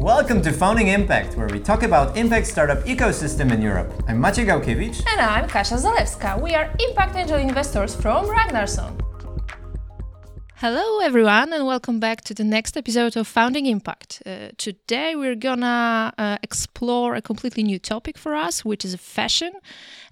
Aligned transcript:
Welcome 0.00 0.40
to 0.42 0.52
Founding 0.52 0.88
Impact, 0.88 1.36
where 1.36 1.46
we 1.48 1.60
talk 1.60 1.82
about 1.82 2.16
impact 2.16 2.46
startup 2.46 2.78
ecosystem 2.84 3.52
in 3.52 3.60
Europe. 3.60 3.92
I'm 4.08 4.18
Maciej 4.18 4.46
Gałkiewicz. 4.46 5.02
And 5.06 5.20
I'm 5.20 5.48
Kasia 5.48 5.76
Zalewska. 5.76 6.40
We 6.40 6.54
are 6.54 6.70
impact 6.88 7.16
angel 7.16 7.38
investors 7.38 7.94
from 7.94 8.26
Ragnarsson. 8.26 8.99
Hello, 10.60 10.98
everyone, 10.98 11.54
and 11.54 11.64
welcome 11.64 12.00
back 12.00 12.20
to 12.20 12.34
the 12.34 12.44
next 12.44 12.76
episode 12.76 13.16
of 13.16 13.26
Founding 13.26 13.64
Impact. 13.64 14.22
Uh, 14.26 14.48
today, 14.58 15.16
we're 15.16 15.34
gonna 15.34 16.12
uh, 16.18 16.36
explore 16.42 17.14
a 17.14 17.22
completely 17.22 17.62
new 17.62 17.78
topic 17.78 18.18
for 18.18 18.34
us, 18.34 18.62
which 18.62 18.84
is 18.84 18.94
fashion. 18.96 19.54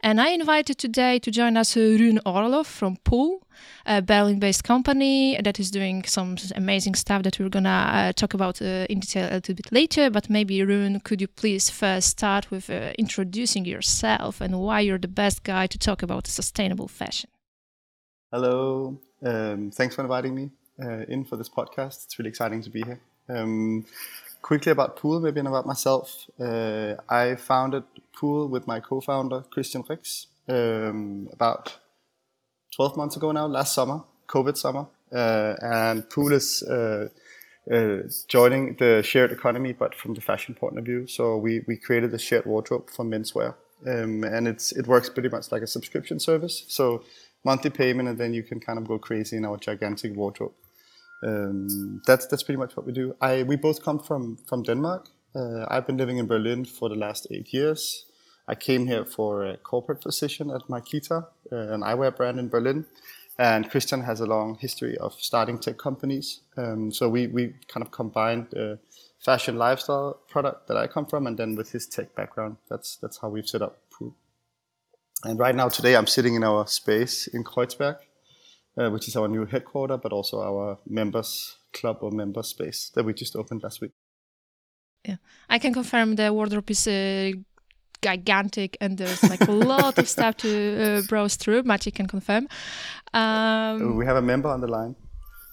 And 0.00 0.18
I 0.18 0.28
invited 0.30 0.78
today 0.78 1.18
to 1.18 1.30
join 1.30 1.58
us 1.58 1.76
uh, 1.76 1.80
Rune 1.80 2.20
Orloff 2.24 2.64
from 2.64 2.96
Pool, 3.04 3.46
a 3.84 4.00
Berlin 4.00 4.38
based 4.38 4.64
company 4.64 5.38
that 5.44 5.60
is 5.60 5.70
doing 5.70 6.04
some 6.04 6.36
amazing 6.56 6.94
stuff 6.94 7.24
that 7.24 7.38
we're 7.38 7.50
gonna 7.50 7.90
uh, 7.92 8.12
talk 8.12 8.32
about 8.32 8.62
uh, 8.62 8.86
in 8.88 9.00
detail 9.00 9.28
a 9.30 9.34
little 9.34 9.54
bit 9.54 9.70
later. 9.70 10.08
But 10.08 10.30
maybe, 10.30 10.62
Rune, 10.62 11.00
could 11.00 11.20
you 11.20 11.28
please 11.28 11.68
first 11.68 12.08
start 12.08 12.50
with 12.50 12.70
introducing 12.98 13.66
yourself 13.66 14.40
and 14.40 14.58
why 14.58 14.80
you're 14.80 14.96
the 14.96 15.08
best 15.08 15.42
guy 15.42 15.66
to 15.66 15.76
talk 15.76 16.02
about 16.02 16.26
sustainable 16.26 16.88
fashion? 16.88 17.28
Hello, 18.32 18.98
um, 19.22 19.70
thanks 19.70 19.94
for 19.94 20.02
inviting 20.02 20.34
me 20.34 20.50
uh, 20.82 21.04
in 21.08 21.24
for 21.24 21.36
this 21.36 21.48
podcast. 21.48 22.04
It's 22.04 22.18
really 22.18 22.28
exciting 22.28 22.62
to 22.62 22.70
be 22.70 22.82
here. 22.82 23.00
Um, 23.28 23.84
quickly 24.42 24.72
about 24.72 24.96
Pool, 24.96 25.20
maybe 25.20 25.40
and 25.40 25.48
about 25.48 25.66
myself. 25.66 26.26
Uh, 26.40 26.94
I 27.08 27.36
founded 27.36 27.84
Pool 28.14 28.48
with 28.48 28.66
my 28.66 28.80
co-founder 28.80 29.44
Kristian 29.54 29.88
Rix 29.88 30.26
um, 30.48 31.28
about 31.32 31.78
12 32.74 32.96
months 32.96 33.16
ago 33.16 33.32
now, 33.32 33.46
last 33.46 33.74
summer, 33.74 34.02
COVID 34.28 34.56
summer. 34.56 34.86
Uh, 35.12 35.54
and 35.60 36.08
Pool 36.10 36.32
is 36.32 36.62
uh, 36.62 37.08
uh, 37.72 37.98
joining 38.28 38.76
the 38.76 39.02
shared 39.02 39.32
economy, 39.32 39.72
but 39.72 39.94
from 39.94 40.14
the 40.14 40.20
fashion 40.20 40.54
point 40.54 40.78
of 40.78 40.84
view. 40.84 41.06
So 41.06 41.36
we, 41.36 41.64
we 41.66 41.76
created 41.76 42.14
a 42.14 42.18
shared 42.18 42.46
wardrobe 42.46 42.90
for 42.90 43.04
menswear. 43.04 43.54
Um, 43.86 44.24
and 44.24 44.48
it's 44.48 44.72
it 44.72 44.88
works 44.88 45.08
pretty 45.08 45.28
much 45.28 45.52
like 45.52 45.62
a 45.62 45.66
subscription 45.66 46.18
service. 46.18 46.64
So 46.66 47.04
monthly 47.48 47.70
payment, 47.70 48.08
and 48.10 48.18
then 48.18 48.32
you 48.38 48.44
can 48.50 48.58
kind 48.60 48.78
of 48.78 48.84
go 48.92 48.98
crazy 48.98 49.36
in 49.36 49.44
our 49.44 49.58
gigantic 49.68 50.12
wardrobe. 50.20 50.56
Um, 51.28 52.00
that's 52.06 52.26
that's 52.28 52.44
pretty 52.46 52.60
much 52.64 52.76
what 52.76 52.86
we 52.86 52.92
do. 52.92 53.06
I 53.30 53.42
we 53.50 53.56
both 53.56 53.78
come 53.86 53.98
from 54.08 54.36
from 54.48 54.62
Denmark. 54.62 55.02
Uh, 55.34 55.64
I've 55.72 55.86
been 55.86 55.98
living 56.02 56.18
in 56.18 56.26
Berlin 56.26 56.64
for 56.64 56.88
the 56.88 56.98
last 57.06 57.26
eight 57.30 57.48
years. 57.52 58.06
I 58.52 58.54
came 58.54 58.86
here 58.86 59.04
for 59.04 59.44
a 59.44 59.56
corporate 59.56 60.00
position 60.00 60.50
at 60.50 60.62
Mykita, 60.68 61.18
uh, 61.52 61.74
an 61.74 61.82
eyewear 61.82 62.12
brand 62.16 62.38
in 62.38 62.48
Berlin. 62.48 62.86
And 63.38 63.70
Kristian 63.70 64.04
has 64.04 64.20
a 64.20 64.26
long 64.26 64.58
history 64.60 64.96
of 64.98 65.12
starting 65.18 65.58
tech 65.60 65.76
companies. 65.76 66.40
Um, 66.56 66.90
so 66.90 67.08
we, 67.08 67.28
we 67.28 67.54
kind 67.72 67.86
of 67.86 67.90
combined 67.92 68.46
the 68.50 68.78
fashion 69.18 69.58
lifestyle 69.58 70.18
product 70.28 70.66
that 70.66 70.76
I 70.76 70.86
come 70.86 71.06
from, 71.06 71.26
and 71.26 71.36
then 71.36 71.56
with 71.56 71.72
his 71.72 71.86
tech 71.86 72.14
background, 72.14 72.56
that's 72.68 72.98
that's 73.00 73.18
how 73.20 73.28
we've 73.28 73.48
set 73.48 73.62
up. 73.62 73.74
And 75.24 75.38
right 75.38 75.54
now, 75.54 75.68
today, 75.68 75.96
I'm 75.96 76.06
sitting 76.06 76.34
in 76.34 76.44
our 76.44 76.66
space 76.66 77.26
in 77.26 77.42
Kreuzberg, 77.44 77.96
uh, 78.76 78.90
which 78.90 79.08
is 79.08 79.16
our 79.16 79.28
new 79.28 79.46
headquarter, 79.46 79.96
but 79.96 80.12
also 80.12 80.40
our 80.40 80.78
members 80.86 81.56
club 81.72 81.98
or 82.00 82.10
member 82.10 82.42
space 82.42 82.90
that 82.94 83.04
we 83.04 83.12
just 83.12 83.36
opened 83.36 83.62
last 83.62 83.80
week. 83.80 83.92
Yeah, 85.04 85.16
I 85.48 85.58
can 85.58 85.72
confirm 85.72 86.16
the 86.16 86.32
wardrobe 86.32 86.70
is 86.70 86.86
uh, 86.86 87.32
gigantic 88.02 88.76
and 88.80 88.98
there's 88.98 89.22
like 89.28 89.40
a 89.48 89.52
lot 89.52 89.98
of 89.98 90.08
stuff 90.08 90.36
to 90.38 90.48
uh, 90.48 91.02
browse 91.08 91.36
through. 91.36 91.62
Maciej 91.62 91.94
can 91.94 92.06
confirm. 92.06 92.48
Um, 93.12 93.96
we 93.96 94.06
have 94.06 94.16
a 94.16 94.22
member 94.22 94.48
on 94.48 94.60
the 94.60 94.66
line. 94.66 94.96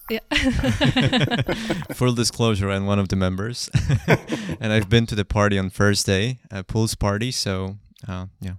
Yeah. 0.08 0.20
Full 1.94 2.14
disclosure, 2.14 2.70
I'm 2.70 2.86
one 2.86 3.00
of 3.00 3.08
the 3.08 3.16
members, 3.16 3.68
and 4.60 4.72
I've 4.72 4.88
been 4.88 5.04
to 5.06 5.16
the 5.16 5.24
party 5.24 5.58
on 5.58 5.68
Thursday, 5.68 6.38
a 6.48 6.62
Pool's 6.62 6.94
party. 6.94 7.32
So, 7.32 7.78
uh, 8.06 8.26
yeah. 8.40 8.54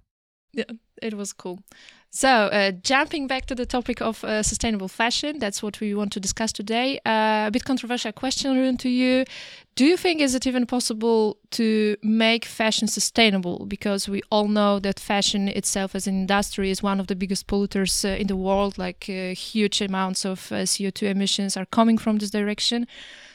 Yeah, 0.52 0.66
it 1.02 1.14
was 1.14 1.34
cool. 1.34 1.60
So, 2.10 2.30
uh, 2.30 2.72
jumping 2.72 3.28
back 3.28 3.46
to 3.48 3.56
the 3.56 3.66
topic 3.66 4.02
of 4.02 4.24
uh, 4.24 4.42
sustainable 4.42 4.88
fashion, 4.88 5.40
that's 5.40 5.62
what 5.62 5.80
we 5.82 5.94
want 5.94 6.12
to 6.14 6.20
discuss 6.20 6.54
today. 6.54 7.00
Uh, 7.06 7.48
a 7.48 7.50
bit 7.52 7.66
controversial 7.66 8.14
question, 8.14 8.56
Rune, 8.56 8.78
to 8.78 8.90
you. 8.90 9.26
Do 9.76 9.86
you 9.86 9.98
think 9.98 10.22
is 10.22 10.34
it 10.34 10.48
even 10.48 10.66
possible 10.66 11.38
to 11.52 11.96
make 12.02 12.46
fashion 12.46 12.88
sustainable? 12.88 13.66
Because 13.68 14.08
we 14.08 14.22
all 14.32 14.48
know 14.48 14.80
that 14.80 15.00
fashion 15.00 15.48
itself 15.50 15.94
as 15.96 16.08
an 16.08 16.16
industry 16.16 16.72
is 16.72 16.82
one 16.82 17.00
of 17.00 17.08
the 17.08 17.16
biggest 17.16 17.46
polluters 17.46 18.06
uh, 18.06 18.16
in 18.16 18.28
the 18.28 18.38
world. 18.38 18.78
Like 18.78 19.06
uh, 19.10 19.36
huge 19.36 19.82
amounts 19.82 20.26
of 20.26 20.52
uh, 20.52 20.66
CO2 20.66 21.08
emissions 21.08 21.58
are 21.58 21.66
coming 21.66 21.98
from 21.98 22.18
this 22.18 22.32
direction. 22.32 22.88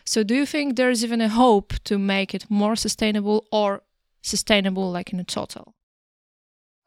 So, 0.04 0.24
do 0.24 0.34
you 0.34 0.46
think 0.46 0.76
there's 0.76 1.04
even 1.04 1.20
a 1.20 1.28
hope 1.28 1.74
to 1.84 1.98
make 1.98 2.34
it 2.34 2.46
more 2.48 2.74
sustainable 2.74 3.46
or 3.52 3.82
sustainable, 4.22 4.90
like 4.90 5.12
in 5.12 5.20
a 5.20 5.24
total? 5.24 5.74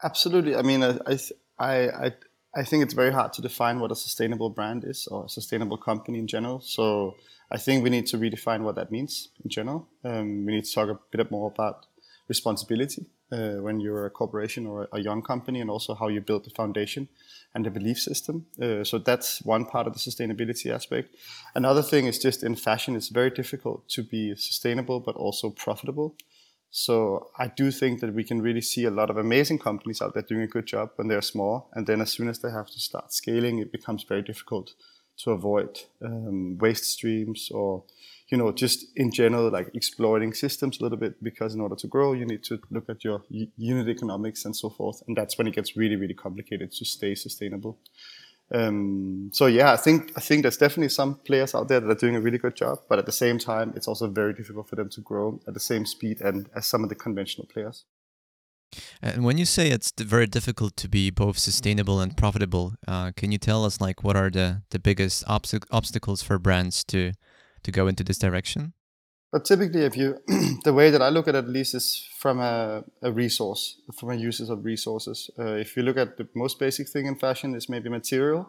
Absolutely. 0.02 0.54
I 0.54 0.62
mean, 0.62 0.82
I, 0.82 0.98
I, 1.58 1.88
I, 1.88 2.12
I 2.54 2.64
think 2.64 2.82
it's 2.82 2.94
very 2.94 3.12
hard 3.12 3.32
to 3.34 3.42
define 3.42 3.80
what 3.80 3.92
a 3.92 3.96
sustainable 3.96 4.50
brand 4.50 4.84
is 4.84 5.06
or 5.10 5.24
a 5.24 5.28
sustainable 5.28 5.78
company 5.78 6.18
in 6.18 6.26
general. 6.26 6.60
So 6.60 7.16
I 7.50 7.58
think 7.58 7.82
we 7.82 7.90
need 7.90 8.06
to 8.08 8.18
redefine 8.18 8.62
what 8.62 8.76
that 8.76 8.90
means 8.90 9.28
in 9.42 9.50
general. 9.50 9.88
Um, 10.04 10.44
we 10.44 10.52
need 10.54 10.64
to 10.64 10.72
talk 10.72 10.88
a 10.88 10.98
bit 11.10 11.30
more 11.30 11.50
about 11.50 11.86
responsibility 12.28 13.06
uh, 13.32 13.56
when 13.56 13.80
you're 13.80 14.06
a 14.06 14.10
corporation 14.10 14.66
or 14.66 14.88
a 14.92 15.00
young 15.00 15.22
company, 15.22 15.60
and 15.60 15.70
also 15.70 15.94
how 15.94 16.08
you 16.08 16.20
build 16.20 16.44
the 16.44 16.50
foundation 16.50 17.08
and 17.54 17.64
the 17.64 17.70
belief 17.70 17.98
system. 17.98 18.46
Uh, 18.60 18.84
so 18.84 18.98
that's 18.98 19.42
one 19.42 19.64
part 19.64 19.86
of 19.86 19.92
the 19.92 19.98
sustainability 19.98 20.70
aspect. 20.70 21.14
Another 21.54 21.82
thing 21.82 22.06
is 22.06 22.18
just 22.18 22.42
in 22.42 22.54
fashion, 22.56 22.96
it's 22.96 23.08
very 23.08 23.30
difficult 23.30 23.88
to 23.90 24.02
be 24.02 24.34
sustainable 24.36 25.00
but 25.00 25.16
also 25.16 25.50
profitable. 25.50 26.16
So 26.78 27.30
I 27.38 27.48
do 27.48 27.70
think 27.70 28.00
that 28.00 28.12
we 28.12 28.22
can 28.22 28.42
really 28.42 28.60
see 28.60 28.84
a 28.84 28.90
lot 28.90 29.08
of 29.08 29.16
amazing 29.16 29.60
companies 29.60 30.02
out 30.02 30.12
there 30.12 30.22
doing 30.22 30.42
a 30.42 30.46
good 30.46 30.66
job 30.66 30.90
when 30.96 31.08
they're 31.08 31.22
small, 31.22 31.70
and 31.72 31.86
then 31.86 32.02
as 32.02 32.12
soon 32.12 32.28
as 32.28 32.40
they 32.40 32.50
have 32.50 32.66
to 32.66 32.78
start 32.78 33.14
scaling, 33.14 33.60
it 33.60 33.72
becomes 33.72 34.04
very 34.04 34.20
difficult 34.20 34.74
to 35.20 35.30
avoid 35.30 35.80
um, 36.04 36.58
waste 36.58 36.84
streams 36.84 37.50
or 37.50 37.82
you 38.28 38.36
know 38.36 38.52
just 38.52 38.84
in 38.94 39.10
general 39.10 39.50
like 39.50 39.70
exploiting 39.72 40.34
systems 40.34 40.78
a 40.78 40.82
little 40.82 40.98
bit 40.98 41.14
because 41.22 41.54
in 41.54 41.62
order 41.62 41.76
to 41.76 41.86
grow 41.86 42.12
you 42.12 42.26
need 42.26 42.44
to 42.44 42.60
look 42.70 42.90
at 42.90 43.02
your 43.02 43.22
unit 43.56 43.88
economics 43.88 44.44
and 44.44 44.54
so 44.54 44.68
forth 44.68 45.02
and 45.06 45.16
that's 45.16 45.38
when 45.38 45.46
it 45.46 45.54
gets 45.54 45.76
really 45.76 45.96
really 45.96 46.12
complicated 46.12 46.70
to 46.70 46.84
stay 46.84 47.14
sustainable 47.14 47.78
um, 48.52 49.30
so 49.32 49.46
yeah, 49.46 49.72
I 49.72 49.76
think 49.76 50.12
I 50.16 50.20
think 50.20 50.42
there's 50.42 50.56
definitely 50.56 50.90
some 50.90 51.16
players 51.16 51.54
out 51.54 51.68
there 51.68 51.80
that 51.80 51.90
are 51.90 51.94
doing 51.94 52.14
a 52.14 52.20
really 52.20 52.38
good 52.38 52.54
job, 52.54 52.78
but 52.88 52.98
at 52.98 53.06
the 53.06 53.12
same 53.12 53.38
time, 53.38 53.72
it's 53.74 53.88
also 53.88 54.08
very 54.08 54.34
difficult 54.34 54.68
for 54.68 54.76
them 54.76 54.88
to 54.90 55.00
grow 55.00 55.40
at 55.48 55.54
the 55.54 55.60
same 55.60 55.84
speed 55.84 56.20
and 56.20 56.48
as 56.54 56.66
some 56.66 56.84
of 56.84 56.88
the 56.88 56.94
conventional 56.94 57.46
players. 57.52 57.84
And 59.02 59.24
when 59.24 59.38
you 59.38 59.46
say 59.46 59.70
it's 59.70 59.92
very 59.98 60.26
difficult 60.26 60.76
to 60.76 60.88
be 60.88 61.10
both 61.10 61.38
sustainable 61.38 62.00
and 62.00 62.16
profitable, 62.16 62.74
uh, 62.86 63.12
can 63.16 63.32
you 63.32 63.38
tell 63.38 63.64
us 63.64 63.80
like 63.80 64.04
what 64.04 64.16
are 64.16 64.30
the 64.30 64.62
the 64.70 64.78
biggest 64.78 65.24
obst- 65.26 65.66
obstacles 65.72 66.22
for 66.22 66.38
brands 66.38 66.84
to 66.84 67.12
to 67.64 67.72
go 67.72 67.88
into 67.88 68.04
this 68.04 68.18
direction? 68.18 68.74
But 69.32 69.44
typically, 69.44 69.82
if 69.82 69.96
you, 69.96 70.18
the 70.64 70.72
way 70.72 70.90
that 70.90 71.02
I 71.02 71.08
look 71.08 71.28
at 71.28 71.34
it 71.34 71.38
at 71.38 71.48
least 71.48 71.74
is 71.74 72.08
from 72.18 72.40
a, 72.40 72.84
a 73.02 73.12
resource, 73.12 73.80
from 73.98 74.10
a 74.10 74.14
uses 74.14 74.50
of 74.50 74.64
resources. 74.64 75.30
Uh, 75.38 75.54
if 75.54 75.76
you 75.76 75.82
look 75.82 75.96
at 75.96 76.16
the 76.16 76.28
most 76.34 76.58
basic 76.58 76.88
thing 76.88 77.06
in 77.06 77.16
fashion 77.16 77.54
is 77.54 77.68
maybe 77.68 77.88
material. 77.88 78.48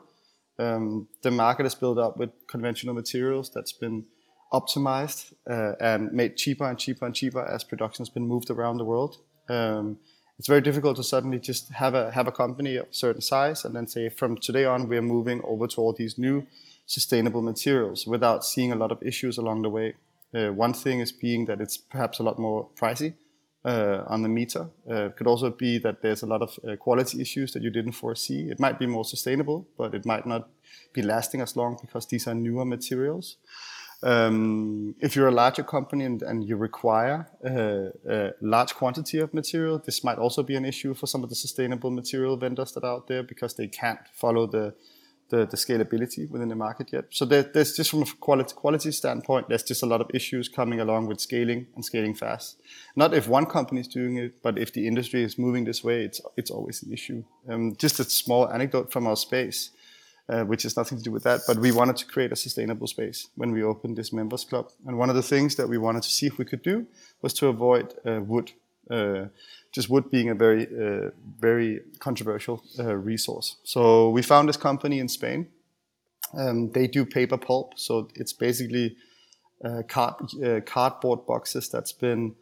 Um, 0.60 1.08
the 1.22 1.32
market 1.32 1.66
is 1.66 1.76
built 1.76 1.98
up 1.98 2.18
with 2.18 2.32
conventional 2.48 2.96
materials 2.96 3.52
that's 3.54 3.74
been 3.74 4.06
optimized 4.54 5.34
uh, 5.50 5.74
and 5.80 6.12
made 6.14 6.38
cheaper 6.38 6.66
and 6.66 6.80
cheaper 6.80 7.06
and 7.06 7.14
cheaper 7.14 7.44
as 7.44 7.64
production 7.64 8.04
has 8.04 8.10
been 8.10 8.28
moved 8.28 8.50
around 8.50 8.78
the 8.78 8.86
world. 8.86 9.18
Um, 9.50 9.98
it's 10.40 10.48
very 10.48 10.62
difficult 10.62 10.98
to 10.98 11.04
suddenly 11.04 11.40
just 11.40 11.72
have 11.74 11.96
a 11.96 12.12
have 12.12 12.28
a 12.28 12.32
company 12.32 12.76
of 12.76 12.86
a 12.86 12.94
certain 12.94 13.22
size 13.22 13.66
and 13.66 13.76
then 13.76 13.88
say 13.88 14.10
from 14.10 14.38
today 14.38 14.66
on 14.66 14.88
we're 14.88 15.02
moving 15.02 15.42
over 15.44 15.68
to 15.68 15.82
all 15.82 15.94
these 15.94 16.18
new 16.18 16.46
sustainable 16.86 17.42
materials 17.42 18.06
without 18.06 18.46
seeing 18.46 18.72
a 18.72 18.76
lot 18.76 18.92
of 18.92 19.02
issues 19.02 19.38
along 19.38 19.64
the 19.64 19.70
way. 19.70 19.96
Uh, 20.36 20.50
one 20.50 20.74
thing 20.74 21.00
is 21.00 21.12
being 21.12 21.46
that 21.46 21.62
it's 21.62 21.78
perhaps 21.78 22.20
a 22.20 22.24
lot 22.24 22.38
more 22.38 22.70
pricey 22.76 23.14
uh, 23.66 24.04
on 24.08 24.22
the 24.22 24.30
meter. 24.30 24.70
Uh, 24.90 25.06
it 25.06 25.16
could 25.16 25.28
also 25.28 25.50
be 25.50 25.78
that 25.80 26.02
there's 26.02 26.24
a 26.24 26.26
lot 26.26 26.42
of 26.42 26.60
uh, 26.68 26.76
quality 26.76 27.22
issues 27.22 27.54
that 27.54 27.62
you 27.62 27.70
didn't 27.70 27.94
foresee. 27.94 28.50
It 28.50 28.60
might 28.60 28.80
be 28.80 28.88
more 28.88 29.06
sustainable, 29.06 29.68
but 29.78 29.94
it 29.94 30.06
might 30.06 30.26
not 30.26 30.50
be 30.94 31.02
lasting 31.02 31.42
as 31.42 31.56
long 31.56 31.78
because 31.82 32.06
these 32.08 32.28
are 32.28 32.34
newer 32.34 32.66
materials. 32.66 33.38
Um, 34.04 34.96
if 35.00 35.16
you're 35.16 35.28
a 35.28 35.32
larger 35.32 35.64
company 35.64 36.06
and, 36.06 36.22
and 36.22 36.48
you 36.48 36.56
require 36.56 37.28
uh, 37.44 38.12
a 38.12 38.34
large 38.42 38.76
quantity 38.76 39.20
of 39.20 39.34
material, 39.34 39.80
this 39.80 40.04
might 40.04 40.20
also 40.20 40.44
be 40.44 40.56
an 40.56 40.66
issue 40.66 40.94
for 40.94 41.08
some 41.08 41.24
of 41.24 41.30
the 41.30 41.36
sustainable 41.36 41.90
material 41.90 42.38
vendors 42.38 42.74
that 42.74 42.84
are 42.84 42.94
out 42.94 43.08
there 43.08 43.24
because 43.24 43.56
they 43.56 43.68
can't 43.68 44.00
follow 44.14 44.46
the 44.46 44.76
the, 45.30 45.46
the 45.46 45.58
scalability 45.58 46.30
within 46.30 46.50
the 46.50 46.56
market 46.56 46.92
yet. 46.92 47.06
So 47.10 47.26
there, 47.26 47.44
there's 47.44 47.76
just 47.76 47.90
from 47.92 48.04
a 48.04 48.06
quality 48.06 48.54
quality 48.56 48.92
standpoint, 48.92 49.50
there's 49.50 49.64
just 49.64 49.84
a 49.84 49.86
lot 49.86 50.02
of 50.02 50.10
issues 50.14 50.48
coming 50.50 50.80
along 50.80 51.08
with 51.08 51.20
scaling 51.20 51.68
and 51.76 51.84
scaling 51.84 52.16
fast. 52.16 52.62
Not 52.96 53.14
if 53.14 53.28
one 53.28 53.46
company 53.46 53.82
is 53.82 53.88
doing 53.88 54.18
it, 54.18 54.42
but 54.42 54.58
if 54.58 54.74
the 54.74 54.88
industry 54.88 55.24
is 55.24 55.38
moving 55.38 55.66
this 55.66 55.84
way, 55.84 56.04
it's 56.04 56.22
it's 56.38 56.52
always 56.52 56.84
an 56.84 56.94
issue. 56.94 57.24
Um, 57.50 57.76
just 57.78 58.00
a 58.00 58.04
small 58.04 58.50
anecdote 58.50 58.92
from 58.92 59.08
our 59.08 59.16
space. 59.18 59.72
uh, 60.30 60.44
which 60.44 60.64
has 60.64 60.76
nothing 60.76 60.98
to 60.98 61.04
do 61.04 61.12
with 61.12 61.24
that. 61.24 61.42
But 61.48 61.58
we 61.58 61.72
wanted 61.72 61.98
to 61.98 62.06
create 62.06 62.32
a 62.32 62.36
sustainable 62.36 62.88
space 62.88 63.30
when 63.36 63.52
we 63.52 63.64
opened 63.64 63.98
this 63.98 64.12
members 64.12 64.44
club. 64.44 64.70
And 64.86 64.98
one 64.98 65.10
of 65.10 65.16
the 65.16 65.24
things 65.24 65.56
that 65.56 65.68
we 65.70 65.78
wanted 65.78 66.04
to 66.04 66.10
see 66.10 66.28
if 66.28 66.38
we 66.38 66.46
could 66.46 66.62
do 66.62 66.86
was 67.22 67.34
to 67.36 67.48
avoid 67.48 67.94
uh, 68.06 68.22
wood, 68.22 68.52
just 69.72 69.90
wood 69.90 70.10
being 70.10 70.30
a 70.30 70.36
very, 70.36 70.66
uh, 70.66 71.12
very 71.40 71.82
controversial 72.00 72.64
uh, 72.80 72.96
resource. 72.96 73.58
So 73.64 74.10
we 74.10 74.22
found 74.22 74.50
this 74.50 74.58
company 74.58 75.00
in 75.00 75.08
Spain. 75.08 75.48
Um, 76.34 76.72
they 76.72 76.88
do 76.88 77.06
paper 77.06 77.38
pulp, 77.38 77.78
so 77.78 78.10
it's 78.16 78.34
basically 78.34 78.96
uh, 79.64 79.84
card, 79.88 80.16
cardboard 80.66 81.26
boxes 81.26 81.70
that's 81.70 81.94
been 81.94 82.36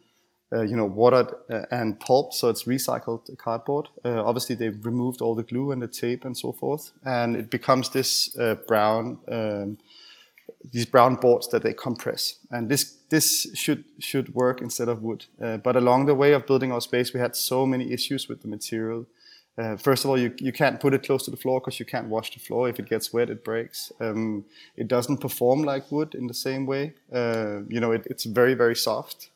uh, 0.52 0.62
you 0.62 0.76
know, 0.76 0.84
watered 0.84 1.34
uh, 1.50 1.62
and 1.72 1.98
pulp, 1.98 2.32
so 2.32 2.48
it's 2.48 2.64
recycled 2.64 3.36
cardboard. 3.36 3.88
Uh, 4.04 4.22
obviously, 4.24 4.54
they've 4.54 4.86
removed 4.86 5.20
all 5.20 5.34
the 5.34 5.42
glue 5.42 5.72
and 5.72 5.82
the 5.82 5.88
tape 5.88 6.24
and 6.24 6.38
so 6.38 6.52
forth, 6.52 6.92
and 7.04 7.34
it 7.34 7.50
becomes 7.50 7.88
this 7.88 8.36
uh, 8.38 8.54
brown, 8.68 9.18
um, 9.28 9.76
these 10.72 10.86
brown 10.86 11.16
boards 11.16 11.48
that 11.48 11.62
they 11.62 11.72
compress. 11.72 12.36
And 12.50 12.68
this 12.68 12.96
this 13.08 13.46
should 13.54 13.84
should 13.98 14.34
work 14.34 14.60
instead 14.60 14.88
of 14.88 15.02
wood. 15.02 15.26
Uh, 15.40 15.56
but 15.58 15.76
along 15.76 16.06
the 16.06 16.14
way 16.14 16.32
of 16.32 16.46
building 16.46 16.72
our 16.72 16.80
space, 16.80 17.12
we 17.12 17.20
had 17.20 17.36
so 17.36 17.66
many 17.66 17.92
issues 17.92 18.28
with 18.28 18.42
the 18.42 18.48
material. 18.48 19.06
Uh, 19.58 19.74
first 19.74 20.04
of 20.04 20.10
all, 20.10 20.18
you, 20.18 20.34
you 20.38 20.52
can't 20.52 20.80
put 20.80 20.92
it 20.92 21.02
close 21.02 21.24
to 21.24 21.30
the 21.30 21.36
floor 21.36 21.60
because 21.60 21.80
you 21.80 21.86
can't 21.86 22.08
wash 22.08 22.30
the 22.34 22.40
floor. 22.40 22.68
If 22.68 22.78
it 22.78 22.90
gets 22.90 23.10
wet, 23.14 23.30
it 23.30 23.42
breaks. 23.42 23.90
Um, 24.00 24.44
it 24.76 24.86
doesn't 24.86 25.16
perform 25.16 25.62
like 25.62 25.90
wood 25.90 26.14
in 26.14 26.26
the 26.26 26.34
same 26.34 26.66
way. 26.66 26.92
you 27.10 27.80
know, 27.80 27.92
it, 27.92 28.06
it's 28.10 28.24
very, 28.24 28.52
very 28.52 28.76
soft. 28.76 29.30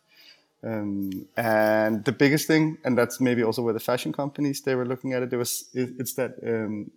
Um, 0.62 1.26
and 1.36 2.04
the 2.04 2.12
biggest 2.12 2.46
thing, 2.46 2.76
and 2.84 2.96
that's 2.98 3.20
maybe 3.20 3.42
also 3.42 3.62
where 3.62 3.72
the 3.72 3.80
fashion 3.80 4.12
companies 4.12 4.60
they 4.60 4.74
were 4.74 4.84
looking 4.84 5.14
at 5.14 5.22
it, 5.22 5.30
there 5.30 5.38
was 5.38 5.64
it, 5.72 5.94
it's 5.98 6.12
that 6.14 6.34
um, 6.46 6.90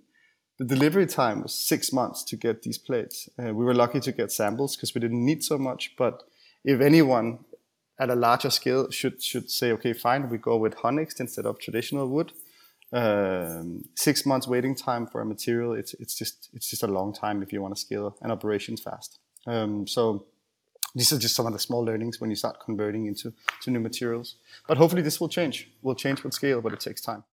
the 0.64 0.76
delivery 0.76 1.06
time 1.06 1.44
was 1.44 1.54
six 1.54 1.92
months 1.92 2.24
to 2.24 2.38
get 2.38 2.62
these 2.62 2.78
plates. 2.78 3.30
Uh, 3.38 3.54
we 3.54 3.66
were 3.66 3.74
lucky 3.74 4.00
to 4.00 4.12
get 4.12 4.32
samples 4.32 4.76
because 4.76 4.96
we 4.96 5.02
didn't 5.02 5.26
need 5.26 5.44
so 5.44 5.58
much. 5.58 5.94
But 5.98 6.24
if 6.64 6.80
anyone 6.80 7.40
at 8.00 8.10
a 8.10 8.16
larger 8.16 8.50
scale 8.50 8.90
should 8.90 9.22
should 9.22 9.50
say, 9.52 9.72
okay, 9.74 9.94
fine, 9.94 10.30
we 10.30 10.38
go 10.38 10.56
with 10.58 10.76
Honext 10.78 11.20
instead 11.20 11.46
of 11.46 11.60
traditional 11.60 12.08
wood. 12.08 12.32
Um, 12.94 13.86
six 13.96 14.26
months 14.26 14.48
waiting 14.48 14.76
time 14.76 15.08
for 15.08 15.20
a 15.22 15.26
material, 15.26 15.74
it's 15.74 15.94
it's 15.96 16.16
just 16.16 16.50
it's 16.54 16.70
just 16.70 16.84
a 16.84 16.88
long 16.88 17.14
time 17.14 17.44
if 17.44 17.52
you 17.52 17.62
want 17.62 17.76
to 17.76 17.82
scale 17.82 18.16
an 18.22 18.32
operations 18.32 18.82
fast. 18.82 19.20
Um, 19.46 19.86
so 19.88 20.26
these 20.96 21.12
are 21.12 21.20
just 21.20 21.36
some 21.36 21.48
of 21.48 21.54
the 21.54 21.60
small 21.60 21.84
learnings 21.84 22.22
when 22.22 22.30
you 22.30 22.36
start 22.36 22.60
converting 22.64 23.08
into 23.08 23.34
to 23.64 23.72
new 23.72 23.80
materials. 23.80 24.36
But 24.68 24.78
hopefully 24.78 25.02
this 25.02 25.20
will 25.20 25.30
change. 25.30 25.70
Will 25.82 25.96
change 25.96 26.24
with 26.24 26.34
scale, 26.34 26.62
but 26.62 26.72
it 26.72 26.80
takes 26.80 27.02
time. 27.02 27.24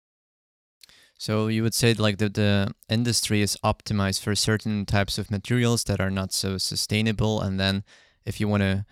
So 1.20 1.49
you 1.49 1.62
would 1.62 1.75
say 1.75 1.93
like 1.93 2.17
that 2.17 2.32
the 2.32 2.72
industry 2.88 3.43
is 3.43 3.58
optimized 3.62 4.22
for 4.22 4.34
certain 4.34 4.87
types 4.87 5.19
of 5.19 5.31
materials 5.31 5.84
that 5.84 6.00
are 6.00 6.11
not 6.11 6.32
so 6.32 6.56
sustainable, 6.56 7.43
and 7.43 7.61
then 7.61 7.84
if 8.25 8.40
you 8.40 8.49
want 8.49 8.62
to 8.62 8.87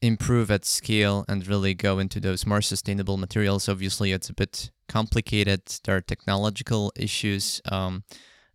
improve 0.00 0.52
at 0.52 0.64
scale 0.64 1.24
and 1.26 1.44
really 1.48 1.74
go 1.74 1.98
into 1.98 2.20
those 2.20 2.46
more 2.46 2.62
sustainable 2.62 3.16
materials, 3.16 3.68
obviously 3.68 4.12
it's 4.12 4.30
a 4.30 4.34
bit 4.34 4.70
complicated. 4.88 5.62
There 5.82 5.96
are 5.96 6.00
technological 6.00 6.92
issues. 6.94 7.60
Um, 7.72 8.04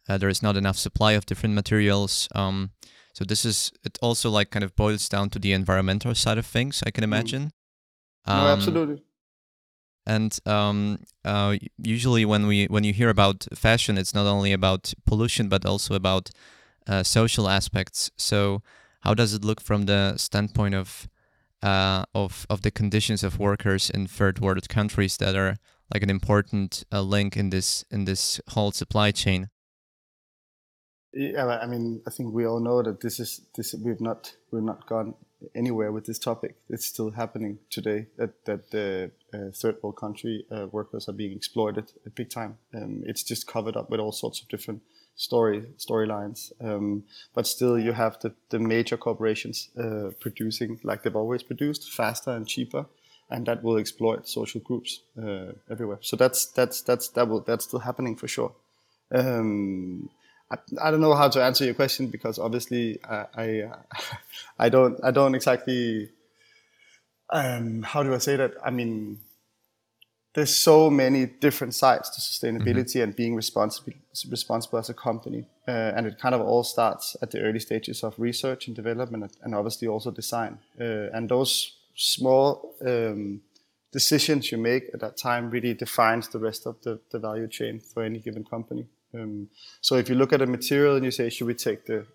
uh, 0.08 0.18
there 0.18 0.30
is 0.30 0.42
not 0.42 0.56
enough 0.56 0.78
supply 0.78 1.12
of 1.12 1.26
different 1.26 1.56
materials. 1.56 2.30
Um, 2.34 2.72
so 3.12 3.26
this 3.26 3.44
is 3.44 3.74
it 3.84 4.00
also 4.02 4.30
like 4.30 4.50
kind 4.50 4.64
of 4.64 4.78
boils 4.78 5.10
down 5.10 5.30
to 5.32 5.40
the 5.40 5.52
environmental 5.52 6.16
side 6.16 6.38
of 6.38 6.46
things, 6.46 6.82
I 6.88 6.92
can 6.92 7.02
mm. 7.02 7.12
imagine. 7.12 7.52
Mm. 8.26 8.32
Um, 8.32 8.44
no, 8.46 8.54
absolutely. 8.54 9.04
And 10.10 10.40
um, 10.48 11.04
uh, 11.24 11.58
usually 11.78 12.26
when 12.26 12.48
we 12.48 12.66
when 12.66 12.84
you 12.84 12.94
hear 12.94 13.10
about 13.10 13.46
fashion, 13.54 13.96
it's 13.96 14.16
not 14.16 14.26
only 14.26 14.52
about 14.54 14.94
pollution 15.06 15.50
but 15.50 15.66
also 15.66 15.94
about 15.94 16.32
uh, 16.88 17.04
social 17.04 17.48
aspects. 17.48 18.10
So 18.18 18.64
how 19.02 19.14
does 19.14 19.36
it 19.36 19.46
look 19.46 19.62
from 19.62 19.86
the 19.86 20.18
standpoint 20.18 20.74
of 20.74 21.08
uh, 21.62 22.06
of 22.16 22.48
of 22.50 22.62
the 22.62 22.72
conditions 22.72 23.24
of 23.24 23.38
workers 23.38 23.92
in 23.92 24.08
third 24.08 24.40
world 24.40 24.68
countries 24.68 25.18
that 25.18 25.36
are 25.36 25.58
like 25.94 26.02
an 26.02 26.10
important 26.10 26.84
uh, 26.92 27.02
link 27.02 27.38
in 27.38 27.52
this 27.52 27.86
in 27.92 28.06
this 28.06 28.42
whole 28.54 28.72
supply 28.72 29.12
chain? 29.12 29.50
Yeah, 31.14 31.46
I 31.46 31.68
mean, 31.68 32.02
I 32.08 32.10
think 32.10 32.34
we 32.34 32.48
all 32.48 32.60
know 32.60 32.82
that 32.82 33.02
this 33.02 33.20
is 33.20 33.42
this. 33.56 33.76
We've 33.76 34.02
not 34.02 34.36
we've 34.52 34.64
not 34.64 34.88
gone 34.88 35.14
anywhere 35.54 35.92
with 35.92 36.06
this 36.06 36.20
topic. 36.20 36.56
It's 36.68 36.86
still 36.86 37.12
happening 37.12 37.60
today. 37.70 38.08
That 38.18 38.46
that 38.46 38.72
the 38.72 39.12
uh, 39.12 39.19
third 39.52 39.78
world 39.82 39.98
country 39.98 40.46
uh, 40.52 40.68
workers 40.72 41.08
are 41.10 41.14
being 41.14 41.36
exploited 41.36 41.92
at 42.06 42.16
big 42.16 42.30
time. 42.30 42.58
Um, 42.74 43.04
it's 43.06 43.24
just 43.24 43.48
covered 43.48 43.76
up 43.76 43.90
with 43.90 44.00
all 44.00 44.12
sorts 44.12 44.42
of 44.42 44.48
different 44.48 44.82
story 45.16 45.66
storylines. 45.78 46.52
Um, 46.62 47.04
but 47.36 47.46
still, 47.46 47.78
you 47.78 47.92
have 47.92 48.20
the 48.22 48.34
the 48.50 48.60
major 48.60 48.98
corporations 48.98 49.70
uh, 49.78 50.12
producing 50.20 50.80
like 50.84 51.04
they've 51.04 51.16
always 51.16 51.44
produced, 51.44 51.92
faster 51.92 52.32
and 52.32 52.48
cheaper, 52.48 52.86
and 53.30 53.46
that 53.46 53.64
will 53.64 53.78
exploit 53.78 54.28
social 54.28 54.62
groups 54.62 55.02
uh, 55.22 55.52
everywhere. 55.70 56.00
So 56.02 56.16
that's 56.16 56.48
that's 56.48 56.82
that's 56.82 57.10
that 57.10 57.28
will 57.28 57.42
that's 57.42 57.66
still 57.66 57.80
happening 57.80 58.16
for 58.16 58.28
sure. 58.28 58.54
Um, 59.12 60.10
I, 60.52 60.58
I 60.82 60.92
don't 60.92 61.02
know 61.02 61.16
how 61.16 61.30
to 61.30 61.44
answer 61.44 61.66
your 61.66 61.74
question 61.74 62.08
because 62.08 62.40
obviously 62.40 63.00
I 63.04 63.26
I, 63.36 63.62
uh, 63.62 63.76
I 64.60 64.70
don't 64.70 65.00
I 65.04 65.12
don't 65.12 65.36
exactly 65.36 66.10
um, 67.32 67.84
how 67.84 68.04
do 68.04 68.14
I 68.14 68.18
say 68.18 68.36
that? 68.36 68.54
I 68.64 68.72
mean, 68.72 69.20
there's 70.34 70.56
so 70.56 70.90
many 70.90 71.26
different 71.26 71.74
sides 71.74 72.10
to 72.12 72.22
sustainability 72.22 72.96
mm-hmm. 72.96 73.04
and 73.04 73.16
being 73.16 73.36
responsible 73.36 73.94
responsible 74.30 74.80
as 74.80 74.90
a 74.90 74.94
company, 74.94 75.46
uh, 75.68 75.72
and 75.96 76.06
it 76.06 76.20
kind 76.20 76.36
of 76.36 76.42
all 76.42 76.64
starts 76.64 77.16
at 77.22 77.32
the 77.32 77.40
early 77.40 77.60
stages 77.60 78.04
of 78.04 78.14
research 78.18 78.68
and 78.68 78.76
development, 78.76 79.38
and 79.44 79.56
obviously 79.56 79.88
also 79.88 80.12
design. 80.12 80.60
Uh, 80.80 81.10
and 81.14 81.30
those 81.30 81.78
small 81.96 82.76
um, 82.86 83.42
decisions 83.92 84.52
you 84.52 84.58
make 84.58 84.90
at 84.94 85.00
that 85.00 85.18
time 85.18 85.50
really 85.50 85.74
defines 85.74 86.28
the 86.30 86.40
rest 86.40 86.66
of 86.66 86.82
the, 86.84 87.00
the 87.12 87.20
value 87.20 87.48
chain 87.48 87.80
for 87.80 88.04
any 88.04 88.20
given 88.20 88.44
company. 88.44 88.86
Um, 89.14 89.50
so 89.82 89.96
if 89.96 90.10
you 90.10 90.16
look 90.16 90.34
at 90.34 90.42
a 90.42 90.46
material 90.46 90.96
and 90.96 91.06
you 91.06 91.12
say, 91.12 91.30
should 91.30 91.48
we 91.48 91.56
take 91.56 91.86
the, 91.86 92.06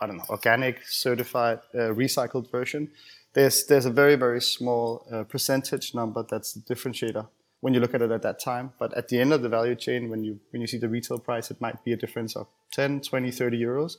I 0.00 0.06
don't 0.06 0.18
know, 0.18 0.24
organic, 0.30 0.86
certified, 0.86 1.60
uh, 1.74 1.92
recycled 1.94 2.50
version? 2.50 2.90
There's 3.36 3.66
there's 3.66 3.84
a 3.84 3.90
very 3.90 4.16
very 4.16 4.40
small 4.40 5.06
uh, 5.12 5.24
percentage 5.24 5.94
number 5.94 6.24
that's 6.28 6.54
the 6.54 6.60
differentiator 6.74 7.28
when 7.60 7.74
you 7.74 7.80
look 7.80 7.92
at 7.92 8.00
it 8.00 8.10
at 8.10 8.22
that 8.22 8.38
time. 8.40 8.72
But 8.78 8.94
at 8.94 9.08
the 9.08 9.20
end 9.20 9.34
of 9.34 9.42
the 9.42 9.50
value 9.50 9.74
chain, 9.74 10.08
when 10.08 10.24
you 10.24 10.40
when 10.50 10.62
you 10.62 10.66
see 10.66 10.78
the 10.78 10.88
retail 10.88 11.18
price, 11.18 11.50
it 11.50 11.60
might 11.60 11.84
be 11.84 11.92
a 11.92 11.96
difference 11.96 12.34
of 12.34 12.46
10, 12.72 13.02
20, 13.02 13.30
30 13.30 13.60
euros, 13.60 13.96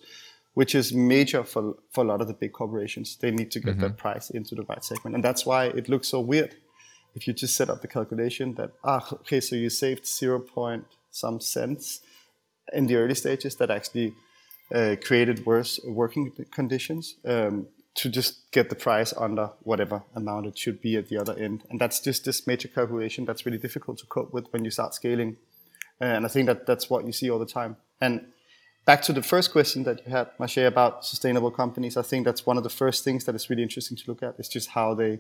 which 0.56 0.74
is 0.74 0.92
major 0.92 1.44
for 1.44 1.76
for 1.92 2.04
a 2.04 2.08
lot 2.08 2.20
of 2.20 2.28
the 2.28 2.34
big 2.34 2.52
corporations. 2.52 3.16
They 3.16 3.30
need 3.30 3.52
to 3.52 3.60
get 3.60 3.74
mm-hmm. 3.74 3.82
that 3.82 3.98
price 3.98 4.32
into 4.32 4.56
the 4.56 4.64
right 4.64 4.84
segment, 4.84 5.16
and 5.16 5.24
that's 5.24 5.46
why 5.46 5.66
it 5.66 5.88
looks 5.88 6.08
so 6.08 6.20
weird. 6.20 6.56
If 7.14 7.28
you 7.28 7.34
just 7.34 7.56
set 7.56 7.70
up 7.70 7.82
the 7.84 7.88
calculation 7.88 8.56
that 8.56 8.72
ah 8.84 9.08
okay, 9.22 9.40
so 9.40 9.56
you 9.56 9.70
saved 9.70 10.08
zero 10.08 10.40
point 10.40 10.86
some 11.12 11.40
cents 11.40 12.02
in 12.74 12.88
the 12.88 12.96
early 12.96 13.16
stages 13.16 13.56
that 13.58 13.70
actually 13.70 14.14
uh, 14.74 14.96
created 15.06 15.46
worse 15.46 15.80
working 15.86 16.32
conditions 16.52 17.16
um, 17.26 17.68
to 17.98 18.10
just 18.10 18.52
get 18.52 18.70
the 18.70 18.76
price 18.76 19.12
under 19.18 19.50
whatever 19.62 20.04
amount 20.16 20.46
it 20.46 20.58
should 20.58 20.82
be 20.82 20.96
at 20.96 21.10
the 21.10 21.18
other 21.18 21.34
end. 21.38 21.64
And 21.70 21.80
that's 21.82 22.00
just 22.00 22.26
this 22.26 22.46
major 22.46 22.68
calculation 22.68 23.26
that's 23.26 23.46
really 23.46 23.58
difficult 23.58 23.98
to 24.00 24.06
cope 24.06 24.32
with 24.32 24.46
when 24.52 24.64
you 24.64 24.72
start 24.72 24.94
scaling. 24.94 25.38
Uh, 26.00 26.06
and 26.06 26.26
I 26.26 26.30
think 26.30 26.46
that 26.46 26.68
that's 26.68 26.90
what 26.90 27.06
you 27.06 27.12
see 27.12 27.30
all 27.30 27.40
the 27.40 27.46
time. 27.46 27.78
And 28.00 28.28
back 28.86 29.02
to 29.04 29.14
the 29.14 29.24
first 29.24 29.52
question 29.52 29.84
that 29.84 30.06
you 30.06 30.12
had, 30.12 30.30
Maciej, 30.38 30.68
about 30.68 31.06
sustainable 31.06 31.50
companies, 31.50 31.98
I 31.98 32.04
think 32.04 32.26
that's 32.26 32.46
one 32.46 32.58
of 32.58 32.64
the 32.64 32.70
first 32.70 33.04
things 33.04 33.26
that 33.26 33.34
is 33.34 33.50
really 33.50 33.64
interesting 33.64 33.98
to 33.98 34.04
look 34.08 34.22
at. 34.22 34.36
Is 34.38 34.48
just 34.48 34.70
how 34.70 34.94
they 34.94 35.20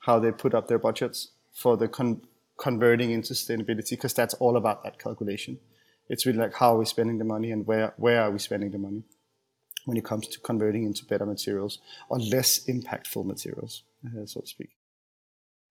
how 0.00 0.18
they 0.18 0.32
put 0.32 0.54
up 0.54 0.66
their 0.68 0.78
budgets 0.78 1.28
for 1.52 1.76
the 1.76 1.88
con- 1.88 2.22
converting 2.56 3.10
into 3.10 3.34
sustainability, 3.34 3.90
because 3.90 4.14
that's 4.14 4.34
all 4.34 4.56
about 4.56 4.82
that 4.82 4.98
calculation 4.98 5.58
it's 6.08 6.26
really 6.26 6.38
like 6.38 6.54
how 6.54 6.74
are 6.74 6.78
we 6.78 6.84
spending 6.84 7.18
the 7.18 7.24
money 7.24 7.50
and 7.50 7.66
where 7.66 7.94
where 7.96 8.22
are 8.22 8.30
we 8.30 8.38
spending 8.38 8.70
the 8.70 8.78
money 8.78 9.02
when 9.84 9.96
it 9.96 10.04
comes 10.04 10.28
to 10.28 10.40
converting 10.40 10.84
into 10.84 11.04
better 11.04 11.26
materials 11.26 11.78
or 12.08 12.18
less 12.18 12.64
impactful 12.66 13.24
materials, 13.24 13.82
uh, 14.06 14.26
so 14.26 14.40
to 14.40 14.46
speak. 14.46 14.70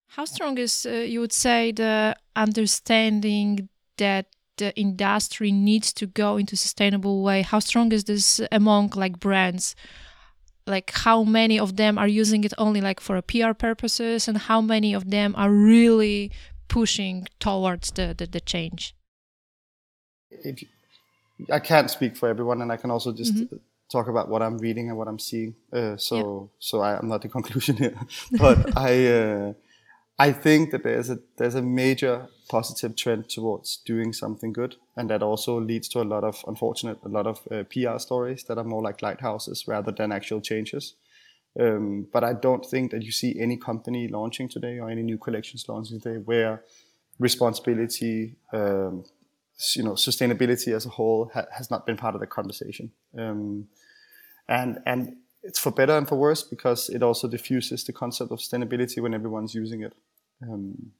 How 0.08 0.24
strong 0.24 0.58
is 0.58 0.86
uh, 0.86 0.90
you 0.90 1.20
would 1.20 1.32
say 1.32 1.72
the 1.72 2.16
understanding 2.36 3.68
that 3.96 4.26
the 4.56 4.74
industry 4.76 5.50
needs 5.50 5.92
to 5.94 6.06
go 6.06 6.36
into 6.36 6.56
sustainable 6.56 7.22
way? 7.22 7.42
How 7.42 7.58
strong 7.58 7.90
is 7.92 8.04
this 8.04 8.40
among 8.52 8.90
like 8.94 9.18
brands? 9.18 9.74
Like 10.66 10.92
how 10.92 11.24
many 11.24 11.58
of 11.58 11.76
them 11.76 11.98
are 11.98 12.08
using 12.08 12.44
it 12.44 12.54
only 12.58 12.80
like 12.80 13.00
for 13.00 13.16
a 13.16 13.22
PR 13.22 13.52
purposes, 13.52 14.28
and 14.28 14.38
how 14.38 14.60
many 14.60 14.94
of 14.94 15.10
them 15.10 15.34
are 15.36 15.50
really 15.50 16.30
pushing 16.68 17.26
towards 17.38 17.90
the, 17.90 18.14
the, 18.16 18.26
the 18.26 18.40
change? 18.40 18.94
if 20.42 20.64
I 21.50 21.58
can't 21.58 21.90
speak 21.90 22.16
for 22.16 22.28
everyone, 22.28 22.62
and 22.62 22.72
I 22.72 22.76
can 22.76 22.90
also 22.90 23.12
just 23.12 23.34
mm-hmm. 23.34 23.56
Talk 23.90 24.08
about 24.08 24.28
what 24.28 24.42
I'm 24.42 24.58
reading 24.58 24.88
and 24.88 24.98
what 24.98 25.08
I'm 25.08 25.18
seeing. 25.18 25.54
Uh, 25.72 25.96
so 25.96 26.16
yeah. 26.16 26.56
so 26.58 26.80
I, 26.80 26.98
am 26.98 27.08
not 27.08 27.22
the 27.22 27.28
conclusion 27.38 27.76
here, 27.76 27.98
but 28.32 28.76
I 28.76 29.06
uh, 29.06 29.52
I 30.18 30.32
think 30.32 30.70
that 30.70 30.82
there's 30.82 31.10
a 31.10 31.18
there's 31.36 31.54
a 31.54 31.62
major 31.62 32.28
positive 32.48 32.94
trend 32.96 33.28
towards 33.28 33.78
doing 33.86 34.12
something 34.12 34.52
good. 34.52 34.76
and 34.96 35.10
that 35.10 35.22
also 35.22 35.60
leads 35.60 35.88
to 35.88 36.00
a 36.00 36.04
lot 36.04 36.24
of 36.24 36.44
unfortunate, 36.46 36.98
a 37.04 37.08
lot 37.08 37.26
of 37.26 37.40
uh, 37.50 37.64
PR 37.64 37.98
stories 37.98 38.44
that 38.44 38.58
are 38.58 38.64
more 38.64 38.82
like 38.82 39.02
lighthouses 39.02 39.66
rather 39.66 39.92
than 39.92 40.12
actual 40.12 40.40
changes. 40.40 40.94
Um, 41.58 42.06
but 42.12 42.24
I 42.24 42.32
don't 42.32 42.64
think 42.64 42.90
that 42.90 43.02
you 43.02 43.12
see 43.12 43.40
any 43.40 43.56
company 43.56 44.08
launching 44.08 44.48
today 44.48 44.78
or 44.78 44.90
any 44.90 45.02
new 45.02 45.18
collections 45.18 45.68
launching 45.68 46.00
today 46.00 46.18
where 46.18 46.62
responsibility, 47.18 48.36
um, 48.52 49.04
you 49.74 49.82
know, 49.82 49.92
sustainability 49.92 50.74
as 50.74 50.86
a 50.86 50.90
whole 50.90 51.30
ha- 51.32 51.46
has 51.52 51.70
not 51.70 51.86
been 51.86 51.96
part 51.96 52.14
of 52.14 52.20
the 52.20 52.26
conversation. 52.26 52.92
Um, 53.16 53.68
and 54.48 54.80
and 54.84 55.16
it's 55.42 55.58
for 55.58 55.70
better 55.70 55.96
and 55.96 56.08
for 56.08 56.16
worse 56.16 56.42
because 56.42 56.88
it 56.88 57.02
also 57.02 57.28
diffuses 57.28 57.84
the 57.84 57.92
concept 57.92 58.32
of 58.32 58.38
sustainability 58.38 59.00
when 59.00 59.14
everyone's 59.14 59.54
using 59.54 59.82
it. 59.82 59.92
Um, 60.42 60.92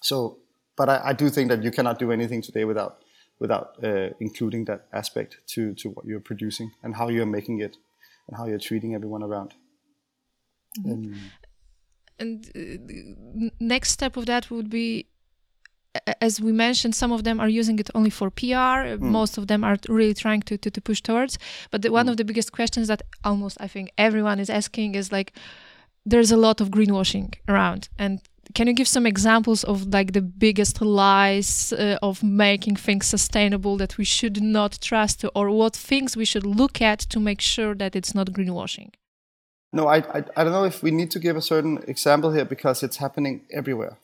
so, 0.00 0.38
but 0.76 0.88
I, 0.88 1.00
I, 1.06 1.12
do 1.14 1.30
think 1.30 1.48
that 1.48 1.62
you 1.62 1.70
cannot 1.70 1.98
do 1.98 2.12
anything 2.12 2.42
today 2.42 2.64
without 2.64 2.98
without 3.38 3.82
uh, 3.82 4.10
including 4.20 4.66
that 4.66 4.86
aspect 4.92 5.38
to 5.48 5.74
to 5.74 5.88
what 5.90 6.04
you're 6.04 6.20
producing 6.20 6.70
and 6.82 6.94
how 6.94 7.08
you're 7.08 7.26
making 7.26 7.60
it 7.60 7.76
and 8.28 8.36
how 8.36 8.46
you're 8.46 8.58
treating 8.58 8.94
everyone 8.94 9.22
around. 9.22 9.54
Mm-hmm. 10.78 10.92
Um, 10.92 11.30
and 12.18 12.50
uh, 12.54 13.50
next 13.60 13.90
step 13.90 14.16
of 14.16 14.26
that 14.26 14.50
would 14.50 14.70
be 14.70 15.08
as 16.20 16.40
we 16.40 16.52
mentioned, 16.52 16.94
some 16.94 17.12
of 17.12 17.24
them 17.24 17.40
are 17.40 17.48
using 17.48 17.78
it 17.78 17.90
only 17.94 18.10
for 18.10 18.30
PR. 18.30 18.44
Mm. 18.96 19.00
Most 19.00 19.38
of 19.38 19.46
them 19.46 19.62
are 19.64 19.76
really 19.88 20.14
trying 20.14 20.42
to, 20.42 20.58
to, 20.58 20.70
to 20.70 20.80
push 20.80 21.00
towards. 21.00 21.38
But 21.70 21.82
the, 21.82 21.92
one 21.92 22.06
mm. 22.06 22.10
of 22.10 22.16
the 22.16 22.24
biggest 22.24 22.52
questions 22.52 22.88
that 22.88 23.02
almost 23.22 23.56
I 23.60 23.68
think 23.68 23.92
everyone 23.96 24.40
is 24.40 24.50
asking 24.50 24.94
is 24.94 25.12
like, 25.12 25.32
there's 26.04 26.32
a 26.32 26.36
lot 26.36 26.60
of 26.60 26.68
greenwashing 26.70 27.34
around. 27.48 27.88
And 27.98 28.20
can 28.54 28.66
you 28.66 28.74
give 28.74 28.88
some 28.88 29.06
examples 29.06 29.64
of 29.64 29.92
like 29.92 30.12
the 30.12 30.20
biggest 30.20 30.82
lies 30.82 31.72
uh, 31.72 31.98
of 32.02 32.22
making 32.22 32.76
things 32.76 33.06
sustainable 33.06 33.76
that 33.78 33.96
we 33.96 34.04
should 34.04 34.42
not 34.42 34.78
trust, 34.80 35.24
or 35.34 35.50
what 35.50 35.74
things 35.74 36.16
we 36.16 36.26
should 36.26 36.44
look 36.44 36.82
at 36.82 36.98
to 36.98 37.20
make 37.20 37.40
sure 37.40 37.74
that 37.74 37.96
it's 37.96 38.14
not 38.14 38.28
greenwashing? 38.28 38.90
No, 39.72 39.88
I, 39.88 39.96
I, 39.96 40.24
I 40.36 40.44
don't 40.44 40.52
know 40.52 40.64
if 40.64 40.82
we 40.82 40.90
need 40.90 41.10
to 41.12 41.18
give 41.18 41.36
a 41.36 41.42
certain 41.42 41.82
example 41.88 42.32
here 42.32 42.44
because 42.44 42.82
it's 42.82 42.98
happening 42.98 43.40
everywhere 43.50 43.96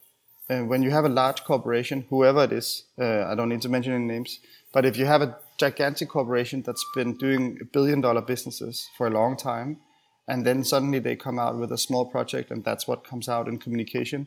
uh, 0.51 0.65
when 0.65 0.83
you 0.83 0.91
have 0.91 1.05
a 1.05 1.09
large 1.09 1.45
corporation, 1.45 2.05
whoever 2.11 2.45
it 2.45 2.53
is, 2.53 2.85
uh, 2.99 3.25
I 3.25 3.35
don't 3.37 3.49
need 3.49 3.63
to 3.63 3.69
mention 3.69 3.93
any 3.93 4.05
names, 4.05 4.41
but 4.73 4.85
if 4.85 4.97
you 4.97 5.07
have 5.07 5.23
a 5.23 5.37
gigantic 5.59 6.09
corporation 6.09 6.63
that's 6.63 6.85
been 6.95 7.17
doing 7.17 7.61
billion 7.73 8.01
dollar 8.01 8.21
businesses 8.21 8.89
for 8.99 9.07
a 9.07 9.11
long 9.11 9.37
time, 9.37 9.79
and 10.27 10.45
then 10.45 10.65
suddenly 10.65 10.99
they 10.99 11.15
come 11.15 11.39
out 11.39 11.57
with 11.57 11.71
a 11.73 11.79
small 11.79 12.05
project 12.05 12.51
and 12.51 12.65
that's 12.65 12.89
what 12.89 13.05
comes 13.05 13.29
out 13.29 13.47
in 13.47 13.59
communication, 13.59 14.27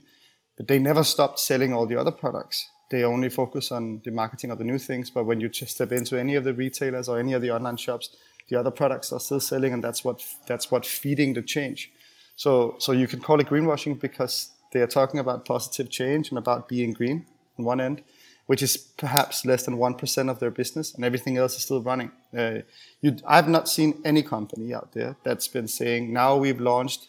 but 0.56 0.68
they 0.68 0.80
never 0.80 1.03
stopped 1.03 1.39
selling 1.39 1.74
all 1.74 1.86
the 1.86 1.96
other 1.96 2.12
products. 2.12 2.70
They 2.89 3.03
only 3.03 3.30
focus 3.30 3.72
on 3.72 4.01
the 4.06 4.12
marketing 4.12 4.51
of 4.51 4.60
the 4.60 4.63
new 4.63 4.77
things, 4.77 5.10
but 5.10 5.25
when 5.25 5.42
you 5.42 5.50
just 5.50 5.75
step 5.75 5.92
into 5.92 6.18
any 6.18 6.36
of 6.36 6.44
the 6.44 6.53
retailers 6.53 7.10
or 7.10 7.20
any 7.20 7.34
of 7.34 7.42
the 7.42 7.51
online 7.51 7.77
shops, 7.77 8.15
the 8.50 8.60
other 8.60 8.72
products 8.72 9.12
are 9.12 9.20
still 9.20 9.39
selling, 9.39 9.74
and 9.74 9.84
that's 9.84 10.03
what 10.06 10.24
that's 10.48 10.70
what 10.70 10.86
feeding 10.86 11.34
the 11.34 11.42
change. 11.42 11.92
So 12.36 12.75
so 12.80 12.92
you 12.92 13.08
can 13.08 13.20
call 13.20 13.39
it 13.39 13.48
greenwashing 13.48 14.00
because 14.00 14.52
they 14.74 14.82
are 14.82 14.88
talking 14.88 15.20
about 15.20 15.46
positive 15.46 15.89
change 15.89 16.30
and 16.30 16.38
about 16.38 16.68
being 16.68 16.92
green 16.92 17.25
on 17.58 17.63
one 17.63 17.80
end, 17.80 18.03
which 18.48 18.62
is 18.62 18.75
perhaps 18.75 19.46
less 19.46 19.63
than 19.63 19.77
1% 19.77 20.30
of 20.30 20.39
their 20.39 20.51
business, 20.51 20.94
and 20.94 21.06
everything 21.06 21.38
else 21.38 21.56
is 21.56 21.63
still 21.63 21.82
running. 21.82 22.12
Uh, 22.38 22.60
you, 23.00 23.15
I've 23.25 23.48
not 23.48 23.70
seen 23.70 24.01
any 24.03 24.24
company 24.24 24.74
out 24.74 24.92
there 24.94 25.15
that's 25.24 25.48
been 25.48 25.68
saying, 25.68 26.12
now 26.12 26.36
we've 26.36 26.60
launched 26.60 27.08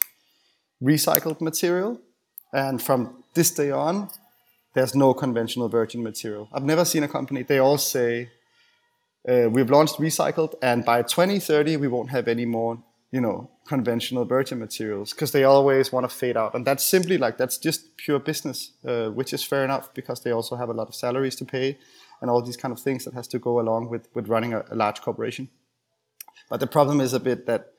recycled 0.83 1.41
material, 1.41 2.01
and 2.53 2.81
from 2.81 3.25
this 3.33 3.51
day 3.51 3.71
on, 3.71 4.11
there's 4.75 4.95
no 4.95 5.15
conventional 5.15 5.69
virgin 5.69 6.03
material. 6.03 6.49
I've 6.53 6.65
never 6.65 6.85
seen 6.85 7.03
a 7.03 7.09
company, 7.09 7.43
they 7.43 7.59
all 7.59 7.79
say, 7.79 8.29
uh, 9.27 9.49
we've 9.51 9.71
launched 9.71 9.97
recycled, 9.97 10.55
and 10.61 10.85
by 10.85 11.03
2030, 11.03 11.79
we 11.79 11.89
won't 11.89 12.11
have 12.11 12.29
any 12.29 12.45
more 12.45 12.79
you 13.15 13.21
know, 13.21 13.49
conventional 13.65 14.25
virgin 14.25 14.59
materials 14.59 15.13
because 15.13 15.31
they 15.31 15.45
always 15.45 15.93
want 15.93 16.03
to 16.03 16.15
fade 16.15 16.37
out. 16.37 16.53
And 16.53 16.67
that's 16.67 16.85
simply 16.85 17.17
like, 17.17 17.39
that's 17.39 17.59
just 17.59 17.97
pure 17.97 18.19
business, 18.19 18.73
uh, 18.85 19.09
which 19.11 19.33
is 19.33 19.45
fair 19.45 19.65
enough 19.65 19.95
because 19.95 20.23
they 20.23 20.33
also 20.33 20.57
have 20.57 20.69
a 20.69 20.73
lot 20.73 20.89
of 20.89 20.97
salaries 20.97 21.37
to 21.37 21.45
pay 21.45 21.79
and 22.21 22.29
all 22.29 22.43
these 22.43 22.57
kind 22.57 22.73
of 22.73 22.81
things 22.81 23.05
that 23.05 23.15
has 23.15 23.29
to 23.29 23.39
go 23.39 23.61
along 23.61 23.89
with, 23.89 24.09
with 24.15 24.27
running 24.27 24.53
a, 24.53 24.65
a 24.69 24.75
large 24.75 25.01
corporation. 25.01 25.49
But 26.51 26.59
the 26.59 26.67
problem 26.67 27.01
is 27.01 27.13
a 27.13 27.21
bit 27.21 27.47
that 27.47 27.75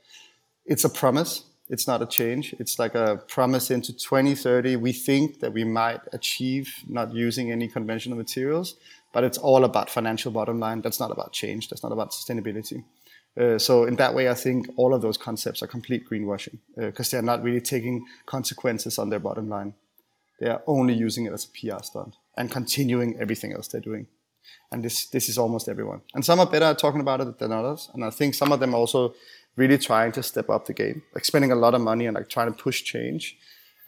it's 0.65 0.85
a 0.85 0.89
promise. 0.89 1.43
It's 1.67 1.85
not 1.85 2.01
a 2.01 2.05
change. 2.05 2.55
It's 2.57 2.79
like 2.79 2.95
a 2.95 3.21
promise 3.27 3.69
into 3.69 3.91
2030. 3.91 4.77
We 4.77 4.93
think 4.93 5.41
that 5.41 5.51
we 5.51 5.65
might 5.65 5.99
achieve 6.13 6.75
not 6.87 7.13
using 7.13 7.51
any 7.51 7.67
conventional 7.67 8.17
materials, 8.17 8.77
but 9.11 9.25
it's 9.25 9.37
all 9.37 9.65
about 9.65 9.89
financial 9.89 10.31
bottom 10.31 10.61
line. 10.61 10.79
That's 10.79 11.01
not 11.01 11.11
about 11.11 11.33
change. 11.33 11.67
That's 11.67 11.83
not 11.83 11.91
about 11.91 12.11
sustainability. 12.11 12.85
Uh, 13.39 13.57
so 13.57 13.83
in 13.83 13.95
that 13.97 14.13
way, 14.13 14.29
I 14.29 14.33
think 14.33 14.67
all 14.77 14.93
of 14.93 15.01
those 15.01 15.17
concepts 15.17 15.61
are 15.61 15.67
complete 15.67 16.07
greenwashing 16.09 16.59
because 16.75 17.13
uh, 17.13 17.17
they're 17.17 17.21
not 17.21 17.43
really 17.43 17.61
taking 17.61 18.05
consequences 18.25 18.97
on 18.97 19.09
their 19.09 19.19
bottom 19.19 19.49
line. 19.49 19.73
They 20.39 20.49
are 20.49 20.61
only 20.67 20.93
using 20.93 21.25
it 21.25 21.33
as 21.33 21.45
a 21.45 21.49
PR 21.49 21.83
stunt 21.83 22.15
and 22.37 22.51
continuing 22.51 23.17
everything 23.19 23.53
else 23.53 23.67
they're 23.67 23.81
doing. 23.81 24.07
And 24.71 24.83
this 24.83 25.07
this 25.07 25.27
is 25.27 25.37
almost 25.37 25.67
everyone. 25.67 26.01
And 26.13 26.23
some 26.23 26.39
are 26.39 26.45
better 26.45 26.65
at 26.65 26.79
talking 26.79 27.01
about 27.01 27.21
it 27.21 27.39
than 27.39 27.51
others. 27.51 27.89
And 27.93 28.05
I 28.05 28.09
think 28.09 28.35
some 28.35 28.51
of 28.51 28.59
them 28.59 28.73
are 28.73 28.77
also 28.77 29.15
really 29.55 29.77
trying 29.77 30.11
to 30.13 30.23
step 30.23 30.49
up 30.49 30.65
the 30.65 30.73
game, 30.73 31.01
like 31.13 31.25
spending 31.25 31.51
a 31.51 31.55
lot 31.55 31.73
of 31.73 31.81
money 31.81 32.05
and 32.05 32.15
like 32.15 32.29
trying 32.29 32.53
to 32.53 32.63
push 32.63 32.83
change. 32.83 33.37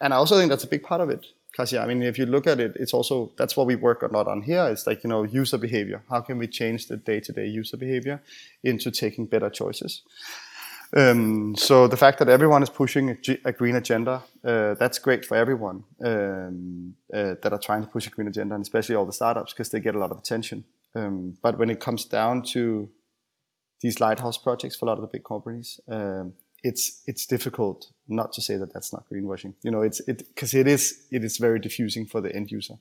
And 0.01 0.13
I 0.13 0.17
also 0.17 0.37
think 0.37 0.49
that's 0.49 0.63
a 0.63 0.67
big 0.69 0.83
part 0.83 1.01
of 1.01 1.09
it 1.09 1.25
because 1.51 1.71
yeah, 1.71 1.83
I 1.83 1.87
mean, 1.87 2.03
if 2.03 2.19
you 2.19 2.25
look 2.25 2.47
at 2.47 2.59
it, 2.59 2.75
it's 2.75 2.93
also 2.93 3.31
that's 3.37 3.57
what 3.57 3.67
we 3.67 3.75
work 3.75 4.03
a 4.03 4.07
lot 4.07 4.27
on 4.27 4.41
here. 4.41 4.67
It's 4.67 4.85
like 4.85 5.03
you 5.03 5.09
know 5.09 5.23
user 5.23 5.57
behavior. 5.57 6.03
How 6.09 6.21
can 6.21 6.37
we 6.37 6.47
change 6.47 6.87
the 6.87 6.97
day-to-day 6.97 7.47
user 7.47 7.77
behavior 7.77 8.21
into 8.63 8.91
taking 8.91 9.25
better 9.25 9.49
choices? 9.49 10.03
Um, 10.95 11.55
so 11.55 11.87
the 11.87 11.97
fact 11.97 12.19
that 12.19 12.29
everyone 12.29 12.63
is 12.63 12.69
pushing 12.69 13.09
a, 13.09 13.15
G- 13.15 13.39
a 13.43 13.51
green 13.51 13.75
agenda, 13.75 14.23
uh, 14.45 14.75
that's 14.75 14.99
great 14.99 15.25
for 15.25 15.35
everyone 15.35 15.83
um, 16.05 16.95
uh, 17.13 17.35
that 17.41 17.51
are 17.51 17.59
trying 17.59 17.81
to 17.81 17.89
push 17.89 18.07
a 18.07 18.09
green 18.09 18.27
agenda, 18.27 18.55
and 18.55 18.61
especially 18.61 18.95
all 18.95 19.05
the 19.05 19.11
startups 19.11 19.53
because 19.53 19.69
they 19.69 19.79
get 19.79 19.95
a 19.95 19.99
lot 19.99 20.11
of 20.11 20.17
attention. 20.17 20.63
Um, 20.95 21.37
but 21.41 21.57
when 21.57 21.69
it 21.69 21.79
comes 21.79 22.05
down 22.05 22.43
to 22.53 22.89
these 23.81 23.99
lighthouse 23.99 24.37
projects 24.37 24.75
for 24.75 24.85
a 24.85 24.87
lot 24.87 24.97
of 24.97 25.01
the 25.01 25.07
big 25.07 25.23
companies, 25.23 25.79
um, 25.89 26.33
it's 26.63 27.01
it's 27.05 27.25
difficult 27.25 27.91
not 28.07 28.33
to 28.33 28.41
say 28.41 28.57
that 28.57 28.73
that's 28.73 28.91
not 28.93 29.05
greenwashing. 29.09 29.53
You 29.63 29.71
know, 29.71 29.81
it's 29.81 29.99
it 30.01 30.27
because 30.29 30.53
it 30.53 30.67
is 30.67 31.05
it 31.11 31.23
is 31.23 31.37
very 31.37 31.59
diffusing 31.59 32.05
for 32.05 32.21
the 32.21 32.35
end 32.35 32.51
user. 32.51 32.75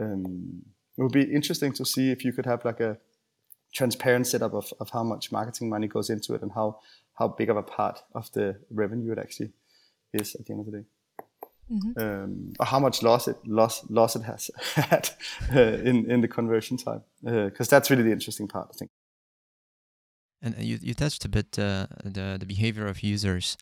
Um, 0.00 0.62
it 0.96 1.02
would 1.02 1.12
be 1.12 1.22
interesting 1.22 1.72
to 1.74 1.84
see 1.84 2.10
if 2.10 2.24
you 2.24 2.32
could 2.32 2.46
have 2.46 2.64
like 2.64 2.80
a 2.80 2.98
transparent 3.72 4.26
setup 4.26 4.54
of, 4.54 4.72
of 4.80 4.90
how 4.90 5.02
much 5.02 5.32
marketing 5.32 5.68
money 5.68 5.88
goes 5.88 6.10
into 6.10 6.34
it 6.34 6.42
and 6.42 6.52
how 6.52 6.80
how 7.14 7.28
big 7.28 7.50
of 7.50 7.56
a 7.56 7.62
part 7.62 8.02
of 8.14 8.30
the 8.32 8.56
revenue 8.70 9.12
it 9.12 9.18
actually 9.18 9.52
is 10.12 10.34
at 10.34 10.46
the 10.46 10.52
end 10.52 10.60
of 10.60 10.66
the 10.66 10.78
day. 10.78 10.84
Mm-hmm. 11.70 12.00
Um, 12.00 12.52
or 12.60 12.66
how 12.66 12.78
much 12.78 13.02
loss 13.02 13.26
it 13.26 13.36
loss 13.46 13.88
loss 13.88 14.16
it 14.16 14.22
has 14.22 14.50
had 14.74 15.10
uh, 15.54 15.60
in 15.60 16.10
in 16.10 16.20
the 16.20 16.28
conversion 16.28 16.76
time 16.76 17.02
because 17.22 17.68
uh, 17.68 17.70
that's 17.70 17.90
really 17.90 18.02
the 18.02 18.12
interesting 18.12 18.48
part 18.48 18.68
I 18.72 18.76
think. 18.76 18.90
And 20.44 20.58
you, 20.58 20.78
you 20.82 20.92
touched 20.92 21.24
a 21.24 21.28
bit 21.28 21.58
uh, 21.58 21.86
the, 22.04 22.36
the 22.38 22.44
behavior 22.46 22.86
of 22.86 23.02
users. 23.02 23.56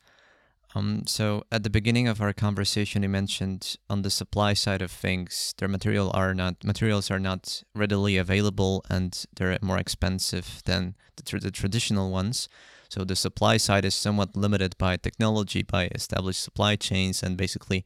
Um, 0.75 1.03
so 1.07 1.45
at 1.49 1.63
the 1.63 1.69
beginning 1.69 2.09
of 2.09 2.19
our 2.19 2.33
conversation, 2.33 3.03
you 3.03 3.09
mentioned 3.09 3.77
on 3.89 4.01
the 4.01 4.09
supply 4.09 4.53
side 4.53 4.81
of 4.81 4.91
things, 4.91 5.53
their 5.59 5.69
material 5.69 6.11
are 6.13 6.33
not 6.33 6.63
materials 6.63 7.09
are 7.09 7.19
not 7.19 7.63
readily 7.73 8.17
available 8.17 8.83
and 8.89 9.25
they're 9.35 9.57
more 9.61 9.77
expensive 9.77 10.61
than 10.65 10.95
the, 11.15 11.39
the 11.39 11.51
traditional 11.51 12.11
ones. 12.11 12.49
So 12.89 13.05
the 13.05 13.15
supply 13.15 13.57
side 13.57 13.85
is 13.85 13.95
somewhat 13.95 14.35
limited 14.35 14.75
by 14.77 14.97
technology, 14.97 15.63
by 15.63 15.89
established 15.95 16.43
supply 16.43 16.75
chains, 16.75 17.23
and 17.23 17.37
basically 17.37 17.85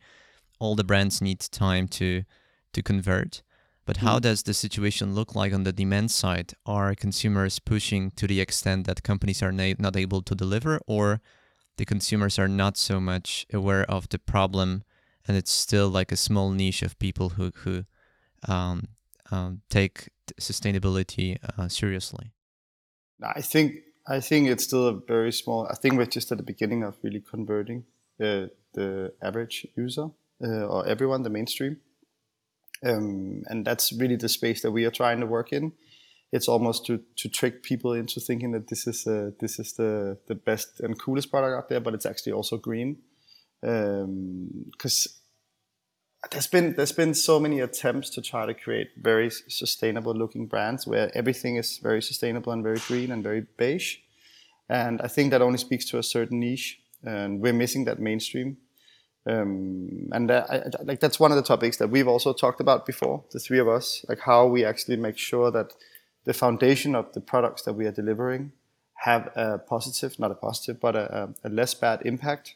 all 0.59 0.75
the 0.75 0.83
brands 0.83 1.21
need 1.21 1.39
time 1.39 1.87
to 1.99 2.23
to 2.73 2.81
convert. 2.81 3.41
But 3.87 3.97
how 3.97 4.19
mm. 4.19 4.21
does 4.21 4.43
the 4.43 4.53
situation 4.53 5.15
look 5.15 5.33
like 5.33 5.53
on 5.53 5.63
the 5.63 5.71
demand 5.71 6.11
side? 6.11 6.53
Are 6.65 6.93
consumers 6.93 7.57
pushing 7.57 8.11
to 8.11 8.27
the 8.27 8.41
extent 8.41 8.85
that 8.85 9.01
companies 9.01 9.41
are 9.41 9.53
na- 9.53 9.79
not 9.79 9.95
able 9.95 10.21
to 10.23 10.35
deliver, 10.35 10.81
or 10.85 11.21
the 11.77 11.85
consumers 11.85 12.37
are 12.37 12.49
not 12.49 12.75
so 12.77 12.99
much 12.99 13.47
aware 13.51 13.89
of 13.89 14.09
the 14.09 14.19
problem, 14.19 14.83
and 15.25 15.37
it's 15.37 15.51
still 15.51 15.87
like 15.87 16.11
a 16.11 16.17
small 16.17 16.51
niche 16.51 16.83
of 16.83 16.99
people 16.99 17.29
who 17.29 17.51
who 17.63 17.85
um, 18.45 18.89
um, 19.31 19.61
take 19.69 20.09
sustainability 20.39 21.37
uh, 21.57 21.69
seriously? 21.69 22.33
I 23.23 23.41
think 23.41 23.71
I 24.05 24.19
think 24.19 24.49
it's 24.49 24.65
still 24.65 24.87
a 24.87 24.99
very 25.07 25.31
small. 25.31 25.65
I 25.71 25.75
think 25.75 25.95
we're 25.95 26.05
just 26.17 26.29
at 26.31 26.37
the 26.37 26.43
beginning 26.43 26.83
of 26.83 26.97
really 27.03 27.21
converting 27.21 27.85
the 28.17 28.51
the 28.73 29.13
average 29.21 29.65
user 29.77 30.09
uh, 30.43 30.65
or 30.67 30.85
everyone, 30.85 31.23
the 31.23 31.29
mainstream. 31.29 31.77
Um, 32.85 33.43
and 33.47 33.65
that's 33.65 33.91
really 33.93 34.15
the 34.15 34.29
space 34.29 34.61
that 34.61 34.71
we 34.71 34.85
are 34.85 34.91
trying 34.91 35.19
to 35.19 35.25
work 35.25 35.51
in. 35.51 35.73
It's 36.31 36.47
almost 36.47 36.85
to, 36.87 37.01
to 37.17 37.29
trick 37.29 37.63
people 37.63 37.93
into 37.93 38.19
thinking 38.19 38.51
that 38.51 38.67
this 38.67 38.85
is 38.85 39.07
uh, 39.07 39.31
this 39.39 39.59
is 39.59 39.73
the, 39.73 40.17
the 40.27 40.35
best 40.35 40.81
and 40.81 40.99
coolest 40.99 41.31
product 41.31 41.57
out 41.57 41.69
there, 41.69 41.79
but 41.79 41.93
it's 41.93 42.05
actually 42.05 42.33
also 42.33 42.57
green. 42.57 42.97
Because 43.61 45.07
um, 45.07 46.29
there's 46.31 46.47
been 46.47 46.75
there's 46.75 46.91
been 46.91 47.13
so 47.13 47.39
many 47.39 47.61
attempts 47.61 48.09
to 48.11 48.21
try 48.21 48.45
to 48.45 48.53
create 48.53 48.89
very 48.97 49.29
sustainable 49.29 50.13
looking 50.13 50.47
brands 50.47 50.85
where 50.85 51.15
everything 51.15 51.55
is 51.55 51.79
very 51.81 52.01
sustainable 52.01 52.51
and 52.51 52.61
very 52.61 52.79
green 52.87 53.11
and 53.11 53.23
very 53.23 53.45
beige, 53.57 53.97
and 54.69 55.01
I 55.01 55.07
think 55.07 55.31
that 55.31 55.41
only 55.41 55.57
speaks 55.57 55.85
to 55.85 55.97
a 55.97 56.03
certain 56.03 56.39
niche, 56.39 56.79
and 57.03 57.39
we're 57.39 57.53
missing 57.53 57.85
that 57.85 57.99
mainstream. 57.99 58.57
Um, 59.27 60.09
and 60.13 60.29
that, 60.29 60.49
I, 60.49 60.83
like 60.83 60.99
that's 60.99 61.19
one 61.19 61.31
of 61.31 61.37
the 61.37 61.43
topics 61.43 61.77
that 61.77 61.89
we've 61.89 62.07
also 62.07 62.31
talked 62.33 62.61
about 62.61 62.85
before, 62.85 63.23
the 63.31 63.39
three 63.39 63.59
of 63.59 63.67
us, 63.67 64.05
like 64.07 64.19
how 64.19 64.47
we 64.47 64.63
actually 64.63 64.95
make 64.95 65.17
sure 65.17 65.51
that 65.51 65.73
the 66.23 66.33
foundation 66.33 66.95
of 66.95 67.11
the 67.13 67.21
products 67.21 67.63
that 67.63 67.73
we 67.73 67.85
are 67.85 67.91
delivering 67.91 68.51
have 68.95 69.29
a 69.35 69.57
positive, 69.57 70.17
not 70.17 70.31
a 70.31 70.35
positive, 70.35 70.79
but 70.79 70.95
a, 70.95 71.33
a 71.43 71.49
less 71.49 71.73
bad 71.73 72.01
impact. 72.05 72.55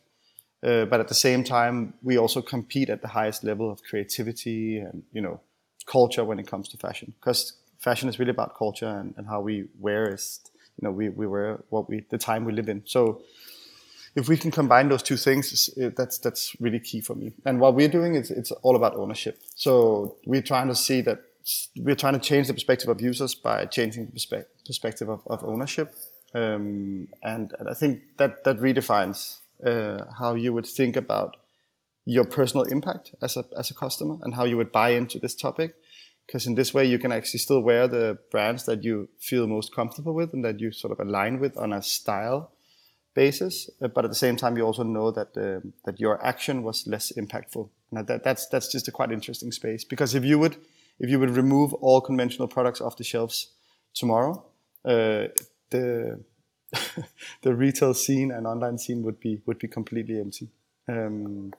Uh, 0.64 0.86
but 0.86 1.00
at 1.00 1.08
the 1.08 1.16
same 1.16 1.44
time, 1.44 1.94
we 2.04 2.18
also 2.18 2.42
compete 2.42 2.90
at 2.90 3.02
the 3.02 3.08
highest 3.08 3.44
level 3.44 3.70
of 3.72 3.82
creativity 3.84 4.78
and 4.78 5.04
you 5.12 5.22
know 5.22 5.40
culture 5.86 6.24
when 6.24 6.40
it 6.40 6.48
comes 6.48 6.70
to 6.70 6.78
fashion, 6.78 7.14
because 7.20 7.54
fashion 7.80 8.08
is 8.08 8.20
really 8.20 8.32
about 8.32 8.56
culture 8.56 8.88
and, 8.88 9.14
and 9.18 9.28
how 9.28 9.42
we 9.42 9.66
wear 9.80 10.14
is 10.14 10.40
you 10.80 10.88
know 10.88 10.92
we, 10.92 11.10
we 11.10 11.26
wear 11.26 11.60
what 11.70 11.90
we 11.90 12.06
the 12.10 12.18
time 12.18 12.46
we 12.46 12.54
live 12.54 12.70
in. 12.70 12.84
So 12.86 13.24
if 14.16 14.28
we 14.28 14.38
can 14.38 14.52
combine 14.52 14.90
those 14.90 15.04
two 15.04 15.18
things, 15.18 15.70
that's 15.96 16.18
that's 16.18 16.56
really 16.60 16.80
key 16.80 17.02
for 17.02 17.16
me. 17.16 17.34
And 17.46 17.60
what 17.60 17.76
we're 17.76 17.88
doing 17.88 18.16
is 18.16 18.30
it's 18.30 18.52
all 18.52 18.76
about 18.76 18.96
ownership. 18.96 19.40
So 19.56 20.18
we're 20.26 20.42
trying 20.42 20.68
to 20.68 20.76
see 20.76 21.02
that 21.02 21.22
we're 21.78 21.96
trying 21.96 22.14
to 22.14 22.20
change 22.20 22.48
the 22.48 22.54
perspective 22.54 22.90
of 22.90 23.02
users 23.02 23.34
by 23.36 23.66
changing 23.66 24.08
the 24.08 24.12
perspe- 24.12 24.46
perspective 24.66 25.10
of, 25.10 25.22
of 25.28 25.44
ownership. 25.44 25.94
Um, 26.34 27.08
and, 27.24 27.54
and, 27.60 27.70
I 27.70 27.74
think 27.74 28.04
that 28.18 28.44
that 28.44 28.58
redefines 28.60 29.40
uh, 29.66 30.06
how 30.18 30.36
you 30.36 30.54
would 30.54 30.66
think 30.66 30.96
about 30.96 31.36
your 32.06 32.24
personal 32.24 32.64
impact 32.66 33.14
as 33.22 33.38
a 33.38 33.46
as 33.58 33.70
a 33.70 33.74
customer 33.74 34.18
and 34.24 34.34
how 34.36 34.46
you 34.46 34.58
would 34.58 34.72
buy 34.72 34.90
into 34.90 35.20
this 35.20 35.36
topic. 35.36 35.76
Because 36.28 36.48
in 36.48 36.56
this 36.56 36.74
way, 36.74 36.86
you 36.86 37.00
can 37.00 37.12
actually 37.12 37.40
still 37.40 37.62
wear 37.62 37.88
the 37.88 38.18
brands 38.30 38.66
that 38.66 38.84
you 38.84 39.10
feel 39.20 39.48
most 39.48 39.76
comfortable 39.76 40.14
with 40.14 40.34
and 40.34 40.46
that 40.46 40.60
you 40.60 40.72
sort 40.72 40.94
of 40.94 41.00
align 41.06 41.40
with 41.40 41.58
on 41.58 41.74
a 41.74 41.82
style 41.82 42.52
basis, 43.14 43.70
uh, 43.82 43.88
but 43.88 44.06
at 44.06 44.12
the 44.12 44.16
same 44.16 44.36
time, 44.36 44.58
you 44.58 44.64
also 44.64 44.84
know 44.84 45.12
that 45.12 45.38
uh, 45.38 45.68
that 45.86 46.00
your 46.00 46.24
action 46.26 46.64
was 46.64 46.88
less 46.88 47.12
impactful. 47.18 47.70
Now 47.92 48.04
that, 48.04 48.24
that's 48.24 48.48
that's 48.48 48.72
just 48.72 48.88
a 48.88 48.92
quite 48.92 49.12
interesting 49.12 49.52
space 49.52 49.84
because 49.84 50.16
if 50.16 50.24
you 50.24 50.40
would 50.40 50.58
if 51.00 51.10
you 51.10 51.20
would 51.20 51.32
remove 51.32 51.74
all 51.76 52.02
conventional 52.02 52.48
products 52.48 52.82
off 52.82 52.96
the 52.98 53.04
shelves 53.04 53.52
tomorrow, 53.94 54.46
uh, 54.86 55.28
the 55.70 56.24
the 57.42 57.54
retail 57.54 57.94
scene 57.94 58.32
and 58.32 58.48
online 58.48 58.78
scene 58.78 59.04
would 59.04 59.20
be 59.20 59.42
would 59.46 59.60
be 59.60 59.68
completely 59.68 60.20
empty. 60.20 60.50
Um, 60.88 61.54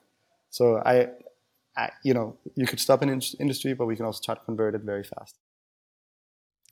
so 0.49 0.77
I, 0.85 1.09
I, 1.75 1.89
you 2.03 2.13
know, 2.13 2.37
you 2.55 2.67
could 2.67 2.79
stop 2.79 3.01
an 3.01 3.09
in- 3.09 3.21
industry, 3.39 3.73
but 3.73 3.85
we 3.85 3.95
can 3.95 4.05
also 4.05 4.21
try 4.23 4.35
to 4.35 4.41
convert 4.41 4.75
it 4.75 4.81
very 4.81 5.03
fast. 5.03 5.35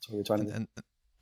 So 0.02 0.14
we're 0.14 0.22
trying 0.22 0.46
to. 0.46 0.54
And, 0.54 0.68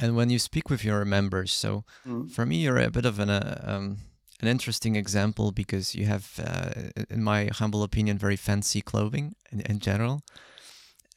and 0.00 0.16
when 0.16 0.30
you 0.30 0.38
speak 0.38 0.70
with 0.70 0.84
your 0.84 1.04
members, 1.04 1.52
so 1.52 1.84
mm-hmm. 2.06 2.28
for 2.28 2.46
me, 2.46 2.56
you're 2.56 2.78
a 2.78 2.90
bit 2.90 3.04
of 3.04 3.18
an 3.20 3.30
uh, 3.30 3.62
um, 3.64 3.98
an 4.40 4.48
interesting 4.48 4.96
example 4.96 5.52
because 5.52 5.94
you 5.94 6.06
have, 6.06 6.40
uh, 6.42 6.70
in 7.10 7.22
my 7.22 7.50
humble 7.52 7.82
opinion, 7.82 8.16
very 8.18 8.36
fancy 8.36 8.80
clothing 8.80 9.34
in, 9.52 9.60
in 9.60 9.78
general, 9.78 10.22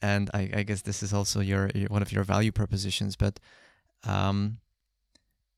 and 0.02 0.30
I, 0.34 0.50
I, 0.54 0.62
guess 0.62 0.82
this 0.82 1.02
is 1.02 1.14
also 1.14 1.40
your, 1.40 1.70
your, 1.74 1.88
one 1.88 2.02
of 2.02 2.12
your 2.12 2.24
value 2.24 2.52
propositions. 2.52 3.16
But 3.16 3.40
um, 4.06 4.58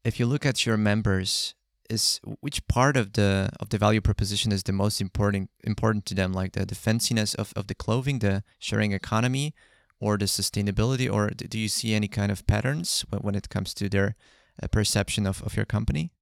if 0.04 0.20
you 0.20 0.26
look 0.26 0.46
at 0.46 0.64
your 0.64 0.76
members, 0.76 1.54
is 1.90 2.20
which 2.40 2.66
part 2.66 2.96
of 2.96 3.12
the 3.12 3.50
of 3.60 3.68
the 3.68 3.78
value 3.78 4.00
proposition 4.00 4.52
is 4.52 4.62
the 4.62 4.72
most 4.72 5.00
important 5.00 5.50
important 5.64 6.06
to 6.06 6.14
them? 6.14 6.32
Like 6.32 6.52
the, 6.52 6.64
the 6.64 6.74
fanciness 6.74 7.34
of, 7.34 7.52
of 7.56 7.66
the 7.66 7.74
clothing, 7.74 8.20
the 8.20 8.42
sharing 8.58 8.92
economy, 8.92 9.54
or 10.00 10.18
the 10.18 10.26
sustainability, 10.26 11.10
or 11.12 11.30
do 11.30 11.58
you 11.58 11.68
see 11.68 11.94
any 11.94 12.08
kind 12.08 12.30
of 12.30 12.46
patterns 12.46 13.04
when 13.20 13.34
it 13.34 13.48
comes 13.48 13.74
to 13.74 13.88
their 13.88 14.14
uh, 14.62 14.68
perception 14.68 15.26
of, 15.26 15.42
of 15.42 15.56
your 15.56 15.66
company? 15.66 16.12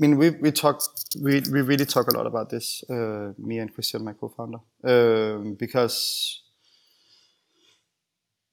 I 0.00 0.06
mean, 0.06 0.18
we 0.18 0.30
we 0.30 0.50
talked 0.50 0.88
we 1.22 1.40
we 1.52 1.62
really 1.62 1.86
talk 1.86 2.08
a 2.08 2.16
lot 2.16 2.26
about 2.26 2.50
this, 2.50 2.82
uh, 2.90 3.32
me 3.38 3.58
and 3.58 3.72
Kristian, 3.72 4.02
my 4.02 4.12
co-founder, 4.12 4.58
um, 4.82 5.54
because 5.54 6.42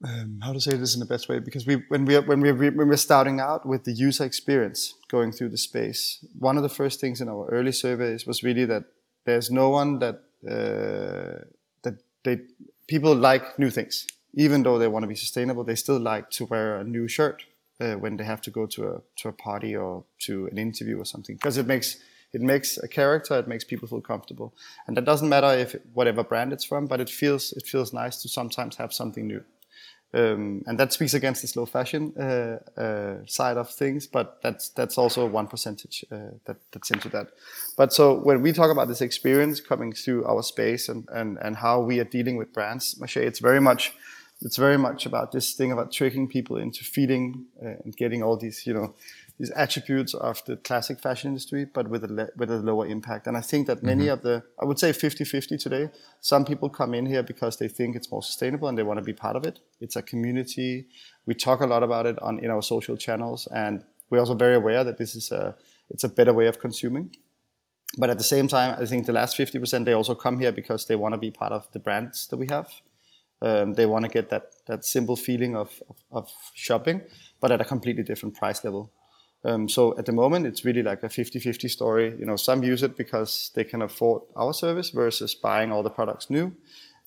um, 0.07 0.39
how 0.41 0.53
to 0.53 0.59
say 0.59 0.77
this 0.77 0.93
in 0.93 0.99
the 0.99 1.05
best 1.05 1.27
way? 1.29 1.39
Because 1.39 1.65
we 1.65 1.83
when 1.89 2.05
we 2.05 2.19
when 2.19 2.41
we 2.41 2.51
when 2.51 2.87
we're 2.87 2.95
starting 2.95 3.39
out 3.39 3.65
with 3.65 3.85
the 3.85 3.91
user 3.91 4.23
experience 4.23 4.93
going 5.09 5.31
through 5.31 5.49
the 5.49 5.57
space, 5.57 6.23
one 6.37 6.57
of 6.57 6.63
the 6.63 6.69
first 6.69 6.99
things 6.99 7.21
in 7.21 7.27
our 7.27 7.47
early 7.49 7.71
surveys 7.71 8.27
was 8.27 8.43
really 8.43 8.65
that 8.65 8.83
there's 9.25 9.49
no 9.49 9.69
one 9.69 9.97
that 9.97 10.15
uh, 10.47 11.43
that 11.83 11.95
they 12.23 12.39
people 12.87 13.15
like 13.15 13.57
new 13.57 13.71
things 13.71 14.05
even 14.33 14.63
though 14.63 14.77
they 14.77 14.87
want 14.87 15.03
to 15.03 15.07
be 15.07 15.15
sustainable, 15.15 15.63
they 15.63 15.75
still 15.75 15.99
like 15.99 16.29
to 16.31 16.45
wear 16.45 16.77
a 16.77 16.83
new 16.83 17.07
shirt 17.07 17.43
uh, 17.79 17.93
when 17.93 18.17
they 18.17 18.23
have 18.23 18.41
to 18.41 18.51
go 18.51 18.65
to 18.65 18.87
a 18.87 19.01
to 19.17 19.29
a 19.29 19.31
party 19.31 19.75
or 19.75 20.03
to 20.19 20.47
an 20.47 20.57
interview 20.57 20.97
or 20.99 21.05
something 21.05 21.35
because 21.35 21.57
it 21.57 21.67
makes 21.67 21.97
it 22.33 22.41
makes 22.41 22.77
a 22.77 22.87
character, 22.87 23.37
it 23.39 23.47
makes 23.47 23.65
people 23.65 23.87
feel 23.89 23.99
comfortable, 23.99 24.53
and 24.87 24.95
that 24.95 25.03
doesn't 25.03 25.27
matter 25.27 25.51
if 25.57 25.75
whatever 25.93 26.23
brand 26.23 26.53
it's 26.53 26.63
from, 26.63 26.87
but 26.87 27.01
it 27.01 27.09
feels 27.09 27.51
it 27.53 27.65
feels 27.65 27.91
nice 27.91 28.21
to 28.21 28.29
sometimes 28.29 28.77
have 28.77 28.93
something 28.93 29.27
new. 29.27 29.43
Um, 30.13 30.63
and 30.67 30.77
that 30.77 30.91
speaks 30.91 31.13
against 31.13 31.41
the 31.41 31.47
slow 31.47 31.65
fashion 31.65 32.13
uh, 32.19 32.57
uh, 32.79 33.25
side 33.25 33.55
of 33.55 33.69
things, 33.69 34.07
but 34.07 34.41
that's 34.41 34.69
that's 34.69 34.97
also 34.97 35.25
one 35.25 35.47
percentage 35.47 36.05
uh, 36.11 36.31
that 36.45 36.57
that's 36.71 36.91
into 36.91 37.07
that. 37.09 37.27
But 37.77 37.93
so 37.93 38.19
when 38.19 38.41
we 38.41 38.51
talk 38.51 38.71
about 38.71 38.89
this 38.89 39.01
experience 39.01 39.61
coming 39.61 39.93
through 39.93 40.25
our 40.25 40.43
space 40.43 40.89
and 40.89 41.07
and 41.13 41.37
and 41.41 41.55
how 41.55 41.79
we 41.79 41.99
are 41.99 42.09
dealing 42.09 42.35
with 42.35 42.51
brands, 42.53 42.95
Maciej, 42.95 43.23
it's 43.23 43.39
very 43.39 43.61
much 43.61 43.93
it's 44.41 44.57
very 44.57 44.77
much 44.77 45.05
about 45.05 45.31
this 45.31 45.53
thing 45.53 45.71
about 45.71 45.91
tricking 45.91 46.27
people 46.27 46.57
into 46.57 46.83
feeding 46.83 47.45
uh, 47.63 47.75
and 47.83 47.95
getting 47.95 48.23
all 48.23 48.37
these, 48.37 48.65
you 48.65 48.73
know, 48.73 48.95
these 49.37 49.51
attributes 49.51 50.13
of 50.13 50.43
the 50.45 50.57
classic 50.57 50.99
fashion 50.99 51.29
industry, 51.29 51.65
but 51.65 51.87
with 51.89 52.03
a, 52.03 52.07
le- 52.07 52.29
with 52.37 52.49
a 52.51 52.57
lower 52.57 52.87
impact. 52.87 53.27
And 53.27 53.37
I 53.37 53.41
think 53.41 53.67
that 53.67 53.83
many 53.83 54.05
mm-hmm. 54.05 54.13
of 54.13 54.21
the, 54.23 54.43
I 54.61 54.65
would 54.65 54.79
say 54.79 54.93
50 54.93 55.23
50 55.23 55.57
today, 55.57 55.89
some 56.19 56.45
people 56.45 56.69
come 56.69 56.93
in 56.93 57.05
here 57.05 57.23
because 57.23 57.57
they 57.57 57.67
think 57.67 57.95
it's 57.95 58.11
more 58.11 58.23
sustainable 58.23 58.67
and 58.67 58.77
they 58.77 58.83
want 58.83 58.97
to 58.97 59.03
be 59.03 59.13
part 59.13 59.35
of 59.35 59.45
it. 59.45 59.59
It's 59.79 59.95
a 59.95 60.01
community. 60.01 60.87
We 61.25 61.33
talk 61.33 61.61
a 61.61 61.67
lot 61.67 61.83
about 61.83 62.05
it 62.05 62.19
on 62.21 62.39
in 62.39 62.49
our 62.49 62.61
social 62.61 62.97
channels, 62.97 63.47
and 63.47 63.83
we're 64.09 64.19
also 64.19 64.35
very 64.35 64.55
aware 64.55 64.83
that 64.83 64.97
this 64.97 65.15
is 65.15 65.31
a, 65.31 65.55
it's 65.89 66.03
a 66.03 66.09
better 66.09 66.33
way 66.33 66.47
of 66.47 66.59
consuming. 66.59 67.15
But 67.97 68.09
at 68.09 68.17
the 68.17 68.23
same 68.23 68.47
time, 68.47 68.77
I 68.79 68.85
think 68.85 69.05
the 69.05 69.13
last 69.13 69.37
50%, 69.37 69.85
they 69.85 69.93
also 69.93 70.15
come 70.15 70.39
here 70.39 70.51
because 70.51 70.85
they 70.85 70.95
want 70.95 71.13
to 71.13 71.17
be 71.17 71.29
part 71.29 71.51
of 71.51 71.69
the 71.73 71.79
brands 71.79 72.27
that 72.27 72.37
we 72.37 72.47
have. 72.49 72.69
Um, 73.41 73.73
they 73.73 73.85
want 73.85 74.05
to 74.05 74.09
get 74.09 74.29
that 74.29 74.51
that 74.67 74.85
simple 74.85 75.15
feeling 75.15 75.55
of, 75.55 75.81
of, 75.89 75.97
of, 76.11 76.31
shopping, 76.53 77.01
but 77.39 77.51
at 77.51 77.59
a 77.59 77.65
completely 77.65 78.03
different 78.03 78.35
price 78.35 78.63
level. 78.63 78.91
Um, 79.43 79.67
so 79.67 79.97
at 79.97 80.05
the 80.05 80.11
moment, 80.11 80.45
it's 80.45 80.63
really 80.63 80.83
like 80.83 81.01
a 81.01 81.09
50-50 81.09 81.69
story. 81.69 82.15
You 82.19 82.25
know, 82.25 82.35
some 82.35 82.63
use 82.63 82.83
it 82.83 82.95
because 82.95 83.51
they 83.55 83.63
can 83.63 83.81
afford 83.81 84.21
our 84.35 84.53
service 84.53 84.91
versus 84.91 85.33
buying 85.33 85.71
all 85.71 85.81
the 85.81 85.89
products 85.89 86.29
new, 86.29 86.55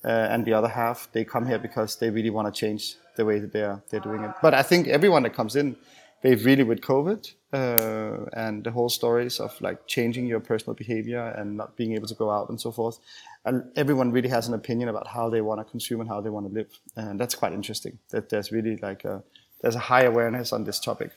uh, 0.03 0.27
and 0.29 0.45
the 0.45 0.53
other 0.53 0.67
half 0.67 1.09
they 1.13 1.23
come 1.23 1.47
here 1.47 1.59
because 1.59 1.95
they 1.95 2.09
really 2.09 2.29
want 2.29 2.53
to 2.53 2.59
change 2.59 2.95
the 3.15 3.23
way 3.23 3.39
that 3.39 3.53
they're 3.53 3.81
they're 3.89 4.01
doing 4.01 4.23
it. 4.23 4.31
But 4.41 4.53
I 4.53 4.63
think 4.63 4.87
everyone 4.87 5.23
that 5.23 5.33
comes 5.33 5.55
in, 5.55 5.77
they 6.21 6.35
really 6.35 6.63
with 6.63 6.81
COVID 6.81 7.31
uh, 7.55 8.41
and 8.43 8.63
the 8.65 8.71
whole 8.71 8.89
stories 8.89 9.39
of 9.39 9.51
like 9.61 9.79
changing 9.87 10.25
your 10.27 10.41
personal 10.51 10.75
behavior 10.83 11.23
and 11.37 11.47
not 11.61 11.69
being 11.75 11.93
able 11.97 12.07
to 12.07 12.17
go 12.23 12.29
out 12.29 12.49
and 12.49 12.59
so 12.59 12.71
forth 12.71 12.99
and 13.45 13.71
everyone 13.75 14.11
really 14.11 14.29
has 14.29 14.47
an 14.47 14.55
opinion 14.55 14.89
about 14.89 15.07
how 15.07 15.29
they 15.29 15.41
want 15.41 15.59
to 15.59 15.71
consume 15.71 16.01
and 16.01 16.09
how 16.09 16.19
they 16.19 16.31
want 16.31 16.47
to 16.47 16.53
live, 16.53 16.79
and 16.95 17.19
that's 17.19 17.35
quite 17.35 17.53
interesting. 17.53 17.99
That 18.09 18.29
there's 18.29 18.51
really 18.51 18.77
like 18.77 19.05
a, 19.05 19.23
there's 19.61 19.75
a 19.75 19.79
high 19.79 20.03
awareness 20.03 20.51
on 20.51 20.63
this 20.63 20.79
topic. 20.79 21.11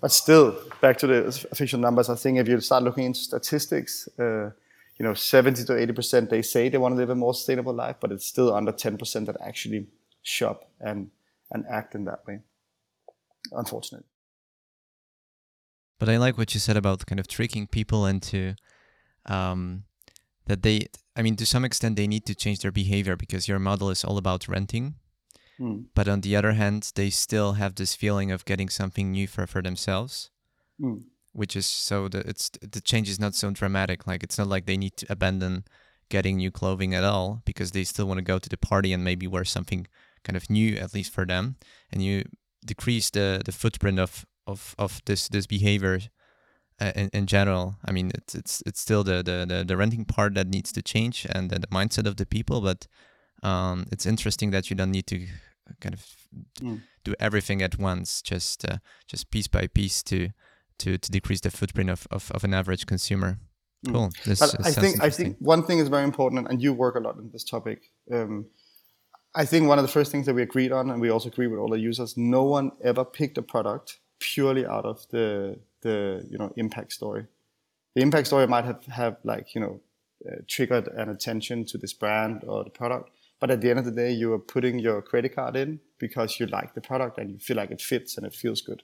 But 0.00 0.10
still, 0.10 0.58
back 0.80 0.98
to 0.98 1.06
the 1.06 1.46
official 1.52 1.78
numbers, 1.78 2.10
I 2.10 2.16
think 2.16 2.38
if 2.38 2.48
you 2.48 2.60
start 2.60 2.82
looking 2.82 3.04
into 3.04 3.20
statistics, 3.20 4.08
uh, 4.18 4.50
you 4.98 5.06
know, 5.06 5.14
70 5.14 5.64
to 5.64 5.78
80 5.78 5.92
percent 5.92 6.30
they 6.30 6.42
say 6.42 6.68
they 6.68 6.78
want 6.78 6.94
to 6.94 6.96
live 6.96 7.10
a 7.10 7.14
more 7.14 7.32
sustainable 7.32 7.72
life, 7.72 7.96
but 8.00 8.10
it's 8.10 8.26
still 8.26 8.52
under 8.52 8.72
10 8.72 8.98
percent 8.98 9.26
that 9.26 9.36
actually 9.40 9.86
shop 10.22 10.68
and 10.80 11.10
and 11.52 11.64
act 11.70 11.94
in 11.94 12.04
that 12.06 12.26
way. 12.26 12.40
Unfortunately. 13.52 14.06
But 16.02 16.08
I 16.08 16.16
like 16.16 16.36
what 16.36 16.52
you 16.52 16.58
said 16.58 16.76
about 16.76 17.06
kind 17.06 17.20
of 17.20 17.28
tricking 17.28 17.68
people 17.68 18.06
into 18.06 18.56
um, 19.26 19.84
that 20.46 20.62
they 20.62 20.88
i 21.16 21.22
mean 21.22 21.36
to 21.36 21.46
some 21.46 21.64
extent 21.64 21.96
they 21.96 22.06
need 22.06 22.26
to 22.26 22.34
change 22.34 22.60
their 22.60 22.72
behavior 22.72 23.16
because 23.16 23.48
your 23.48 23.58
model 23.58 23.90
is 23.90 24.04
all 24.04 24.18
about 24.18 24.48
renting 24.48 24.94
mm. 25.60 25.84
but 25.94 26.08
on 26.08 26.20
the 26.22 26.34
other 26.34 26.52
hand 26.52 26.90
they 26.94 27.10
still 27.10 27.52
have 27.54 27.74
this 27.74 27.94
feeling 27.94 28.30
of 28.30 28.44
getting 28.44 28.68
something 28.68 29.12
new 29.12 29.26
for, 29.26 29.46
for 29.46 29.62
themselves 29.62 30.30
mm. 30.80 31.02
which 31.32 31.56
is 31.56 31.66
so 31.66 32.08
that 32.08 32.26
it's 32.26 32.50
the 32.60 32.80
change 32.80 33.08
is 33.08 33.20
not 33.20 33.34
so 33.34 33.50
dramatic 33.50 34.06
like 34.06 34.22
it's 34.22 34.38
not 34.38 34.48
like 34.48 34.66
they 34.66 34.76
need 34.76 34.96
to 34.96 35.06
abandon 35.08 35.64
getting 36.08 36.36
new 36.36 36.50
clothing 36.50 36.94
at 36.94 37.04
all 37.04 37.42
because 37.44 37.70
they 37.72 37.84
still 37.84 38.06
want 38.06 38.18
to 38.18 38.22
go 38.24 38.38
to 38.38 38.48
the 38.48 38.56
party 38.56 38.92
and 38.92 39.04
maybe 39.04 39.26
wear 39.26 39.44
something 39.44 39.86
kind 40.24 40.36
of 40.36 40.50
new 40.50 40.76
at 40.76 40.94
least 40.94 41.12
for 41.12 41.24
them 41.24 41.56
and 41.90 42.02
you 42.02 42.24
decrease 42.64 43.10
the 43.10 43.42
the 43.44 43.52
footprint 43.52 43.98
of 43.98 44.24
of 44.46 44.74
of 44.78 45.00
this 45.04 45.28
this 45.28 45.46
behavior 45.46 46.00
uh, 46.80 46.92
in, 46.94 47.10
in 47.12 47.26
general. 47.26 47.76
I 47.84 47.92
mean, 47.92 48.10
it's 48.14 48.34
it's 48.34 48.62
it's 48.66 48.80
still 48.80 49.04
the, 49.04 49.22
the, 49.22 49.46
the, 49.48 49.64
the 49.64 49.76
renting 49.76 50.04
part 50.04 50.34
that 50.34 50.48
needs 50.48 50.72
to 50.72 50.82
change 50.82 51.26
and 51.30 51.50
the, 51.50 51.58
the 51.60 51.66
mindset 51.68 52.06
of 52.06 52.16
the 52.16 52.26
people. 52.26 52.60
But 52.60 52.86
um, 53.42 53.86
it's 53.92 54.06
interesting 54.06 54.50
that 54.52 54.70
you 54.70 54.76
don't 54.76 54.90
need 54.90 55.06
to 55.08 55.26
kind 55.80 55.94
of 55.94 56.06
mm. 56.60 56.80
do 57.04 57.14
everything 57.20 57.62
at 57.62 57.78
once, 57.78 58.22
just 58.22 58.64
uh, 58.64 58.78
just 59.06 59.30
piece 59.30 59.48
by 59.48 59.66
piece 59.66 60.02
to 60.04 60.30
to 60.78 60.98
to 60.98 61.10
decrease 61.10 61.40
the 61.40 61.50
footprint 61.50 61.90
of, 61.90 62.06
of, 62.10 62.30
of 62.32 62.44
an 62.44 62.54
average 62.54 62.86
consumer. 62.86 63.38
Mm. 63.86 63.92
Cool. 63.92 64.10
This, 64.24 64.40
but 64.40 64.66
I 64.66 64.70
think 64.72 65.02
I 65.02 65.10
think 65.10 65.36
one 65.38 65.62
thing 65.62 65.78
is 65.78 65.88
very 65.88 66.04
important, 66.04 66.48
and 66.48 66.62
you 66.62 66.72
work 66.72 66.94
a 66.96 67.00
lot 67.00 67.16
on 67.16 67.30
this 67.32 67.44
topic. 67.44 67.82
Um, 68.10 68.46
I 69.34 69.46
think 69.46 69.66
one 69.66 69.78
of 69.78 69.82
the 69.82 69.92
first 69.92 70.12
things 70.12 70.26
that 70.26 70.34
we 70.34 70.42
agreed 70.42 70.72
on, 70.72 70.90
and 70.90 71.00
we 71.00 71.10
also 71.10 71.28
agree 71.28 71.46
with 71.46 71.58
all 71.58 71.68
the 71.68 71.78
users, 71.78 72.16
no 72.16 72.44
one 72.44 72.72
ever 72.84 73.04
picked 73.04 73.38
a 73.38 73.42
product 73.42 73.98
purely 74.22 74.64
out 74.64 74.84
of 74.84 75.06
the 75.10 75.58
the 75.82 76.24
you 76.30 76.38
know 76.38 76.52
impact 76.56 76.92
story. 76.92 77.26
The 77.94 78.02
impact 78.02 78.28
story 78.28 78.46
might 78.46 78.64
have 78.64 78.84
have 78.86 79.16
like 79.24 79.54
you 79.54 79.60
know 79.60 79.80
uh, 80.26 80.36
triggered 80.46 80.86
an 80.88 81.08
attention 81.08 81.64
to 81.66 81.78
this 81.78 81.92
brand 81.92 82.44
or 82.46 82.64
the 82.64 82.70
product, 82.70 83.10
but 83.40 83.50
at 83.50 83.60
the 83.60 83.70
end 83.70 83.80
of 83.80 83.84
the 83.84 83.90
day, 83.90 84.12
you 84.12 84.32
are 84.32 84.38
putting 84.38 84.78
your 84.78 85.02
credit 85.02 85.34
card 85.34 85.56
in 85.56 85.80
because 85.98 86.38
you 86.38 86.46
like 86.46 86.74
the 86.74 86.80
product 86.80 87.18
and 87.18 87.30
you 87.30 87.38
feel 87.38 87.56
like 87.56 87.72
it 87.72 87.80
fits 87.80 88.16
and 88.16 88.24
it 88.24 88.34
feels 88.34 88.62
good. 88.62 88.82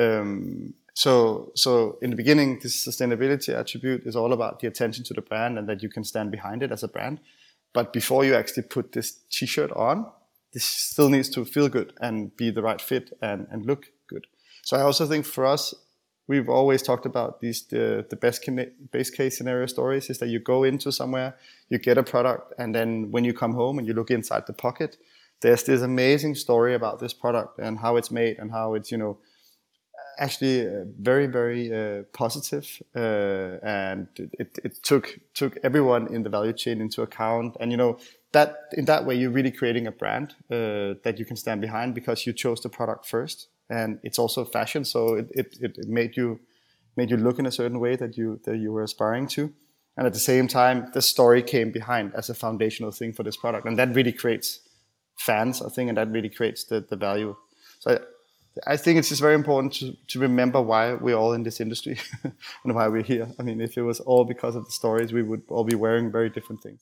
Um, 0.00 0.74
so, 0.94 1.52
so 1.54 1.98
in 2.00 2.10
the 2.10 2.16
beginning, 2.16 2.60
this 2.62 2.86
sustainability 2.86 3.52
attribute 3.54 4.06
is 4.06 4.16
all 4.16 4.32
about 4.32 4.60
the 4.60 4.68
attention 4.68 5.04
to 5.04 5.14
the 5.14 5.20
brand 5.20 5.58
and 5.58 5.68
that 5.68 5.82
you 5.82 5.88
can 5.88 6.04
stand 6.04 6.30
behind 6.30 6.62
it 6.62 6.72
as 6.72 6.82
a 6.82 6.88
brand. 6.88 7.20
But 7.72 7.92
before 7.92 8.24
you 8.24 8.34
actually 8.34 8.62
put 8.64 8.92
this 8.92 9.18
t-shirt 9.30 9.72
on, 9.72 10.06
this 10.52 10.64
still 10.64 11.08
needs 11.08 11.28
to 11.30 11.44
feel 11.44 11.68
good 11.68 11.92
and 12.00 12.34
be 12.36 12.50
the 12.50 12.62
right 12.62 12.80
fit 12.80 13.12
and, 13.20 13.48
and 13.50 13.66
look. 13.66 13.90
So 14.64 14.78
I 14.78 14.80
also 14.80 15.06
think 15.06 15.26
for 15.26 15.44
us, 15.44 15.74
we've 16.26 16.48
always 16.48 16.82
talked 16.82 17.06
about 17.06 17.40
these 17.40 17.62
the, 17.66 18.04
the 18.08 18.16
best 18.16 18.48
base 18.90 19.10
case 19.10 19.36
scenario 19.36 19.66
stories 19.66 20.08
is 20.10 20.18
that 20.18 20.28
you 20.28 20.40
go 20.40 20.64
into 20.64 20.90
somewhere, 20.90 21.36
you 21.68 21.78
get 21.78 21.98
a 21.98 22.02
product, 22.02 22.54
and 22.58 22.74
then 22.74 23.10
when 23.10 23.24
you 23.24 23.34
come 23.34 23.52
home 23.52 23.78
and 23.78 23.86
you 23.86 23.94
look 23.94 24.10
inside 24.10 24.46
the 24.46 24.52
pocket, 24.52 24.96
there's 25.42 25.64
this 25.64 25.82
amazing 25.82 26.34
story 26.34 26.74
about 26.74 26.98
this 26.98 27.12
product 27.12 27.58
and 27.58 27.78
how 27.78 27.96
it's 27.96 28.10
made 28.10 28.38
and 28.38 28.50
how 28.50 28.74
it's 28.74 28.90
you 28.90 28.96
know 28.96 29.18
actually 30.18 30.66
uh, 30.66 30.84
very 30.98 31.26
very 31.26 31.72
uh, 31.72 32.02
positive, 32.14 32.82
uh, 32.96 33.58
and 33.62 34.08
it, 34.38 34.58
it 34.64 34.82
took 34.82 35.18
took 35.34 35.58
everyone 35.62 36.06
in 36.06 36.22
the 36.22 36.30
value 36.30 36.54
chain 36.54 36.80
into 36.80 37.02
account. 37.02 37.54
And 37.60 37.70
you 37.70 37.76
know 37.76 37.98
that 38.32 38.56
in 38.72 38.86
that 38.86 39.04
way 39.04 39.14
you're 39.14 39.30
really 39.30 39.52
creating 39.52 39.86
a 39.86 39.92
brand 39.92 40.34
uh, 40.50 40.96
that 41.04 41.16
you 41.18 41.26
can 41.26 41.36
stand 41.36 41.60
behind 41.60 41.94
because 41.94 42.26
you 42.26 42.32
chose 42.32 42.62
the 42.62 42.70
product 42.70 43.04
first 43.04 43.48
and 43.70 43.98
it's 44.02 44.18
also 44.18 44.44
fashion 44.44 44.84
so 44.84 45.14
it, 45.14 45.30
it, 45.34 45.56
it 45.60 45.88
made 45.88 46.16
you 46.16 46.40
made 46.96 47.10
you 47.10 47.16
look 47.16 47.38
in 47.38 47.46
a 47.46 47.52
certain 47.52 47.80
way 47.80 47.96
that 47.96 48.16
you 48.16 48.40
that 48.44 48.58
you 48.58 48.72
were 48.72 48.82
aspiring 48.82 49.26
to. 49.26 49.52
And 49.96 50.06
at 50.06 50.12
the 50.12 50.20
same 50.20 50.48
time 50.48 50.90
the 50.92 51.02
story 51.02 51.42
came 51.42 51.70
behind 51.70 52.14
as 52.14 52.30
a 52.30 52.34
foundational 52.34 52.90
thing 52.90 53.12
for 53.12 53.22
this 53.22 53.36
product. 53.36 53.66
And 53.66 53.78
that 53.78 53.94
really 53.94 54.12
creates 54.12 54.60
fans 55.16 55.62
i 55.62 55.68
think 55.68 55.88
and 55.88 55.96
that 55.96 56.10
really 56.10 56.28
creates 56.28 56.64
the, 56.64 56.80
the 56.80 56.96
value. 56.96 57.36
So 57.78 57.92
I, 58.66 58.72
I 58.72 58.76
think 58.76 58.98
it's 58.98 59.08
just 59.08 59.20
very 59.20 59.34
important 59.34 59.72
to, 59.74 59.96
to 60.08 60.18
remember 60.18 60.60
why 60.60 60.94
we're 60.94 61.16
all 61.16 61.32
in 61.32 61.44
this 61.44 61.60
industry 61.60 61.98
and 62.64 62.74
why 62.74 62.88
we're 62.88 63.02
here. 63.02 63.28
I 63.38 63.42
mean 63.42 63.60
if 63.60 63.76
it 63.78 63.82
was 63.82 64.00
all 64.00 64.24
because 64.24 64.56
of 64.56 64.64
the 64.64 64.72
stories 64.72 65.12
we 65.12 65.22
would 65.22 65.42
all 65.48 65.64
be 65.64 65.76
wearing 65.76 66.10
very 66.10 66.30
different 66.30 66.62
things 66.62 66.80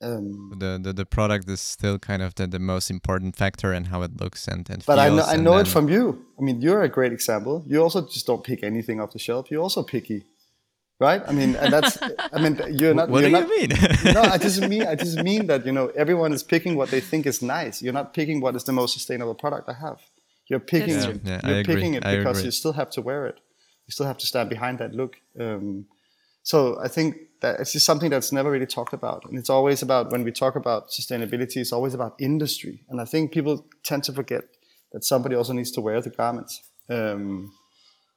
um, 0.00 0.54
the, 0.58 0.78
the 0.80 0.92
the 0.92 1.06
product 1.06 1.48
is 1.48 1.60
still 1.60 1.98
kind 1.98 2.22
of 2.22 2.34
the, 2.36 2.46
the 2.46 2.58
most 2.58 2.90
important 2.90 3.36
factor 3.36 3.72
and 3.72 3.88
how 3.88 4.02
it 4.02 4.20
looks 4.20 4.46
and, 4.46 4.68
and 4.70 4.84
but 4.86 4.98
I 4.98 5.08
know 5.08 5.24
I 5.24 5.36
know 5.36 5.58
it 5.58 5.66
from 5.66 5.88
you. 5.88 6.24
I 6.38 6.42
mean, 6.42 6.60
you're 6.60 6.82
a 6.82 6.88
great 6.88 7.12
example. 7.12 7.64
You 7.66 7.82
also 7.82 8.06
just 8.06 8.26
don't 8.26 8.44
pick 8.44 8.62
anything 8.62 9.00
off 9.00 9.12
the 9.12 9.18
shelf. 9.18 9.50
You're 9.50 9.62
also 9.62 9.82
picky, 9.82 10.24
right? 11.00 11.22
I 11.26 11.32
mean, 11.32 11.56
and 11.56 11.72
that's 11.72 11.98
I 12.32 12.40
mean, 12.40 12.60
you're 12.78 12.94
not. 12.94 13.08
What 13.08 13.22
you're 13.22 13.30
do 13.30 13.46
not, 13.46 13.48
you 13.48 13.58
mean? 13.58 13.70
no, 14.14 14.22
I 14.22 14.38
just 14.46 14.60
mean 14.60 14.86
I 14.86 14.94
just 14.94 15.18
mean 15.18 15.48
that 15.48 15.66
you 15.66 15.72
know 15.72 15.88
everyone 15.96 16.32
is 16.32 16.44
picking 16.44 16.76
what 16.76 16.90
they 16.90 17.00
think 17.00 17.26
is 17.26 17.42
nice. 17.42 17.82
You're 17.82 17.92
not 17.92 18.14
picking 18.14 18.40
what 18.40 18.54
is 18.54 18.64
the 18.64 18.72
most 18.72 18.92
sustainable 18.94 19.34
product 19.34 19.68
I 19.68 19.74
have. 19.74 20.00
You're 20.48 20.60
picking 20.60 20.94
yeah, 20.94 21.08
it. 21.08 21.20
Yeah, 21.24 21.40
you're 21.44 21.58
I 21.58 21.62
picking 21.64 21.94
it 21.94 22.04
because 22.04 22.44
you 22.44 22.52
still 22.52 22.72
have 22.74 22.90
to 22.90 23.02
wear 23.02 23.26
it. 23.26 23.40
You 23.86 23.92
still 23.92 24.06
have 24.06 24.18
to 24.18 24.26
stand 24.26 24.48
behind 24.48 24.78
that 24.78 24.94
look. 24.94 25.16
Um, 25.40 25.86
so 26.42 26.78
I 26.80 26.88
think 26.88 27.16
that 27.40 27.60
it's 27.60 27.72
just 27.72 27.86
something 27.86 28.10
that's 28.10 28.32
never 28.32 28.50
really 28.50 28.66
talked 28.66 28.92
about. 28.92 29.24
And 29.24 29.38
it's 29.38 29.50
always 29.50 29.82
about, 29.82 30.10
when 30.10 30.24
we 30.24 30.32
talk 30.32 30.56
about 30.56 30.88
sustainability, 30.88 31.56
it's 31.58 31.72
always 31.72 31.94
about 31.94 32.14
industry. 32.18 32.84
And 32.88 33.00
I 33.00 33.04
think 33.04 33.32
people 33.32 33.66
tend 33.84 34.04
to 34.04 34.12
forget 34.12 34.44
that 34.92 35.04
somebody 35.04 35.36
also 35.36 35.52
needs 35.52 35.70
to 35.72 35.80
wear 35.80 36.00
the 36.00 36.10
garments. 36.10 36.62
Um, 36.88 37.52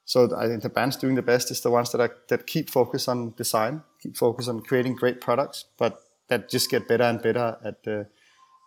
so 0.06 0.36
I 0.36 0.48
think 0.48 0.64
the 0.64 0.70
brands 0.70 0.98
doing 0.98 1.16
the 1.16 1.22
best 1.22 1.52
is 1.52 1.62
the 1.62 1.70
ones 1.70 1.92
that 1.92 2.02
are, 2.02 2.16
that 2.30 2.48
keep 2.48 2.70
focus 2.70 3.08
on 3.08 3.34
design, 3.38 3.84
keep 4.02 4.18
focus 4.18 4.48
on 4.48 4.62
creating 4.62 4.96
great 4.96 5.22
products, 5.22 5.66
but 5.78 6.00
that 6.30 6.50
just 6.50 6.70
get 6.70 6.88
better 6.88 7.04
and 7.04 7.22
better 7.22 7.58
at 7.64 8.08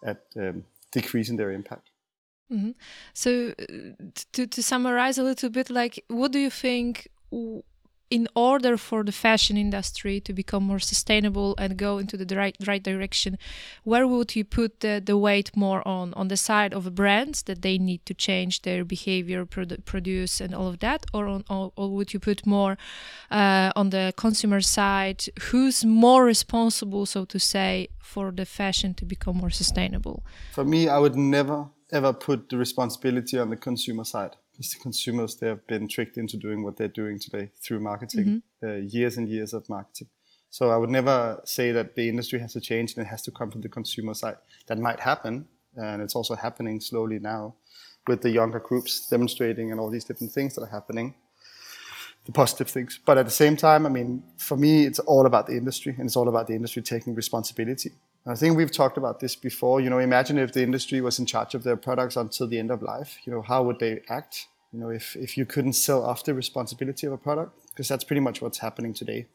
at 0.05 0.21
um, 0.37 0.65
decreasing 0.93 1.37
their 1.37 1.51
impact. 1.51 1.91
Mm-hmm. 2.53 2.73
So, 3.15 3.55
uh, 3.59 4.11
to 4.33 4.47
to 4.47 4.63
summarize 4.63 5.19
a 5.19 5.23
little 5.23 5.51
bit, 5.51 5.71
like, 5.71 6.05
what 6.09 6.31
do 6.31 6.39
you 6.39 6.51
think? 6.51 7.09
In 8.15 8.29
order 8.37 8.77
for 8.77 9.03
the 9.03 9.11
fashion 9.11 9.57
industry 9.57 10.21
to 10.21 10.33
become 10.33 10.63
more 10.63 10.79
sustainable 10.79 11.57
and 11.59 11.77
go 11.77 11.99
into 11.99 12.17
the 12.17 12.37
right, 12.37 12.57
right 12.65 12.85
direction, 12.85 13.37
where 13.83 14.07
would 14.07 14.37
you 14.37 14.45
put 14.45 14.79
the, 14.85 15.03
the 15.05 15.19
weight 15.19 15.51
more 15.57 15.83
on? 15.87 16.15
On 16.15 16.29
the 16.29 16.37
side 16.37 16.73
of 16.73 16.95
brands 16.95 17.43
that 17.43 17.63
they 17.63 17.77
need 17.77 18.07
to 18.07 18.15
change 18.15 18.63
their 18.63 18.85
behavior, 18.85 19.45
produ 19.45 19.85
produce, 19.85 20.41
and 20.41 20.55
all 20.55 20.69
of 20.69 20.79
that, 20.79 21.07
or 21.13 21.27
on, 21.27 21.45
or, 21.51 21.73
or 21.77 21.91
would 21.91 22.15
you 22.15 22.21
put 22.21 22.47
more 22.47 22.79
uh, 23.33 23.73
on 23.75 23.91
the 23.91 24.15
consumer 24.17 24.61
side? 24.61 25.25
Who's 25.51 25.85
more 25.85 26.25
responsible, 26.25 27.07
so 27.07 27.25
to 27.25 27.41
say, 27.41 27.89
for 28.01 28.31
the 28.31 28.47
fashion 28.47 28.95
to 28.95 29.05
become 29.05 29.39
more 29.39 29.51
sustainable? 29.51 30.23
For 30.53 30.65
me, 30.65 30.89
I 30.89 30.99
would 30.99 31.17
never 31.17 31.67
ever 31.91 32.13
put 32.13 32.49
the 32.49 32.57
responsibility 32.57 33.39
on 33.39 33.51
the 33.51 33.57
consumer 33.57 34.05
side 34.05 34.37
because 34.55 34.73
the 34.73 34.81
consumers 34.81 35.37
they 35.37 35.49
have 35.49 35.67
been 35.67 35.89
tricked 35.89 36.17
into 36.17 36.37
doing 36.37 36.63
what 36.63 36.77
they're 36.77 36.89
doing 36.89 37.19
today 37.19 37.51
through 37.61 37.81
marketing, 37.81 38.43
mm-hmm. 38.63 38.67
uh, 38.67 38.75
years 38.75 39.17
and 39.17 39.29
years 39.29 39.53
of 39.53 39.69
marketing. 39.69 40.09
So 40.51 40.71
I 40.71 40.77
would 40.77 40.91
never 40.91 41.41
say 41.45 41.73
that 41.73 41.97
the 41.97 42.09
industry 42.09 42.39
has 42.39 42.53
to 42.53 42.61
change 42.61 42.95
and 42.95 43.05
it 43.05 43.11
has 43.11 43.23
to 43.23 43.33
come 43.33 43.51
from 43.51 43.63
the 43.63 43.69
consumer 43.69 44.15
side. 44.15 44.37
That 44.69 44.79
might 44.79 45.01
happen, 45.01 45.49
and 45.77 46.01
it's 46.01 46.15
also 46.15 46.37
happening 46.37 46.81
slowly 46.81 47.19
now 47.19 47.55
with 48.07 48.23
the 48.23 48.31
younger 48.31 48.61
groups 48.61 49.09
demonstrating 49.09 49.73
and 49.73 49.81
all 49.81 49.91
these 49.91 50.05
different 50.05 50.33
things 50.33 50.55
that 50.55 50.63
are 50.63 50.67
happening, 50.71 51.15
the 52.27 52.33
positive 52.33 52.69
things. 52.69 53.01
But 53.05 53.19
at 53.19 53.25
the 53.25 53.33
same 53.33 53.57
time, 53.57 53.87
I 53.87 53.89
mean, 53.89 54.23
for 54.37 54.57
me, 54.57 54.85
it's 54.87 55.01
all 55.01 55.27
about 55.27 55.47
the 55.47 55.57
industry 55.57 55.95
and 55.99 56.07
it's 56.07 56.17
all 56.17 56.29
about 56.29 56.47
the 56.47 56.55
industry 56.55 56.83
taking 56.83 57.15
responsibility. 57.15 57.91
I 58.27 58.35
think 58.35 58.57
we've 58.57 58.73
talked 58.73 58.97
about 58.97 59.21
this 59.21 59.37
before. 59.37 59.83
You 59.83 59.91
know, 59.91 59.99
imagine 59.99 60.39
if 60.39 60.53
the 60.53 60.63
industry 60.63 61.01
was 61.03 61.19
in 61.19 61.27
charge 61.27 61.55
of 61.55 61.63
their 61.63 61.77
products 61.77 62.17
until 62.17 62.47
the 62.47 62.59
end 62.59 62.71
of 62.71 62.83
life. 62.83 63.19
You 63.25 63.33
know, 63.35 63.43
how 63.43 63.63
would 63.65 63.79
they 63.81 64.01
act? 64.09 64.47
You 64.73 64.81
know, 64.81 64.89
if, 64.89 65.15
if 65.15 65.37
you 65.37 65.45
couldn't 65.45 65.75
sell 65.75 66.03
off 66.03 66.25
the 66.25 66.33
responsibility 66.33 67.07
of 67.07 67.13
a 67.13 67.19
product, 67.19 67.53
because 67.69 67.87
that's 67.87 68.03
pretty 68.03 68.21
much 68.21 68.41
what's 68.41 68.59
happening 68.59 68.95
today. 68.95 69.27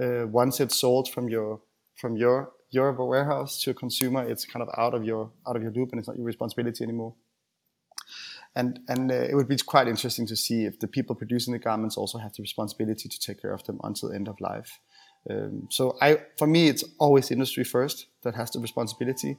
Uh, 0.00 0.26
once 0.26 0.60
it's 0.60 0.76
sold 0.76 1.08
from 1.08 1.28
your 1.28 1.60
from 1.94 2.16
your 2.16 2.52
your 2.70 2.92
warehouse 2.92 3.62
to 3.62 3.70
a 3.70 3.74
consumer, 3.74 4.22
it's 4.22 4.44
kind 4.44 4.62
of 4.62 4.68
out 4.76 4.92
of 4.92 5.02
your 5.02 5.30
out 5.48 5.56
of 5.56 5.62
your 5.62 5.72
loop, 5.72 5.92
and 5.92 5.98
it's 5.98 6.06
not 6.06 6.16
your 6.16 6.26
responsibility 6.26 6.84
anymore. 6.84 7.14
And 8.54 8.80
and 8.88 9.10
uh, 9.10 9.14
it 9.14 9.34
would 9.34 9.48
be 9.48 9.56
quite 9.56 9.88
interesting 9.88 10.26
to 10.26 10.36
see 10.36 10.66
if 10.66 10.78
the 10.78 10.86
people 10.86 11.14
producing 11.14 11.52
the 11.52 11.58
garments 11.58 11.96
also 11.96 12.18
have 12.18 12.34
the 12.34 12.42
responsibility 12.42 13.08
to 13.08 13.18
take 13.18 13.40
care 13.40 13.54
of 13.54 13.64
them 13.64 13.80
until 13.82 14.10
the 14.10 14.14
end 14.14 14.28
of 14.28 14.38
life. 14.40 14.78
Um, 15.28 15.68
so 15.70 15.96
I, 16.00 16.18
for 16.38 16.46
me, 16.46 16.68
it's 16.68 16.84
always 16.98 17.30
industry 17.30 17.64
first 17.64 18.06
that 18.22 18.34
has 18.34 18.50
the 18.50 18.60
responsibility, 18.60 19.38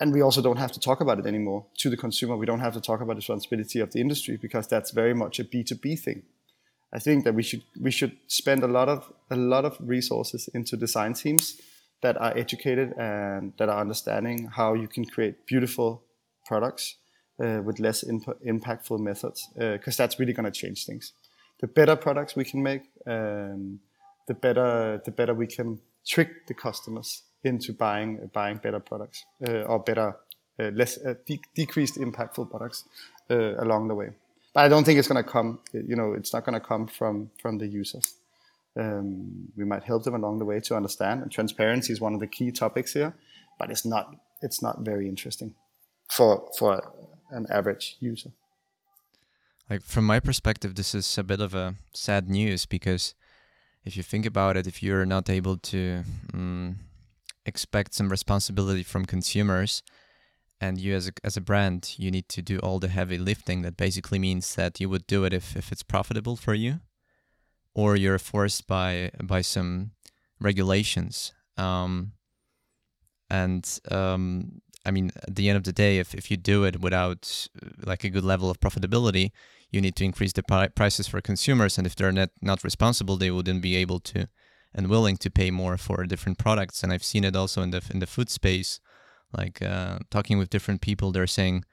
and 0.00 0.12
we 0.12 0.22
also 0.22 0.42
don't 0.42 0.58
have 0.58 0.72
to 0.72 0.80
talk 0.80 1.00
about 1.00 1.18
it 1.18 1.26
anymore 1.26 1.66
to 1.78 1.90
the 1.90 1.96
consumer. 1.96 2.36
We 2.36 2.46
don't 2.46 2.60
have 2.60 2.74
to 2.74 2.80
talk 2.80 3.00
about 3.00 3.14
the 3.14 3.20
responsibility 3.20 3.80
of 3.80 3.92
the 3.92 4.00
industry 4.00 4.36
because 4.36 4.66
that's 4.66 4.90
very 4.90 5.14
much 5.14 5.38
a 5.38 5.44
B 5.44 5.62
two 5.62 5.76
B 5.76 5.96
thing. 5.96 6.22
I 6.94 6.98
think 6.98 7.24
that 7.24 7.34
we 7.34 7.42
should 7.42 7.62
we 7.80 7.90
should 7.90 8.16
spend 8.26 8.62
a 8.62 8.68
lot 8.68 8.88
of 8.88 9.12
a 9.30 9.36
lot 9.36 9.64
of 9.64 9.76
resources 9.80 10.48
into 10.54 10.76
design 10.76 11.14
teams 11.14 11.60
that 12.02 12.16
are 12.16 12.36
educated 12.36 12.92
and 12.98 13.52
that 13.58 13.68
are 13.68 13.80
understanding 13.80 14.48
how 14.56 14.74
you 14.74 14.88
can 14.88 15.04
create 15.04 15.46
beautiful 15.46 16.02
products 16.46 16.96
uh, 17.42 17.60
with 17.62 17.78
less 17.78 18.02
imp- 18.02 18.40
impactful 18.44 18.98
methods 18.98 19.48
because 19.54 20.00
uh, 20.00 20.02
that's 20.02 20.18
really 20.18 20.32
going 20.32 20.50
to 20.52 20.60
change 20.60 20.84
things. 20.84 21.12
The 21.60 21.68
better 21.68 21.96
products 21.96 22.34
we 22.34 22.44
can 22.44 22.62
make. 22.62 22.82
Um, 23.06 23.80
the 24.28 24.34
better 24.34 25.00
the 25.04 25.10
better 25.10 25.34
we 25.34 25.46
can 25.46 25.80
trick 26.06 26.46
the 26.46 26.54
customers 26.54 27.22
into 27.44 27.72
buying 27.72 28.30
buying 28.32 28.58
better 28.58 28.80
products 28.80 29.24
uh, 29.46 29.62
or 29.62 29.80
better 29.80 30.16
uh, 30.60 30.70
less 30.74 30.98
uh, 31.04 31.14
de- 31.26 31.40
decreased 31.54 31.96
impactful 31.96 32.50
products 32.50 32.84
uh, 33.30 33.54
along 33.62 33.88
the 33.88 33.94
way. 33.94 34.10
But 34.54 34.64
I 34.64 34.68
don't 34.68 34.84
think 34.84 34.98
it's 34.98 35.08
going 35.08 35.22
to 35.22 35.28
come. 35.28 35.60
You 35.72 35.96
know, 35.96 36.12
it's 36.12 36.32
not 36.32 36.44
going 36.44 36.54
to 36.60 36.66
come 36.66 36.86
from 36.86 37.30
from 37.40 37.58
the 37.58 37.66
users. 37.66 38.14
Um, 38.76 39.48
we 39.56 39.64
might 39.64 39.84
help 39.84 40.04
them 40.04 40.14
along 40.14 40.38
the 40.38 40.44
way 40.44 40.60
to 40.60 40.76
understand. 40.76 41.22
And 41.22 41.30
transparency 41.30 41.92
is 41.92 42.00
one 42.00 42.14
of 42.14 42.20
the 42.20 42.26
key 42.26 42.50
topics 42.52 42.92
here, 42.92 43.14
but 43.58 43.70
it's 43.70 43.84
not 43.84 44.14
it's 44.40 44.62
not 44.62 44.80
very 44.80 45.08
interesting 45.08 45.54
for 46.10 46.48
for 46.58 46.82
an 47.30 47.46
average 47.50 47.96
user. 48.00 48.30
like 49.70 49.82
from 49.82 50.04
my 50.04 50.20
perspective, 50.20 50.74
this 50.74 50.94
is 50.94 51.18
a 51.18 51.22
bit 51.22 51.40
of 51.40 51.54
a 51.54 51.74
sad 51.94 52.28
news 52.28 52.66
because 52.66 53.14
if 53.84 53.96
you 53.96 54.02
think 54.02 54.26
about 54.26 54.56
it, 54.56 54.66
if 54.66 54.82
you're 54.82 55.06
not 55.06 55.28
able 55.28 55.56
to 55.56 56.04
um, 56.34 56.76
expect 57.44 57.94
some 57.94 58.08
responsibility 58.08 58.82
from 58.82 59.04
consumers, 59.04 59.82
and 60.60 60.78
you 60.78 60.94
as 60.94 61.08
a, 61.08 61.12
as 61.24 61.36
a 61.36 61.40
brand, 61.40 61.94
you 61.98 62.10
need 62.10 62.28
to 62.28 62.42
do 62.42 62.58
all 62.60 62.78
the 62.78 62.88
heavy 62.88 63.18
lifting. 63.18 63.62
That 63.62 63.76
basically 63.76 64.18
means 64.18 64.54
that 64.54 64.80
you 64.80 64.88
would 64.88 65.06
do 65.06 65.24
it 65.24 65.32
if, 65.32 65.56
if 65.56 65.72
it's 65.72 65.82
profitable 65.82 66.36
for 66.36 66.54
you, 66.54 66.80
or 67.74 67.96
you're 67.96 68.18
forced 68.18 68.66
by 68.66 69.10
by 69.22 69.40
some 69.40 69.90
regulations. 70.40 71.32
Um, 71.56 72.12
and 73.28 73.80
um, 73.90 74.60
I 74.84 74.90
mean, 74.90 75.10
at 75.16 75.34
the 75.34 75.48
end 75.48 75.56
of 75.56 75.64
the 75.64 75.72
day, 75.72 75.98
if, 75.98 76.14
if 76.14 76.30
you 76.30 76.36
do 76.36 76.64
it 76.64 76.80
without 76.80 77.48
uh, 77.60 77.68
like 77.84 78.04
a 78.04 78.10
good 78.10 78.24
level 78.24 78.50
of 78.50 78.60
profitability, 78.60 79.30
you 79.72 79.80
need 79.80 79.96
to 79.96 80.04
increase 80.04 80.34
the 80.34 80.42
pri- 80.42 80.68
prices 80.68 81.08
for 81.08 81.20
consumers. 81.20 81.78
And 81.78 81.86
if 81.86 81.96
they're 81.96 82.12
not, 82.12 82.30
not 82.40 82.62
responsible, 82.62 83.16
they 83.16 83.30
wouldn't 83.30 83.62
be 83.62 83.74
able 83.76 83.98
to 84.00 84.28
and 84.74 84.88
willing 84.88 85.16
to 85.18 85.30
pay 85.30 85.50
more 85.50 85.76
for 85.76 86.06
different 86.06 86.38
products. 86.38 86.82
And 86.82 86.92
I've 86.92 87.04
seen 87.04 87.24
it 87.24 87.36
also 87.36 87.62
in 87.62 87.70
the 87.70 87.82
in 87.92 87.98
the 87.98 88.06
food 88.06 88.30
space, 88.30 88.80
like 89.36 89.60
uh, 89.62 89.98
talking 90.10 90.38
with 90.38 90.50
different 90.50 90.80
people. 90.80 91.12
They're 91.12 91.26
saying 91.26 91.64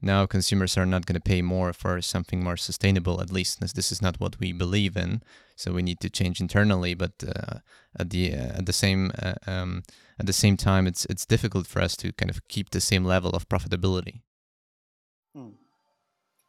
now 0.00 0.26
consumers 0.26 0.78
are 0.78 0.86
not 0.86 1.06
going 1.06 1.20
to 1.20 1.30
pay 1.30 1.42
more 1.42 1.72
for 1.72 2.00
something 2.00 2.42
more 2.42 2.56
sustainable. 2.56 3.20
At 3.20 3.32
least 3.32 3.60
this 3.74 3.92
is 3.92 4.00
not 4.00 4.20
what 4.20 4.38
we 4.38 4.52
believe 4.52 4.96
in. 4.96 5.22
So 5.56 5.72
we 5.72 5.82
need 5.82 6.00
to 6.00 6.10
change 6.10 6.40
internally. 6.40 6.94
But 6.94 7.12
uh, 7.26 7.58
at 7.98 8.10
the 8.10 8.32
uh, 8.32 8.58
at 8.58 8.66
the 8.66 8.72
same 8.72 9.10
uh, 9.20 9.34
um, 9.46 9.82
at 10.18 10.26
the 10.26 10.32
same 10.32 10.56
time, 10.56 10.86
it's 10.86 11.04
it's 11.06 11.26
difficult 11.26 11.66
for 11.66 11.82
us 11.82 11.96
to 11.96 12.12
kind 12.12 12.30
of 12.30 12.46
keep 12.48 12.70
the 12.70 12.80
same 12.80 13.04
level 13.04 13.30
of 13.30 13.48
profitability. 13.48 14.22
Hmm. 15.34 15.50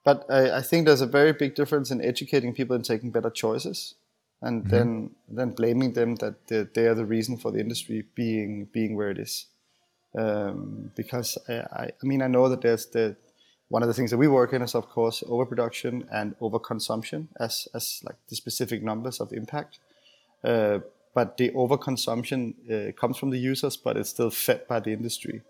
But 0.03 0.25
I, 0.29 0.57
I, 0.57 0.62
think 0.62 0.85
there's 0.85 1.01
a 1.01 1.05
very 1.05 1.33
big 1.33 1.55
difference 1.55 1.91
in 1.91 2.01
educating 2.01 2.53
people 2.53 2.75
and 2.75 2.85
taking 2.85 3.12
better 3.12 3.29
choices, 3.29 3.95
and 4.41 4.62
mm-hmm. 4.62 4.69
then 4.69 5.12
then 5.27 5.51
blaming 5.51 5.93
them 5.93 6.15
that 6.15 6.47
they 6.47 6.88
are 6.88 6.95
the 6.95 7.05
reason 7.05 7.38
for 7.38 7.51
the 7.51 7.59
industry 7.59 8.05
being 8.15 8.65
being 8.71 8.95
where 8.95 9.12
it 9.12 9.19
is. 9.19 9.47
Um, 10.17 10.91
because 10.95 11.38
I, 11.47 11.53
I, 11.53 11.83
I 12.01 12.03
mean 12.05 12.21
I 12.21 12.27
know 12.27 12.49
that 12.49 12.62
there's 12.62 12.88
the 12.88 13.15
one 13.67 13.83
of 13.83 13.88
the 13.88 13.93
things 13.93 14.09
that 14.09 14.17
we 14.17 14.27
work 14.27 14.53
in 14.53 14.62
is 14.62 14.73
of 14.73 14.89
course 14.89 15.23
overproduction 15.27 16.07
and 16.12 16.38
overconsumption 16.39 17.27
as 17.39 17.67
as 17.75 18.01
like 18.03 18.15
the 18.29 18.35
specific 18.35 18.81
numbers 18.81 19.19
of 19.19 19.33
impact. 19.33 19.79
Uh, 20.43 20.79
but 21.13 21.38
the 21.38 21.49
overconsumption 21.51 22.53
uh, 22.71 22.91
comes 22.93 23.17
from 23.17 23.31
the 23.31 23.38
users, 23.38 23.75
but 23.75 23.97
it's 23.97 24.09
still 24.09 24.29
fed 24.29 24.67
by 24.67 24.79
the 24.79 24.93
industry. 24.93 25.41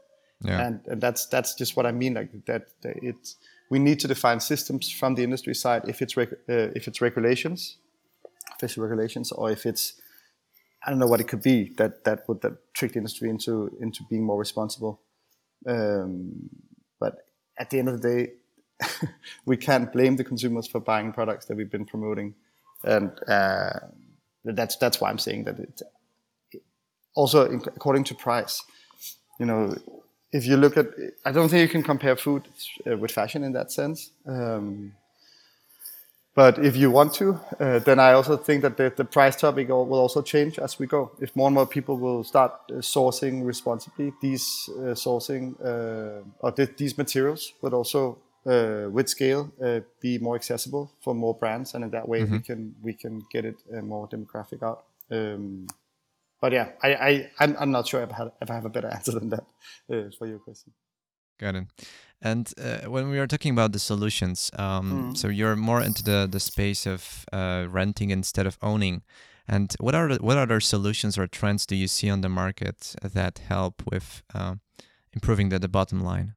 Yeah. 0.42 0.66
And, 0.66 0.82
and 0.88 1.02
that's 1.02 1.26
that's 1.26 1.54
just 1.54 1.76
what 1.76 1.86
I 1.86 1.92
mean. 1.92 2.14
Like 2.14 2.32
that, 2.46 2.68
that 2.82 2.96
it's 3.04 3.36
we 3.70 3.80
need 3.80 4.00
to 4.00 4.08
define 4.08 4.40
systems 4.40 4.92
from 4.92 5.16
the 5.16 5.24
industry 5.24 5.54
side. 5.54 5.84
If 5.88 6.02
it's 6.02 6.18
reg, 6.18 6.34
uh, 6.50 6.74
if 6.76 6.88
it's 6.88 7.02
regulations, 7.02 7.78
official 8.56 8.84
regulations, 8.84 9.32
or 9.32 9.52
if 9.52 9.66
it's 9.66 9.94
I 10.86 10.90
don't 10.90 11.00
know 11.00 11.08
what 11.08 11.20
it 11.20 11.28
could 11.28 11.44
be 11.44 11.74
that 11.78 12.04
that 12.06 12.28
would 12.28 12.42
that 12.42 12.74
trick 12.74 12.94
the 12.94 13.00
industry 13.00 13.30
into 13.30 13.76
into 13.80 14.04
being 14.10 14.24
more 14.24 14.40
responsible. 14.40 15.02
Um, 15.68 16.50
but 17.00 17.26
at 17.58 17.70
the 17.70 17.80
end 17.80 17.90
of 17.90 18.02
the 18.02 18.10
day, 18.10 19.08
we 19.46 19.58
can't 19.58 19.92
blame 19.92 20.16
the 20.16 20.24
consumers 20.24 20.68
for 20.68 20.80
buying 20.80 21.12
products 21.12 21.46
that 21.46 21.58
we've 21.58 21.72
been 21.72 21.86
promoting, 21.86 22.36
and. 22.84 23.12
Uh, 23.28 23.80
that's 24.46 24.78
that's 24.78 25.02
why 25.02 25.10
I'm 25.10 25.18
saying 25.18 25.44
that 25.46 25.60
it 25.60 25.82
also 27.16 27.50
according 27.76 28.06
to 28.06 28.16
price. 28.16 28.64
You 29.40 29.46
know, 29.46 29.76
if 30.32 30.46
you 30.46 30.58
look 30.58 30.78
at, 30.78 30.88
I 31.26 31.32
don't 31.32 31.50
think 31.50 31.62
you 31.62 31.70
can 31.70 31.84
compare 31.84 32.16
food 32.16 32.48
uh, 32.86 32.98
with 32.98 33.12
fashion 33.12 33.44
in 33.44 33.54
that 33.54 33.72
sense. 33.72 34.12
Um, 34.26 34.94
but 36.36 36.60
if 36.60 36.78
you 36.78 36.92
want 36.92 37.14
to, 37.16 37.40
uh, 37.60 37.80
then 37.80 38.00
I 38.00 38.14
also 38.14 38.38
think 38.38 38.62
that 38.62 38.78
the, 38.78 38.94
the, 38.96 39.04
price 39.04 39.36
topic 39.36 39.68
will 39.68 40.00
also 40.00 40.22
change 40.22 40.60
as 40.60 40.80
we 40.80 40.86
go. 40.86 41.12
If 41.20 41.36
more 41.36 41.48
and 41.48 41.56
more 41.56 41.66
people 41.66 41.98
will 41.98 42.24
start 42.24 42.54
uh, 42.70 42.76
sourcing 42.76 43.46
responsibly, 43.46 44.14
these 44.22 44.70
uh, 44.70 44.94
sourcing 44.94 45.56
uh, 45.60 46.24
or 46.40 46.52
th- 46.52 46.78
these 46.78 46.98
materials 46.98 47.52
would 47.62 47.74
also 47.74 48.20
uh, 48.46 48.88
with 48.90 49.10
scale 49.10 49.52
uh, 49.62 49.82
be 50.00 50.18
more 50.18 50.36
accessible 50.36 50.92
for 51.02 51.14
more 51.14 51.34
brands, 51.34 51.74
and 51.74 51.84
in 51.84 51.90
that 51.90 52.08
way 52.08 52.22
mm-hmm. 52.22 52.34
we 52.34 52.40
can 52.40 52.76
we 52.82 52.94
can 52.94 53.22
get 53.32 53.44
it 53.44 53.58
uh, 53.76 53.82
more 53.82 54.08
demographic 54.08 54.64
out. 54.64 54.86
Um, 55.12 55.68
but 56.42 56.52
yeah, 56.52 56.70
I, 56.82 56.94
I 56.94 57.32
I'm, 57.40 57.56
I'm 57.60 57.72
not 57.72 57.88
sure 57.88 58.02
if 58.04 58.12
I, 58.12 58.18
have, 58.18 58.32
if 58.42 58.52
I 58.52 58.54
have 58.54 58.66
a 58.66 58.70
better 58.70 58.88
answer 58.94 59.12
than 59.12 59.30
that 59.30 59.46
uh, 59.92 60.10
for 60.18 60.28
your 60.28 60.40
question. 60.40 60.74
Got 61.40 61.56
it. 61.56 61.68
And 62.22 62.52
uh, 62.62 62.90
when 62.90 63.10
we 63.10 63.18
are 63.18 63.28
talking 63.28 63.54
about 63.54 63.72
the 63.72 63.80
solutions, 63.80 64.52
um, 64.60 65.14
mm. 65.14 65.18
so 65.18 65.30
you're 65.30 65.56
more 65.56 65.82
into 65.82 66.04
the 66.04 66.28
the 66.30 66.40
space 66.42 66.86
of 66.86 67.26
uh, 67.32 67.66
renting 67.70 68.10
instead 68.10 68.46
of 68.46 68.58
owning. 68.62 69.04
And 69.48 69.74
what 69.80 69.96
are 69.96 70.10
the, 70.10 70.22
what 70.22 70.38
other 70.38 70.60
solutions 70.60 71.18
or 71.18 71.28
trends 71.28 71.66
do 71.66 71.76
you 71.76 71.88
see 71.88 72.10
on 72.10 72.22
the 72.22 72.30
market 72.30 72.96
that 73.02 73.40
help 73.40 73.82
with 73.90 74.22
improving 75.14 75.50
the, 75.50 75.58
the 75.58 75.70
bottom 75.70 76.02
line? 76.02 76.36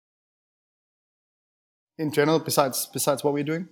in 1.99 2.11
general 2.11 2.39
besides 2.39 2.89
besides 2.93 3.25
what 3.25 3.33
we're 3.33 3.45
doing? 3.45 3.69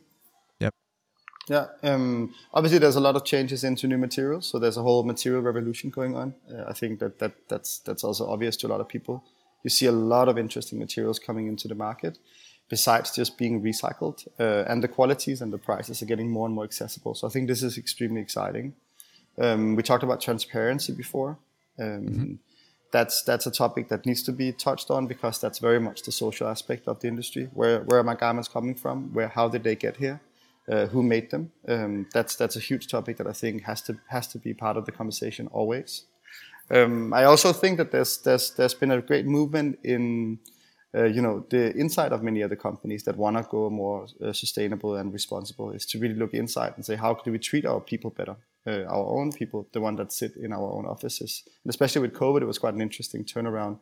Yeah. 1.48 1.66
Um, 1.82 2.34
obviously, 2.52 2.78
there's 2.78 2.96
a 2.96 3.00
lot 3.00 3.16
of 3.16 3.24
changes 3.24 3.64
into 3.64 3.86
new 3.86 3.98
materials, 3.98 4.46
so 4.46 4.58
there's 4.58 4.76
a 4.76 4.82
whole 4.82 5.02
material 5.02 5.42
revolution 5.42 5.90
going 5.90 6.14
on. 6.14 6.34
Uh, 6.52 6.64
I 6.68 6.72
think 6.72 7.00
that, 7.00 7.18
that 7.18 7.32
that's 7.48 7.78
that's 7.78 8.04
also 8.04 8.28
obvious 8.28 8.56
to 8.58 8.66
a 8.66 8.70
lot 8.70 8.80
of 8.80 8.88
people. 8.88 9.24
You 9.64 9.70
see 9.70 9.86
a 9.86 9.92
lot 9.92 10.28
of 10.28 10.38
interesting 10.38 10.78
materials 10.78 11.18
coming 11.18 11.46
into 11.48 11.66
the 11.68 11.74
market, 11.74 12.18
besides 12.68 13.10
just 13.10 13.36
being 13.36 13.62
recycled, 13.62 14.28
uh, 14.38 14.64
and 14.70 14.82
the 14.82 14.88
qualities 14.88 15.40
and 15.42 15.52
the 15.52 15.58
prices 15.58 16.02
are 16.02 16.06
getting 16.06 16.30
more 16.30 16.46
and 16.46 16.54
more 16.54 16.64
accessible. 16.64 17.14
So 17.14 17.26
I 17.26 17.30
think 17.30 17.48
this 17.48 17.62
is 17.62 17.76
extremely 17.76 18.20
exciting. 18.20 18.74
Um, 19.38 19.76
we 19.76 19.82
talked 19.82 20.04
about 20.04 20.20
transparency 20.20 20.92
before. 20.92 21.38
Um, 21.78 21.86
mm-hmm 21.86 22.34
that's 22.92 23.22
that's 23.22 23.46
a 23.46 23.50
topic 23.50 23.88
that 23.88 24.04
needs 24.04 24.22
to 24.24 24.32
be 24.32 24.52
touched 24.52 24.90
on 24.90 25.06
because 25.06 25.40
that's 25.40 25.58
very 25.58 25.78
much 25.78 26.02
the 26.02 26.12
social 26.12 26.48
aspect 26.48 26.88
of 26.88 27.00
the 27.00 27.08
industry. 27.08 27.48
Where 27.54 27.82
where 27.82 28.00
are 28.00 28.04
my 28.04 28.14
garments 28.14 28.48
coming 28.48 28.74
from? 28.74 29.12
Where 29.12 29.28
how 29.28 29.48
did 29.48 29.62
they 29.62 29.76
get 29.76 29.96
here? 29.96 30.20
Uh, 30.70 30.86
who 30.86 31.02
made 31.02 31.30
them? 31.30 31.50
Um, 31.68 32.06
that's 32.12 32.36
that's 32.36 32.56
a 32.56 32.60
huge 32.60 32.86
topic 32.86 33.16
that 33.16 33.26
I 33.26 33.32
think 33.32 33.62
has 33.64 33.82
to 33.82 33.98
has 34.06 34.26
to 34.28 34.38
be 34.38 34.54
part 34.54 34.76
of 34.76 34.84
the 34.84 34.92
conversation 34.92 35.48
always. 35.48 36.04
Um, 36.70 37.12
I 37.12 37.24
also 37.24 37.52
think 37.52 37.78
that 37.78 37.90
there's 37.90 38.18
there's 38.18 38.52
there's 38.52 38.74
been 38.74 38.92
a 38.92 39.02
great 39.02 39.26
movement 39.26 39.78
in 39.82 40.38
uh, 40.94 41.04
you 41.04 41.22
know 41.22 41.44
the 41.50 41.76
inside 41.76 42.12
of 42.12 42.22
many 42.22 42.42
other 42.42 42.56
companies 42.56 43.02
that 43.04 43.16
want 43.16 43.36
to 43.36 43.42
go 43.50 43.70
more 43.70 44.06
uh, 44.24 44.32
sustainable 44.32 44.94
and 44.94 45.12
responsible 45.12 45.72
is 45.72 45.86
to 45.86 45.98
really 45.98 46.14
look 46.14 46.34
inside 46.34 46.74
and 46.76 46.84
say 46.84 46.96
how 46.96 47.14
can 47.14 47.32
we 47.32 47.38
treat 47.38 47.66
our 47.66 47.80
people 47.80 48.10
better 48.10 48.36
uh, 48.66 48.84
our 48.84 49.18
own 49.18 49.32
people, 49.32 49.66
the 49.72 49.80
one 49.80 49.96
that 49.96 50.12
sit 50.12 50.36
in 50.36 50.52
our 50.52 50.72
own 50.72 50.86
offices. 50.86 51.42
And 51.64 51.70
especially 51.70 52.02
with 52.02 52.12
COVID, 52.12 52.42
it 52.42 52.46
was 52.46 52.58
quite 52.58 52.74
an 52.74 52.80
interesting 52.80 53.24
turnaround 53.24 53.78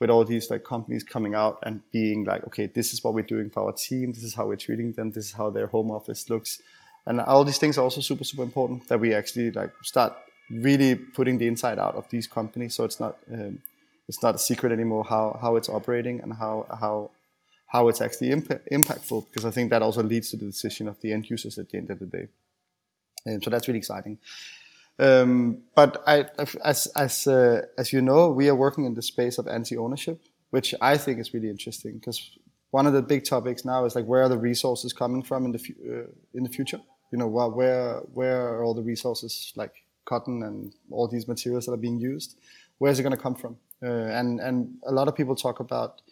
with 0.00 0.10
all 0.10 0.24
these 0.24 0.50
like 0.50 0.64
companies 0.64 1.02
coming 1.02 1.34
out 1.34 1.58
and 1.64 1.80
being 1.90 2.24
like, 2.24 2.44
okay, 2.46 2.66
this 2.66 2.92
is 2.92 3.02
what 3.02 3.14
we're 3.14 3.22
doing 3.22 3.50
for 3.50 3.64
our 3.64 3.72
team. 3.72 4.12
This 4.12 4.22
is 4.22 4.34
how 4.34 4.46
we're 4.46 4.56
treating 4.56 4.92
them. 4.92 5.10
This 5.10 5.26
is 5.26 5.32
how 5.32 5.50
their 5.50 5.66
home 5.66 5.90
office 5.90 6.30
looks. 6.30 6.62
And 7.06 7.20
all 7.20 7.44
these 7.44 7.58
things 7.58 7.78
are 7.78 7.82
also 7.82 8.00
super, 8.00 8.24
super 8.24 8.42
important 8.42 8.88
that 8.88 9.00
we 9.00 9.14
actually 9.14 9.50
like 9.50 9.72
start 9.82 10.14
really 10.50 10.94
putting 10.94 11.38
the 11.38 11.46
inside 11.46 11.78
out 11.78 11.94
of 11.94 12.08
these 12.10 12.26
companies. 12.26 12.74
So 12.74 12.84
it's 12.84 13.00
not, 13.00 13.16
um, 13.32 13.60
it's 14.08 14.22
not 14.22 14.36
a 14.36 14.38
secret 14.38 14.72
anymore 14.72 15.04
how, 15.04 15.38
how 15.40 15.56
it's 15.56 15.68
operating 15.68 16.20
and 16.20 16.32
how, 16.32 16.66
how, 16.80 17.10
how 17.66 17.88
it's 17.88 18.00
actually 18.00 18.30
imp- 18.30 18.64
impactful 18.70 19.26
because 19.28 19.44
I 19.44 19.50
think 19.50 19.70
that 19.70 19.82
also 19.82 20.02
leads 20.02 20.30
to 20.30 20.36
the 20.36 20.46
decision 20.46 20.88
of 20.88 21.00
the 21.00 21.12
end 21.12 21.28
users 21.28 21.58
at 21.58 21.70
the 21.70 21.78
end 21.78 21.90
of 21.90 21.98
the 21.98 22.06
day. 22.06 22.28
Um, 23.26 23.42
so 23.42 23.50
that's 23.50 23.68
really 23.68 23.78
exciting. 23.78 24.18
Um, 24.98 25.58
but 25.74 26.02
I, 26.06 26.26
as 26.64 26.86
as 26.96 27.26
uh, 27.26 27.62
as 27.76 27.92
you 27.92 28.02
know, 28.02 28.30
we 28.30 28.48
are 28.48 28.54
working 28.54 28.84
in 28.84 28.94
the 28.94 29.02
space 29.02 29.38
of 29.38 29.46
anti-ownership, 29.46 30.20
which 30.50 30.74
I 30.80 30.96
think 30.96 31.20
is 31.20 31.32
really 31.32 31.50
interesting 31.50 31.98
because 31.98 32.38
one 32.70 32.86
of 32.86 32.92
the 32.92 33.02
big 33.02 33.24
topics 33.24 33.64
now 33.64 33.84
is 33.84 33.94
like 33.94 34.06
where 34.06 34.22
are 34.22 34.28
the 34.28 34.38
resources 34.38 34.92
coming 34.92 35.22
from 35.22 35.44
in 35.44 35.52
the 35.52 35.60
uh, 35.88 36.10
in 36.34 36.42
the 36.42 36.48
future? 36.48 36.80
You 37.12 37.18
know, 37.18 37.28
where 37.28 38.00
where 38.12 38.48
are 38.48 38.64
all 38.64 38.74
the 38.74 38.82
resources 38.82 39.52
like 39.54 39.72
cotton 40.04 40.42
and 40.42 40.74
all 40.90 41.06
these 41.06 41.28
materials 41.28 41.66
that 41.66 41.72
are 41.72 41.82
being 41.88 41.98
used? 41.98 42.36
Where 42.78 42.90
is 42.90 42.98
it 42.98 43.02
going 43.02 43.16
to 43.16 43.22
come 43.22 43.34
from? 43.36 43.56
Uh, 43.82 44.18
and 44.18 44.40
and 44.40 44.78
a 44.84 44.92
lot 44.92 45.06
of 45.06 45.14
people 45.14 45.36
talk 45.36 45.60
about 45.60 46.02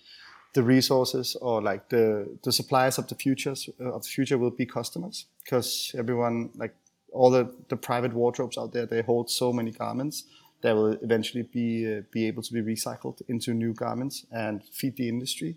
the 0.55 0.63
resources 0.63 1.37
or 1.43 1.61
like 1.61 1.89
the 1.89 2.39
the 2.43 2.53
suppliers 2.53 2.99
of 2.99 3.07
the 3.09 3.15
futures 3.15 3.69
uh, 3.81 3.93
of 3.93 4.03
the 4.03 4.09
future 4.09 4.39
will 4.39 4.51
be 4.51 4.65
customers 4.65 5.27
because 5.45 5.95
everyone 5.99 6.51
like 6.55 6.75
all 7.17 7.31
the, 7.31 7.53
the 7.69 7.77
private 7.77 8.13
wardrobes 8.13 8.59
out 8.59 8.73
there, 8.73 8.87
they 8.87 9.03
hold 9.03 9.31
so 9.31 9.53
many 9.53 9.71
garments 9.71 10.25
that 10.63 10.75
will 10.75 10.93
eventually 11.03 11.43
be, 11.43 11.99
uh, 11.99 12.03
be 12.11 12.27
able 12.27 12.43
to 12.43 12.53
be 12.53 12.63
recycled 12.63 13.21
into 13.29 13.55
new 13.55 13.73
garments 13.73 14.27
and 14.33 14.65
feed 14.65 14.97
the 14.97 15.09
industry. 15.09 15.57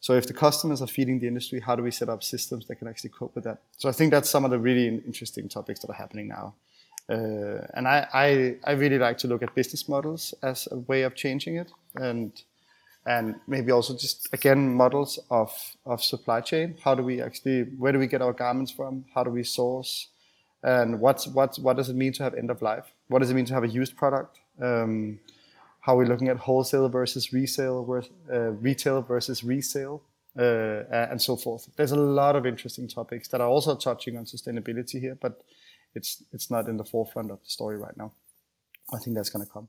So 0.00 0.14
if 0.14 0.26
the 0.26 0.34
customers 0.34 0.82
are 0.82 0.86
feeding 0.86 1.18
the 1.18 1.26
industry, 1.26 1.60
how 1.60 1.74
do 1.74 1.82
we 1.82 1.90
set 1.90 2.08
up 2.08 2.22
systems 2.22 2.66
that 2.66 2.76
can 2.76 2.88
actually 2.88 3.10
cope 3.10 3.34
with 3.34 3.44
that? 3.44 3.58
So 3.76 3.88
I 3.88 3.92
think 3.92 4.10
that's 4.12 4.30
some 4.30 4.44
of 4.44 4.50
the 4.50 4.58
really 4.58 4.86
interesting 4.86 5.48
topics 5.48 5.80
that 5.80 5.90
are 5.90 5.94
happening 5.94 6.28
now. 6.28 6.54
Uh, 7.08 7.66
and 7.74 7.86
I, 7.86 8.06
I, 8.12 8.56
I, 8.64 8.72
really 8.72 8.98
like 8.98 9.16
to 9.18 9.28
look 9.28 9.40
at 9.40 9.54
business 9.54 9.88
models 9.88 10.34
as 10.42 10.66
a 10.72 10.78
way 10.78 11.02
of 11.02 11.14
changing 11.14 11.54
it. 11.56 11.70
And 11.94 12.32
and 13.06 13.36
maybe 13.46 13.70
also 13.70 13.94
just 13.94 14.28
again 14.32 14.74
models 14.74 15.18
of 15.30 15.52
of 15.86 16.02
supply 16.02 16.40
chain. 16.40 16.76
How 16.82 16.94
do 16.94 17.02
we 17.02 17.22
actually 17.22 17.62
where 17.78 17.92
do 17.92 17.98
we 17.98 18.08
get 18.08 18.20
our 18.20 18.32
garments 18.32 18.72
from? 18.72 19.04
How 19.14 19.22
do 19.22 19.30
we 19.30 19.44
source? 19.44 20.08
And 20.66 21.00
what's 21.00 21.26
what's 21.28 21.58
what 21.58 21.76
does 21.76 21.88
it 21.88 21.96
mean 21.96 22.12
to 22.14 22.24
have 22.24 22.34
end 22.34 22.50
of 22.50 22.60
life? 22.60 22.92
What 23.06 23.20
does 23.20 23.30
it 23.30 23.34
mean 23.34 23.46
to 23.46 23.54
have 23.54 23.64
a 23.64 23.68
used 23.68 23.96
product? 23.96 24.40
Um, 24.60 25.20
how 25.80 25.94
are 25.94 25.98
we 25.98 26.06
looking 26.06 26.28
at 26.28 26.38
wholesale 26.38 26.88
versus 26.88 27.32
resale, 27.32 28.04
uh, 28.32 28.38
retail 28.68 29.00
versus 29.00 29.44
resale, 29.44 30.02
uh, 30.36 30.82
and 30.90 31.22
so 31.22 31.36
forth. 31.36 31.68
There's 31.76 31.92
a 31.92 31.96
lot 31.96 32.34
of 32.34 32.44
interesting 32.44 32.88
topics 32.88 33.28
that 33.28 33.40
are 33.40 33.48
also 33.48 33.76
touching 33.76 34.16
on 34.16 34.24
sustainability 34.24 35.00
here, 35.00 35.16
but 35.20 35.42
it's 35.94 36.24
it's 36.32 36.50
not 36.50 36.68
in 36.68 36.76
the 36.76 36.84
forefront 36.84 37.30
of 37.30 37.38
the 37.38 37.48
story 37.48 37.78
right 37.78 37.96
now. 37.96 38.12
I 38.92 38.98
think 38.98 39.16
that's 39.16 39.30
going 39.30 39.46
to 39.46 39.52
come. 39.52 39.68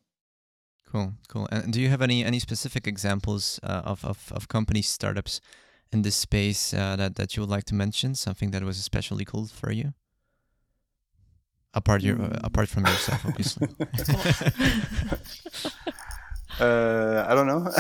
Cool, 0.91 1.13
cool. 1.27 1.47
And 1.51 1.71
do 1.71 1.79
you 1.79 1.89
have 1.89 2.01
any 2.01 2.23
any 2.23 2.39
specific 2.39 2.87
examples 2.87 3.59
uh, 3.61 3.83
of, 3.85 4.03
of 4.03 4.31
of 4.31 4.47
companies, 4.47 4.87
startups 4.87 5.41
in 5.91 6.01
this 6.01 6.15
space 6.15 6.73
uh, 6.73 6.95
that 6.95 7.15
that 7.15 7.35
you 7.35 7.43
would 7.43 7.51
like 7.55 7.65
to 7.65 7.75
mention? 7.75 8.15
Something 8.15 8.51
that 8.51 8.63
was 8.63 8.79
especially 8.79 9.25
cool 9.25 9.45
for 9.45 9.71
you, 9.71 9.93
apart 11.73 12.01
your 12.01 12.21
uh, 12.21 12.39
apart 12.43 12.69
from 12.69 12.85
yourself, 12.85 13.25
obviously. 13.25 13.67
Uh, 16.59 17.23
I 17.27 17.35
don't 17.35 17.45
know. 17.45 17.71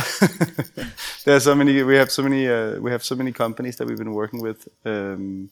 there 1.25 1.35
are 1.35 1.39
so 1.39 1.55
many. 1.55 1.81
We 1.81 1.95
have 1.95 2.11
so 2.11 2.21
many. 2.21 2.47
Uh, 2.47 2.79
we 2.79 2.91
have 2.91 3.03
so 3.03 3.15
many 3.15 3.31
companies 3.31 3.77
that 3.77 3.87
we've 3.87 3.97
been 3.97 4.13
working 4.13 4.39
with 4.41 4.67
um, 4.85 5.49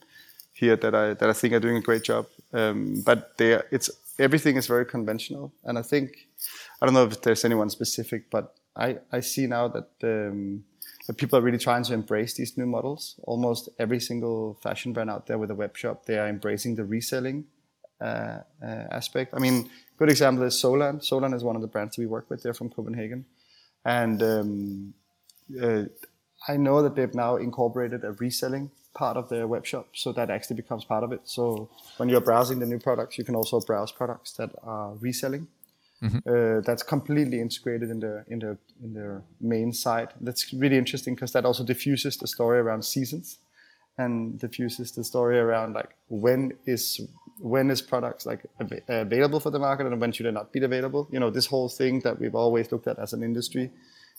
here 0.53 0.75
that 0.75 0.93
I 0.93 1.13
that 1.15 1.29
I 1.29 1.33
think 1.33 1.53
are 1.53 1.59
doing 1.59 1.77
a 1.77 1.81
great 1.81 2.03
job. 2.03 2.27
Um, 2.53 3.01
but 3.03 3.37
they, 3.37 3.59
it's 3.71 3.89
everything 4.19 4.57
is 4.57 4.67
very 4.67 4.85
conventional, 4.85 5.51
and 5.63 5.79
I 5.79 5.81
think 5.81 6.27
I 6.81 6.85
don't 6.85 6.93
know 6.93 7.05
if 7.05 7.21
there's 7.21 7.43
anyone 7.45 7.71
specific, 7.71 8.29
but 8.29 8.53
I 8.75 8.97
I 9.11 9.21
see 9.21 9.47
now 9.47 9.67
that. 9.69 9.89
Um, 10.03 10.65
that 11.07 11.17
people 11.17 11.37
are 11.37 11.41
really 11.43 11.59
trying 11.59 11.83
to 11.83 11.93
embrace 11.93 12.33
these 12.33 12.57
new 12.57 12.65
models. 12.65 13.19
Almost 13.25 13.69
every 13.77 13.99
single 13.99 14.55
fashion 14.63 14.91
brand 14.91 15.11
out 15.11 15.27
there 15.27 15.37
with 15.37 15.51
a 15.51 15.53
web 15.53 15.77
shop, 15.77 16.07
they 16.07 16.17
are 16.17 16.27
embracing 16.27 16.77
the 16.77 16.83
reselling 16.83 17.45
aspect. 18.01 19.33
I 19.33 19.39
mean, 19.39 19.69
good 19.97 20.09
example 20.09 20.43
is 20.43 20.55
Soulland. 20.55 21.01
Soulland 21.09 21.33
is 21.33 21.43
one 21.43 21.55
of 21.55 21.61
the 21.61 21.67
brands 21.67 21.97
we 21.97 22.05
work 22.05 22.29
with. 22.29 22.43
They're 22.43 22.53
from 22.53 22.69
Copenhagen, 22.69 23.25
and 23.83 24.21
um, 24.23 24.93
uh, 25.61 25.83
I 26.47 26.57
know 26.57 26.81
that 26.83 26.95
they've 26.95 27.15
now 27.15 27.37
incorporated 27.37 28.03
a 28.03 28.11
reselling 28.13 28.71
part 28.93 29.17
of 29.17 29.29
their 29.29 29.47
web 29.47 29.65
shop, 29.65 29.87
so 29.93 30.11
that 30.13 30.29
actually 30.29 30.55
becomes 30.55 30.85
part 30.85 31.03
of 31.03 31.11
it. 31.11 31.21
So 31.23 31.69
when 31.97 32.09
you're 32.09 32.21
browsing 32.21 32.59
the 32.59 32.65
new 32.65 32.79
products, 32.79 33.17
you 33.17 33.23
can 33.23 33.35
also 33.35 33.59
browse 33.59 33.91
products 33.91 34.33
that 34.33 34.51
are 34.63 34.93
reselling. 34.95 35.47
Mm-hmm. 36.03 36.17
Uh, 36.27 36.61
that's 36.61 36.83
completely 36.83 37.39
integrated 37.39 37.89
in 37.89 37.99
the 37.99 38.23
in 38.27 38.39
the 38.39 38.57
in 38.83 38.93
their 38.93 39.23
main 39.39 39.73
site. 39.73 40.09
That's 40.21 40.53
really 40.53 40.77
interesting 40.77 41.15
because 41.15 41.31
that 41.31 41.45
also 41.45 41.63
diffuses 41.63 42.17
the 42.17 42.27
story 42.27 42.59
around 42.59 42.83
seasons, 42.83 43.39
and 43.97 44.39
diffuses 44.39 44.91
the 44.91 45.03
story 45.03 45.39
around 45.39 45.73
like 45.73 45.95
when 46.09 46.53
is 46.65 47.01
when 47.39 47.69
is 47.69 47.81
products 47.81 48.25
like 48.25 48.45
av- 48.61 48.81
available 48.87 49.39
for 49.39 49.49
the 49.49 49.59
market 49.59 49.87
and 49.87 49.99
when 49.99 50.11
should 50.11 50.25
they 50.25 50.31
not 50.31 50.51
be 50.51 50.63
available? 50.63 51.07
You 51.11 51.19
know, 51.19 51.29
this 51.29 51.45
whole 51.45 51.69
thing 51.69 51.99
that 52.01 52.19
we've 52.19 52.35
always 52.35 52.71
looked 52.71 52.87
at 52.87 52.99
as 52.99 53.13
an 53.13 53.23
industry, 53.23 53.71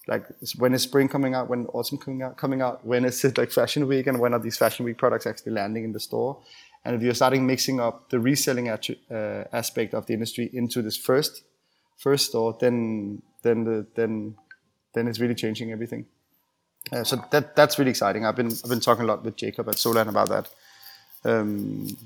like 0.06 0.26
when 0.58 0.74
is 0.74 0.82
spring 0.82 1.08
coming 1.08 1.34
out, 1.34 1.48
when 1.48 1.66
autumn 1.66 1.98
coming 1.98 2.22
out, 2.22 2.36
coming 2.36 2.60
out, 2.62 2.84
when 2.84 3.04
is 3.04 3.24
it 3.24 3.38
like 3.38 3.50
fashion 3.50 3.88
week, 3.88 4.06
and 4.06 4.20
when 4.20 4.34
are 4.34 4.38
these 4.38 4.56
fashion 4.56 4.84
week 4.84 4.98
products 4.98 5.26
actually 5.26 5.52
landing 5.52 5.84
in 5.84 5.92
the 5.92 6.00
store? 6.00 6.38
And 6.84 6.94
if 6.94 7.02
you're 7.02 7.14
starting 7.14 7.46
mixing 7.46 7.80
up 7.80 8.10
the 8.10 8.20
reselling 8.20 8.68
uh, 8.68 8.76
aspect 9.52 9.92
of 9.92 10.06
the 10.06 10.14
industry 10.14 10.48
into 10.52 10.82
this 10.82 10.96
first 10.96 11.42
first 11.96 12.28
store, 12.28 12.56
then 12.60 13.22
then 13.42 13.64
the, 13.64 13.86
then 13.94 14.36
then 14.92 15.08
it's 15.08 15.18
really 15.18 15.34
changing 15.34 15.72
everything. 15.72 16.06
Uh, 16.92 17.02
so 17.02 17.16
that 17.32 17.56
that's 17.56 17.78
really 17.78 17.90
exciting. 17.90 18.24
I've 18.24 18.36
been 18.36 18.52
I've 18.62 18.70
been 18.70 18.80
talking 18.80 19.04
a 19.04 19.08
lot 19.08 19.24
with 19.24 19.36
Jacob 19.36 19.68
at 19.68 19.74
Soulland 19.74 20.08
about 20.08 20.28
that. 20.28 20.48
Um, 21.24 21.96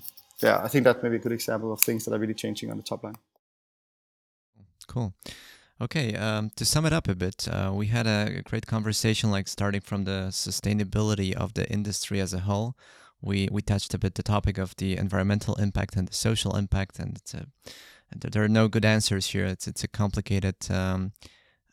yeah, 0.43 0.61
I 0.63 0.69
think 0.69 0.85
that 0.85 1.03
may 1.03 1.09
be 1.09 1.17
a 1.17 1.19
good 1.21 1.33
example 1.33 1.73
of 1.73 1.81
things 1.81 2.05
that 2.05 2.15
are 2.15 2.19
really 2.19 2.35
changing 2.35 2.71
on 2.71 2.77
the 2.77 2.83
top 2.83 3.03
line. 3.05 3.17
Cool. 4.87 5.15
Okay, 5.81 6.15
um, 6.15 6.51
to 6.57 6.65
sum 6.67 6.85
it 6.85 6.93
up 6.93 7.09
a 7.09 7.15
bit, 7.15 7.49
uh, 7.49 7.71
we 7.73 7.87
had 7.87 8.07
a 8.07 8.43
great 8.45 8.67
conversation, 8.67 9.31
like 9.31 9.49
starting 9.49 9.81
from 9.81 10.05
the 10.05 10.29
sustainability 10.31 11.33
of 11.33 11.55
the 11.55 11.71
industry 11.71 12.21
as 12.21 12.35
a 12.35 12.41
whole. 12.41 12.75
We 13.23 13.49
we 13.51 13.63
touched 13.63 13.95
a 13.95 13.99
bit 13.99 14.15
the 14.15 14.23
topic 14.23 14.59
of 14.59 14.75
the 14.77 14.97
environmental 14.97 15.55
impact 15.55 15.97
and 15.97 16.09
the 16.09 16.15
social 16.15 16.57
impact, 16.57 16.99
and 16.99 17.21
a, 17.35 17.47
there 18.31 18.45
are 18.45 18.49
no 18.49 18.69
good 18.69 18.85
answers 18.85 19.29
here. 19.29 19.47
It's 19.47 19.67
it's 19.67 19.85
a 19.85 19.89
complicated 19.89 20.57
um, 20.71 21.13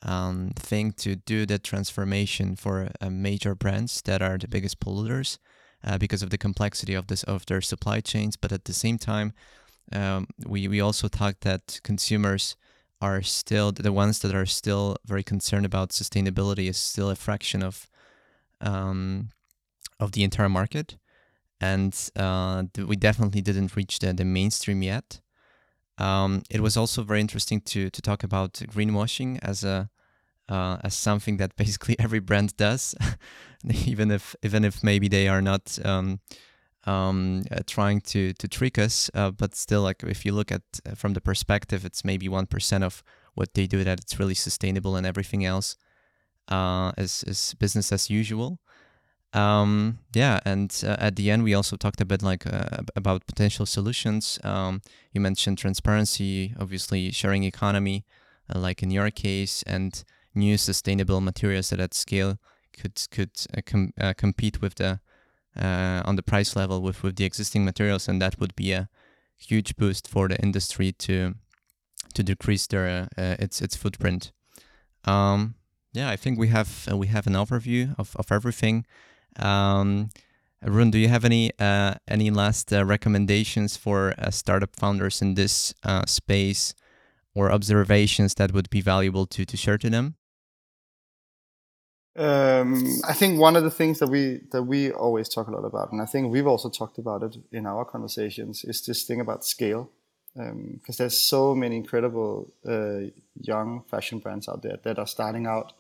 um, 0.04 0.52
thing 0.56 0.94
to 0.94 1.16
do 1.16 1.46
the 1.46 1.60
transformation 1.60 2.56
for 2.56 2.90
uh, 3.02 3.10
major 3.10 3.56
brands 3.56 4.02
that 4.04 4.22
are 4.22 4.38
the 4.38 4.48
biggest 4.48 4.80
polluters 4.80 5.38
uh, 5.84 5.98
because 5.98 6.24
of 6.24 6.30
the 6.30 6.38
complexity 6.38 6.94
of 6.94 7.08
this 7.08 7.24
of 7.24 7.46
their 7.46 7.62
supply 7.62 8.02
chains. 8.02 8.36
But 8.36 8.52
at 8.52 8.66
the 8.66 8.74
same 8.74 8.98
time, 8.98 9.34
um, 9.92 10.28
we 10.46 10.68
we 10.68 10.82
also 10.82 11.08
talked 11.08 11.42
that 11.42 11.80
consumers 11.84 12.56
are 13.00 13.22
still 13.22 13.72
the 13.72 13.94
ones 13.94 14.20
that 14.20 14.34
are 14.34 14.46
still 14.46 14.98
very 15.06 15.24
concerned 15.24 15.66
about 15.66 15.92
sustainability 15.92 16.68
is 16.70 16.78
still 16.78 17.10
a 17.10 17.16
fraction 17.16 17.64
of 17.64 17.90
um, 18.62 19.30
of 20.00 20.12
the 20.12 20.24
entire 20.24 20.50
market, 20.50 20.98
and 21.62 22.10
uh, 22.16 22.64
we 22.88 22.96
definitely 22.96 23.42
didn't 23.42 23.76
reach 23.76 24.00
the, 24.00 24.14
the 24.14 24.26
mainstream 24.26 24.82
yet. 24.82 25.22
Um, 26.00 26.44
it 26.50 26.62
was 26.62 26.78
also 26.78 27.04
very 27.04 27.22
interesting 27.22 27.62
to 27.62 27.90
to 27.90 28.02
talk 28.02 28.24
about 28.24 28.54
greenwashing 28.54 29.40
as 29.42 29.64
a 29.64 29.90
uh, 30.50 30.78
as 30.84 30.94
something 30.94 31.38
that 31.38 31.56
basically 31.58 31.96
every 32.00 32.20
brand 32.20 32.56
does, 32.58 32.96
even 33.86 34.12
if 34.12 34.36
even 34.44 34.64
if 34.64 34.84
maybe 34.84 35.08
they 35.08 35.28
are 35.28 35.42
not 35.42 35.78
um, 35.84 36.20
um, 36.86 37.44
uh, 37.52 37.60
trying 37.68 38.02
to 38.02 38.34
to 38.34 38.48
trick 38.48 38.78
us. 38.78 39.10
Uh, 39.14 39.32
but 39.32 39.56
still, 39.56 39.82
like 39.82 40.04
if 40.04 40.26
you 40.26 40.32
look 40.32 40.52
at 40.52 40.64
uh, 40.86 40.96
from 40.96 41.14
the 41.14 41.22
perspective, 41.22 41.86
it's 41.86 42.04
maybe 42.04 42.30
one 42.30 42.48
percent 42.48 42.84
of 42.84 43.04
what 43.36 43.54
they 43.54 43.68
do 43.68 43.84
that 43.84 44.00
it's 44.00 44.20
really 44.20 44.36
sustainable, 44.36 44.96
and 44.96 45.06
everything 45.06 45.46
else 45.46 45.78
uh, 46.48 46.92
is 46.98 47.24
is 47.24 47.56
business 47.60 47.92
as 47.92 48.10
usual. 48.10 48.60
Um, 49.34 50.00
yeah, 50.14 50.40
and 50.46 50.72
uh, 50.88 50.96
at 51.00 51.18
the 51.18 51.30
end, 51.30 51.44
we 51.44 51.54
also 51.54 51.76
talked 51.76 52.02
a 52.02 52.06
bit 52.06 52.24
like 52.24 52.46
about 52.96 53.28
potential 53.28 53.66
solutions. 53.66 54.40
Um, 54.44 54.82
you 55.12 55.20
mentioned 55.22 55.58
transparency, 55.58 56.56
obviously 56.58 57.12
sharing 57.12 57.44
economy, 57.44 58.06
like 58.56 58.82
in 58.82 58.90
your 58.90 59.12
case, 59.12 59.64
and 59.64 60.04
new 60.38 60.58
sustainable 60.58 61.22
materials 61.22 61.72
at 61.74 61.80
that 61.80 61.84
at 61.84 61.94
scale 61.94 62.38
could 62.78 63.02
could 63.12 63.32
uh, 63.58 63.62
com- 63.66 63.94
uh, 64.00 64.14
compete 64.14 64.62
with 64.62 64.76
the 64.76 65.00
uh, 65.60 66.02
on 66.06 66.16
the 66.16 66.24
price 66.24 66.56
level 66.56 66.82
with 66.82 67.04
with 67.04 67.16
the 67.16 67.26
existing 67.26 67.66
materials, 67.66 68.08
and 68.08 68.22
that 68.22 68.40
would 68.40 68.56
be 68.56 68.72
a 68.72 68.88
huge 69.36 69.76
boost 69.76 70.08
for 70.08 70.28
the 70.28 70.38
industry 70.42 70.92
to 70.92 71.36
to 72.14 72.24
decrease 72.24 72.68
their 72.68 73.08
its 73.18 73.62
its 73.62 73.76
footprint. 73.76 74.32
Um, 75.06 75.56
yeah, 75.94 76.10
I 76.10 76.18
think 76.18 76.40
we 76.40 76.50
have 76.50 76.88
we 76.94 77.08
have 77.08 77.28
an 77.28 77.34
overview 77.34 77.96
of, 77.98 78.16
of 78.16 78.32
everything. 78.32 78.86
Um, 79.40 80.10
Rune, 80.62 80.92
do 80.92 80.98
you 80.98 81.10
have 81.10 81.26
any 81.26 81.52
uh, 81.60 81.96
any 82.08 82.32
last 82.32 82.74
uh, 82.74 82.86
recommendations 82.86 83.78
for 83.78 84.14
uh, 84.18 84.32
startup 84.32 84.76
founders 84.76 85.22
in 85.22 85.36
this 85.36 85.74
space, 86.06 86.74
or 87.34 87.52
observations 87.52 88.36
that 88.36 88.52
would 88.52 88.70
be 88.70 88.82
valuable 88.82 89.26
to 89.28 89.46
to 89.46 89.58
share 89.58 89.78
to 89.78 89.90
them? 89.90 90.16
Um, 92.18 93.00
I 93.08 93.14
think 93.14 93.40
one 93.40 93.56
of 93.56 93.64
the 93.64 93.70
things 93.70 94.00
that 94.00 94.08
we 94.08 94.42
that 94.52 94.64
we 94.64 94.92
always 94.92 95.30
talk 95.30 95.48
a 95.48 95.52
lot 95.52 95.66
about, 95.66 95.92
and 95.92 96.02
I 96.02 96.06
think 96.06 96.32
we've 96.32 96.48
also 96.48 96.70
talked 96.70 96.98
about 96.98 97.22
it 97.22 97.38
in 97.52 97.68
our 97.68 97.86
conversations, 97.86 98.64
is 98.64 98.82
this 98.82 99.04
thing 99.04 99.22
about 99.22 99.46
scale. 99.46 99.90
Because 100.34 101.00
um, 101.00 101.00
there's 101.00 101.20
so 101.20 101.56
many 101.56 101.78
incredible 101.78 102.52
uh, 102.68 103.10
young 103.42 103.84
fashion 103.90 104.20
brands 104.20 104.48
out 104.48 104.62
there 104.62 104.78
that 104.84 105.00
are 105.00 105.08
starting 105.08 105.48
out 105.48 105.74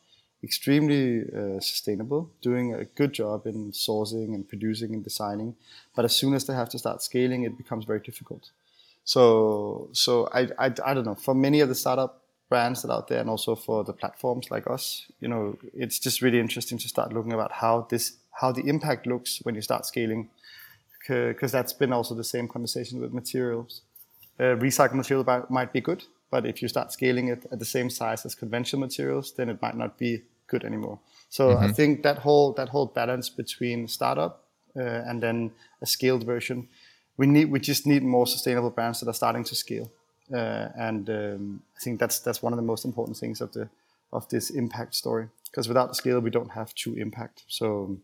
extremely 0.43 1.21
uh, 1.31 1.59
sustainable, 1.59 2.31
doing 2.41 2.73
a 2.73 2.85
good 2.85 3.13
job 3.13 3.45
in 3.45 3.71
sourcing 3.71 4.33
and 4.33 4.47
producing 4.47 4.93
and 4.93 5.03
designing. 5.03 5.55
But 5.95 6.05
as 6.05 6.15
soon 6.15 6.33
as 6.33 6.45
they 6.45 6.53
have 6.53 6.69
to 6.69 6.79
start 6.79 7.03
scaling, 7.03 7.43
it 7.43 7.55
becomes 7.55 7.85
very 7.85 7.99
difficult. 7.99 8.49
So, 9.03 9.89
so 9.91 10.27
I, 10.33 10.49
I, 10.57 10.73
I 10.85 10.93
don't 10.93 11.05
know. 11.05 11.15
For 11.15 11.35
many 11.35 11.59
of 11.59 11.69
the 11.69 11.75
startup 11.75 12.23
brands 12.49 12.81
that 12.81 12.89
are 12.89 12.97
out 12.97 13.07
there 13.07 13.19
and 13.19 13.29
also 13.29 13.55
for 13.55 13.83
the 13.83 13.93
platforms 13.93 14.49
like 14.49 14.69
us 14.69 15.05
you 15.19 15.27
know 15.27 15.57
it's 15.73 15.99
just 15.99 16.21
really 16.21 16.39
interesting 16.39 16.77
to 16.77 16.87
start 16.87 17.13
looking 17.13 17.33
about 17.33 17.51
how 17.51 17.85
this 17.89 18.13
how 18.31 18.51
the 18.51 18.61
impact 18.67 19.05
looks 19.07 19.39
when 19.43 19.55
you 19.55 19.61
start 19.61 19.85
scaling 19.85 20.29
because 21.07 21.51
that's 21.51 21.73
been 21.73 21.93
also 21.93 22.13
the 22.13 22.23
same 22.23 22.49
conversation 22.49 22.99
with 22.99 23.13
materials. 23.13 23.81
Uh, 24.39 24.55
recycled 24.57 24.95
material 24.95 25.45
might 25.49 25.73
be 25.73 25.81
good 25.81 26.03
but 26.29 26.45
if 26.45 26.61
you 26.61 26.67
start 26.67 26.91
scaling 26.91 27.29
it 27.29 27.45
at 27.51 27.59
the 27.59 27.65
same 27.65 27.89
size 27.89 28.25
as 28.25 28.35
conventional 28.35 28.79
materials 28.79 29.33
then 29.33 29.49
it 29.49 29.61
might 29.61 29.75
not 29.75 29.97
be 29.97 30.21
good 30.47 30.63
anymore. 30.63 30.99
So 31.29 31.49
mm-hmm. 31.49 31.65
i 31.65 31.71
think 31.71 32.03
that 32.03 32.19
whole 32.19 32.53
that 32.53 32.69
whole 32.69 32.85
balance 32.85 33.29
between 33.29 33.87
startup 33.87 34.43
uh, 34.75 35.09
and 35.09 35.21
then 35.23 35.51
a 35.81 35.85
scaled 35.85 36.23
version 36.23 36.67
we 37.17 37.25
need 37.25 37.51
we 37.51 37.59
just 37.59 37.87
need 37.87 38.03
more 38.03 38.27
sustainable 38.27 38.69
brands 38.69 38.99
that 38.99 39.09
are 39.09 39.13
starting 39.13 39.43
to 39.43 39.55
scale 39.55 39.91
and 40.35 41.09
um, 41.09 41.61
I 41.75 41.79
think 41.79 41.99
that's 41.99 42.19
that's 42.19 42.41
one 42.41 42.53
of 42.53 42.57
the 42.57 42.63
most 42.65 42.85
important 42.85 43.17
things 43.17 43.41
of 43.41 43.51
the 43.53 43.69
of 44.11 44.27
this 44.29 44.49
impact 44.49 44.95
story. 44.95 45.27
Because 45.45 45.67
without 45.67 45.95
scale, 45.95 46.19
we 46.19 46.29
don't 46.29 46.51
have 46.51 46.73
true 46.73 46.93
impact. 46.93 47.43
So 47.47 47.97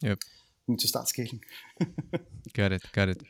Yep. 0.00 0.18
we 0.66 0.72
need 0.72 0.80
to 0.80 0.88
start 0.88 1.08
scaling. 1.08 1.40
Got 2.54 2.72
it. 2.72 2.82
Got 2.92 3.08
it. 3.10 3.22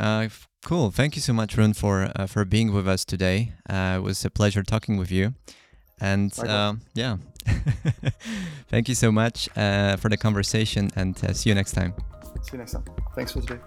Uh, 0.00 0.22
f- 0.24 0.48
cool. 0.64 0.90
Thank 0.90 1.16
you 1.16 1.22
so 1.22 1.32
much, 1.32 1.56
Rune, 1.56 1.74
for 1.74 2.10
uh, 2.16 2.26
for 2.26 2.44
being 2.44 2.72
with 2.72 2.88
us 2.88 3.04
today. 3.04 3.52
Uh, 3.68 3.96
it 3.98 4.02
was 4.02 4.24
a 4.24 4.30
pleasure 4.30 4.62
talking 4.62 4.96
with 4.96 5.10
you. 5.10 5.34
And 6.00 6.36
um, 6.48 6.80
yeah, 6.94 7.18
thank 8.68 8.88
you 8.88 8.94
so 8.94 9.12
much 9.12 9.48
uh, 9.56 9.96
for 9.96 10.08
the 10.08 10.16
conversation, 10.16 10.90
and 10.96 11.22
uh, 11.24 11.32
see 11.32 11.50
you 11.50 11.54
next 11.54 11.72
time. 11.72 11.94
See 12.42 12.52
you 12.52 12.58
next 12.58 12.72
time. 12.72 12.84
Thanks 13.14 13.32
for 13.32 13.40
today. 13.40 13.60